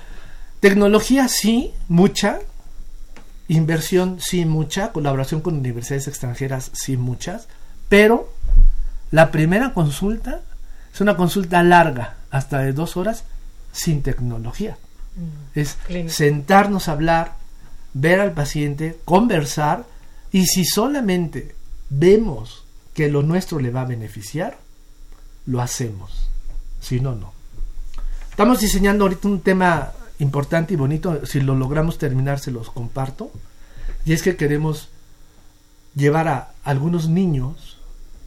tecnología 0.61 1.29
sí, 1.29 1.73
mucha, 1.89 2.39
inversión 3.49 4.19
sí 4.21 4.45
mucha, 4.45 4.93
colaboración 4.93 5.41
con 5.41 5.55
universidades 5.57 6.09
extranjeras 6.09 6.71
sí 6.73 6.97
muchas, 6.97 7.49
pero 7.89 8.33
la 9.11 9.31
primera 9.31 9.75
consulta 9.75 10.41
es 10.95 11.01
una 11.01 11.17
consulta 11.17 11.63
larga, 11.63 12.15
hasta 12.31 12.61
de 12.61 12.73
dos 12.73 12.97
horas, 12.97 13.25
sin 13.73 14.03
tecnología. 14.03 14.77
Mm. 15.17 15.59
Es 15.59 15.77
sentarnos 16.09 16.89
a 16.89 16.93
hablar, 16.93 17.35
ver 17.93 18.21
al 18.21 18.33
paciente, 18.33 18.99
conversar, 19.05 19.85
y 20.31 20.47
si 20.47 20.65
solamente 20.65 21.55
vemos 21.93 22.65
que 22.95 23.09
lo 23.09 23.23
nuestro 23.23 23.59
le 23.61 23.71
va 23.71 23.83
a 23.83 23.87
beneficiar, 23.87 24.59
lo 25.47 25.61
hacemos. 25.61 26.29
Si 26.81 27.01
no, 27.01 27.15
no. 27.15 27.33
Estamos 28.31 28.61
diseñando 28.61 29.05
ahorita 29.05 29.29
un 29.29 29.41
tema 29.41 29.93
importante 30.19 30.75
y 30.75 30.77
bonito. 30.77 31.25
Si 31.27 31.41
lo 31.41 31.55
logramos 31.55 31.99
terminar, 31.99 32.39
se 32.39 32.51
los 32.51 32.71
comparto. 32.71 33.31
Y 34.05 34.13
es 34.13 34.23
que 34.23 34.37
queremos 34.37 34.89
llevar 35.95 36.29
a 36.29 36.53
algunos 36.65 37.09
niños 37.09 37.79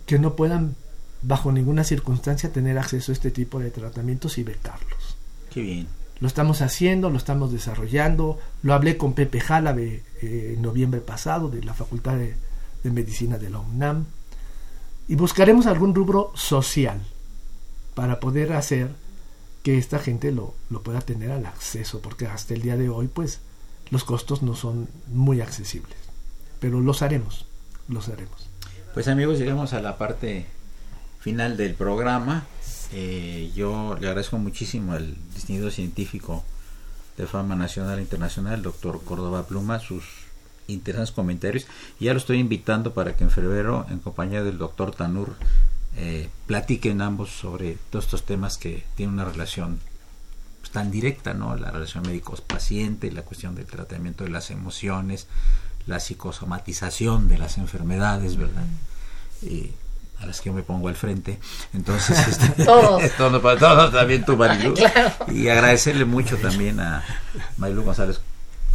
que 0.06 0.20
no 0.20 0.36
puedan, 0.36 0.76
bajo 1.22 1.52
ninguna 1.52 1.84
circunstancia, 1.84 2.54
tener 2.54 2.78
acceso 2.78 3.12
a 3.12 3.14
este 3.14 3.32
tipo 3.32 3.60
de 3.60 3.72
tratamientos 3.72 4.38
y 4.38 4.44
becarlos. 4.44 5.18
Qué 5.52 5.62
bien. 5.62 5.88
Lo 6.20 6.28
estamos 6.28 6.62
haciendo, 6.62 7.10
lo 7.10 7.18
estamos 7.18 7.52
desarrollando. 7.52 8.40
Lo 8.62 8.74
hablé 8.74 8.98
con 8.98 9.14
Pepe 9.14 9.42
Jálave 9.42 10.04
eh, 10.22 10.54
en 10.56 10.62
noviembre 10.62 11.02
pasado 11.02 11.50
de 11.50 11.64
la 11.64 11.74
Facultad 11.74 12.16
de, 12.16 12.36
de 12.86 12.92
Medicina 12.92 13.38
de 13.38 13.50
la 13.50 13.60
UNAM. 13.60 14.06
Y 15.08 15.16
buscaremos 15.16 15.66
algún 15.66 15.94
rubro 15.94 16.32
social 16.36 17.02
para 17.96 18.20
poder 18.20 18.54
hacer 18.54 18.92
que 19.64 19.78
esta 19.78 20.00
gente 20.00 20.32
lo, 20.32 20.54
lo 20.70 20.84
pueda 20.84 21.02
tener 21.02 21.32
al 21.32 21.46
acceso, 21.48 22.00
porque 22.00 22.28
hasta 22.28 22.54
el 22.54 22.62
día 22.62 22.78
de 22.78 22.90
hoy, 22.90 23.08
pues, 23.08 23.42
los 23.90 24.04
costos 24.04 24.44
no 24.44 24.56
son 24.56 24.88
muy 25.08 25.42
accesibles. 25.42 25.98
Pero 26.60 26.80
los 26.80 27.02
haremos, 27.02 27.48
los 27.88 28.08
haremos. 28.10 28.48
Pues 28.94 29.08
amigos, 29.08 29.40
llegamos 29.40 29.74
a 29.74 29.82
la 29.82 29.98
parte 29.98 30.46
final 31.20 31.58
del 31.58 31.74
programa. 31.74 32.46
Eh, 32.94 33.52
yo 33.56 33.98
le 34.00 34.08
agradezco 34.08 34.38
muchísimo 34.38 34.94
al 34.94 35.16
distinguido 35.34 35.72
científico 35.72 36.44
de 37.18 37.26
fama 37.26 37.56
nacional 37.56 37.98
e 37.98 38.04
internacional, 38.04 38.62
doctor 38.62 39.04
Córdoba 39.04 39.48
Pluma, 39.48 39.80
sus 39.80 40.04
interesantes 40.68 41.14
comentarios. 41.14 41.68
Y 42.00 42.06
ya 42.06 42.14
lo 42.14 42.20
estoy 42.20 42.40
invitando 42.40 42.94
para 42.94 43.16
que 43.16 43.24
en 43.24 43.32
febrero, 43.32 43.86
en 43.90 44.00
compañía 44.00 44.44
del 44.44 44.58
doctor 44.58 44.94
Tanur, 44.94 45.36
eh, 45.98 46.30
platiquen 46.46 47.02
ambos 47.02 47.30
sobre 47.32 47.78
todos 47.90 48.06
estos 48.06 48.26
temas 48.26 48.58
que 48.58 48.84
tienen 48.96 49.14
una 49.14 49.26
relación 49.26 49.80
pues, 50.60 50.72
tan 50.72 50.92
directa, 50.92 51.34
¿no? 51.34 51.56
La 51.56 51.72
relación 51.72 52.04
médicos-paciente, 52.06 53.12
la 53.12 53.22
cuestión 53.22 53.56
del 53.56 53.66
tratamiento 53.66 54.24
de 54.24 54.30
las 54.30 54.52
emociones, 54.52 55.28
la 55.88 56.00
psicosomatización 56.00 57.30
de 57.30 57.38
las 57.38 57.58
enfermedades, 57.58 58.36
¿verdad? 58.36 58.66
Y 59.42 59.72
a 60.20 60.26
las 60.26 60.42
que 60.42 60.50
yo 60.50 60.54
me 60.54 60.64
pongo 60.64 60.88
al 60.88 60.96
frente. 60.96 61.40
Entonces, 61.74 62.28
este, 62.28 62.64
Todos. 62.66 63.12
todos, 63.18 63.60
todos, 63.60 63.92
también 63.92 64.26
tú, 64.26 64.36
Marilu. 64.36 64.74
Claro. 64.76 65.12
Y 65.32 65.48
agradecerle 65.48 66.06
mucho 66.06 66.38
también 66.38 66.80
a 66.80 67.04
Marilu 67.58 67.84
González 67.84 68.20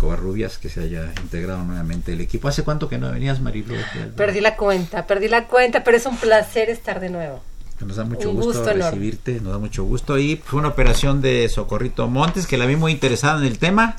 Covarrubias 0.00 0.56
que 0.56 0.70
se 0.70 0.80
haya 0.80 1.12
integrado 1.20 1.62
nuevamente 1.62 2.14
el 2.14 2.22
equipo. 2.22 2.48
¿Hace 2.48 2.64
cuánto 2.64 2.88
que 2.88 2.96
no 2.96 3.12
venías, 3.12 3.40
Marilu? 3.40 3.74
Perdí 4.16 4.40
la 4.40 4.56
cuenta, 4.56 5.06
perdí 5.06 5.28
la 5.28 5.46
cuenta, 5.46 5.84
pero 5.84 5.98
es 5.98 6.06
un 6.06 6.16
placer 6.16 6.70
estar 6.70 7.00
de 7.00 7.10
nuevo. 7.10 7.42
Nos 7.80 7.96
da 7.96 8.04
mucho 8.04 8.32
gusto, 8.32 8.62
enorme. 8.62 8.90
recibirte, 8.90 9.40
nos 9.40 9.52
da 9.52 9.58
mucho 9.58 9.84
gusto. 9.84 10.18
Y 10.18 10.36
fue 10.36 10.58
una 10.58 10.68
operación 10.68 11.20
de 11.20 11.48
Socorrito 11.50 12.08
Montes 12.08 12.46
que 12.46 12.56
la 12.56 12.66
vi 12.66 12.76
muy 12.76 12.92
interesada 12.92 13.38
en 13.38 13.46
el 13.46 13.58
tema 13.58 13.96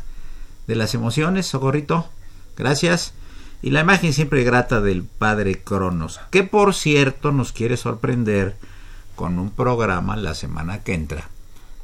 de 0.65 0.75
las 0.75 0.95
emociones. 0.95 1.45
Socorrito, 1.45 2.09
gracias. 2.57 3.13
Y 3.61 3.69
la 3.69 3.81
imagen 3.81 4.11
siempre 4.11 4.43
grata 4.43 4.81
del 4.81 5.03
padre 5.03 5.61
Cronos, 5.63 6.19
que 6.31 6.43
por 6.43 6.73
cierto 6.73 7.31
nos 7.31 7.51
quiere 7.51 7.77
sorprender 7.77 8.55
con 9.15 9.37
un 9.37 9.51
programa 9.51 10.17
la 10.17 10.33
semana 10.33 10.83
que 10.83 10.95
entra, 10.95 11.29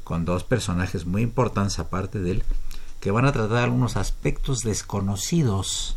con 0.04 0.26
dos 0.26 0.44
personajes 0.44 1.06
muy 1.06 1.22
importantes 1.22 1.78
aparte 1.78 2.20
de 2.20 2.32
él, 2.32 2.44
que 3.00 3.12
van 3.12 3.26
a 3.26 3.32
tratar 3.32 3.64
algunos 3.64 3.98
aspectos 3.98 4.60
desconocidos 4.60 5.96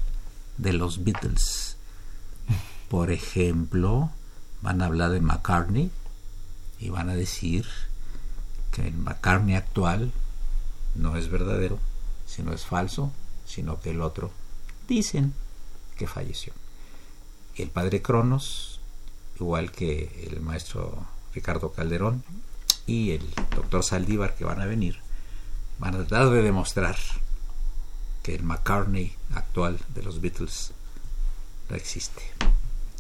de 0.59 0.73
los 0.73 1.05
Beatles. 1.05 1.77
Por 2.89 3.11
ejemplo, 3.11 4.11
van 4.63 4.83
a 4.83 4.87
hablar 4.87 5.11
de 5.11 5.21
McCartney 5.21 5.91
y 6.79 6.91
van 6.91 7.09
a 7.09 7.15
decir 7.15 7.67
que 8.73 8.87
el 8.87 8.95
McCartney 8.95 9.55
actual 9.55 10.13
no 10.95 11.17
es 11.17 11.29
verdadero, 11.29 11.79
sino 12.27 12.53
es 12.53 12.65
falso, 12.67 13.13
sino 13.47 13.81
que 13.81 13.91
el 13.91 14.03
otro 14.03 14.31
dicen 14.89 15.35
que 15.97 16.07
falleció. 16.07 16.53
El 17.57 17.69
padre 17.69 18.03
Cronos, 18.03 18.81
igual 19.39 19.71
que 19.71 20.29
el 20.31 20.41
maestro 20.41 21.07
Ricardo 21.35 21.73
Calderón 21.73 22.25
y 22.87 23.13
el 23.13 23.23
doctor 23.55 23.85
Saldívar 23.85 24.35
que 24.35 24.45
van 24.45 24.61
a 24.61 24.67
venir, 24.67 24.99
van 25.81 25.95
a 25.95 25.99
tratar 25.99 26.31
de 26.31 26.43
demostrar 26.43 26.97
que 28.23 28.35
el 28.35 28.45
McCartney 28.45 29.13
actual 29.35 29.79
de 29.95 30.03
los 30.03 30.21
Beatles 30.21 30.73
no 31.69 31.77
existe. 31.77 32.23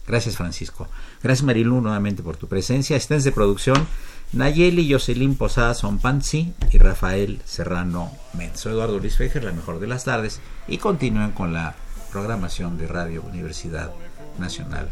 Gracias 0.07 0.37
Francisco. 0.37 0.89
Gracias 1.23 1.45
Marilu 1.45 1.81
nuevamente 1.81 2.23
por 2.23 2.37
tu 2.37 2.49
presencia. 2.49 2.97
Estén 2.97 3.23
de 3.23 3.31
producción 3.31 3.87
Nayeli 4.33 4.91
Jocelyn 4.91 5.37
Posada 5.37 5.75
Sonpanzi 5.75 6.55
y 6.73 6.79
Rafael 6.79 7.43
Serrano 7.45 8.11
Men. 8.33 8.57
Soy 8.57 8.73
Eduardo 8.73 8.99
Luis 8.99 9.17
Fejer, 9.17 9.45
la 9.45 9.53
mejor 9.53 9.79
de 9.79 9.87
las 9.87 10.05
tardes, 10.05 10.41
y 10.67 10.79
continúen 10.79 11.33
con 11.33 11.53
la 11.53 11.75
programación 12.11 12.79
de 12.79 12.87
Radio 12.89 13.23
Universidad 13.23 13.93
Nacional 14.39 14.89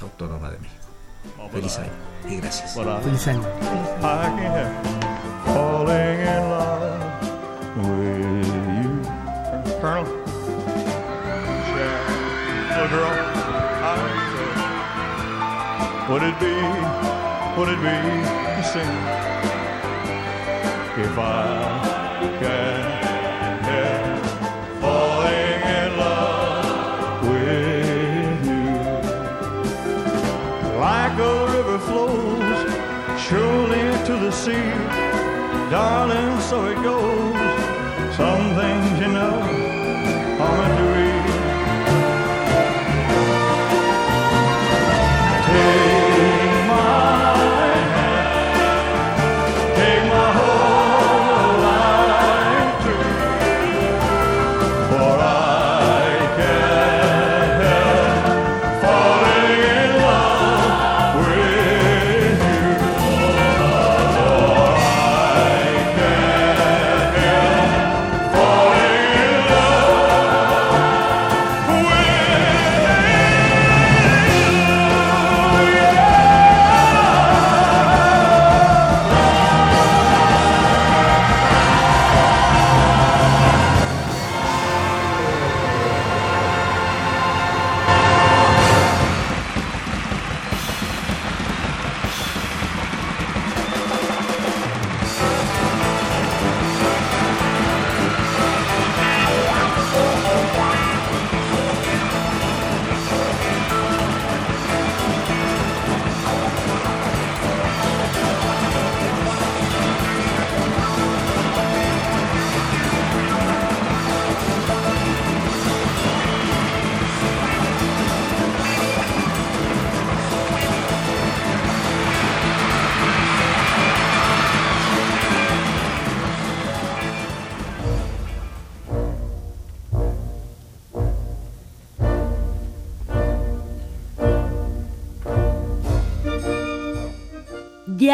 Autónoma 0.00 0.50
de 0.50 0.58
México. 0.58 0.80
Feliz 1.52 1.78
año 1.78 1.92
y 2.28 2.36
gracias. 2.36 2.74
Feliz 2.74 3.28
año. 3.28 3.42
Colonel, 9.80 10.04
little 12.68 12.88
girl, 12.90 13.14
would 16.10 16.22
it 16.22 16.36
be, 16.38 16.54
would 17.56 17.68
it 17.70 17.80
be 17.80 17.88
a 17.88 18.62
sin 18.62 18.92
if 21.00 21.16
I 21.18 21.24
can 22.40 22.82
help 23.64 24.22
falling 24.82 25.62
in 25.78 25.90
love 25.96 27.22
with 27.30 28.44
you? 28.44 28.72
like 30.78 31.18
a 31.18 31.46
river 31.56 31.78
flows 31.78 32.60
surely 33.18 33.84
to 34.04 34.12
the 34.12 34.30
sea. 34.30 34.74
Darling, 35.70 36.38
so 36.40 36.66
it 36.66 36.82
goes. 36.82 37.29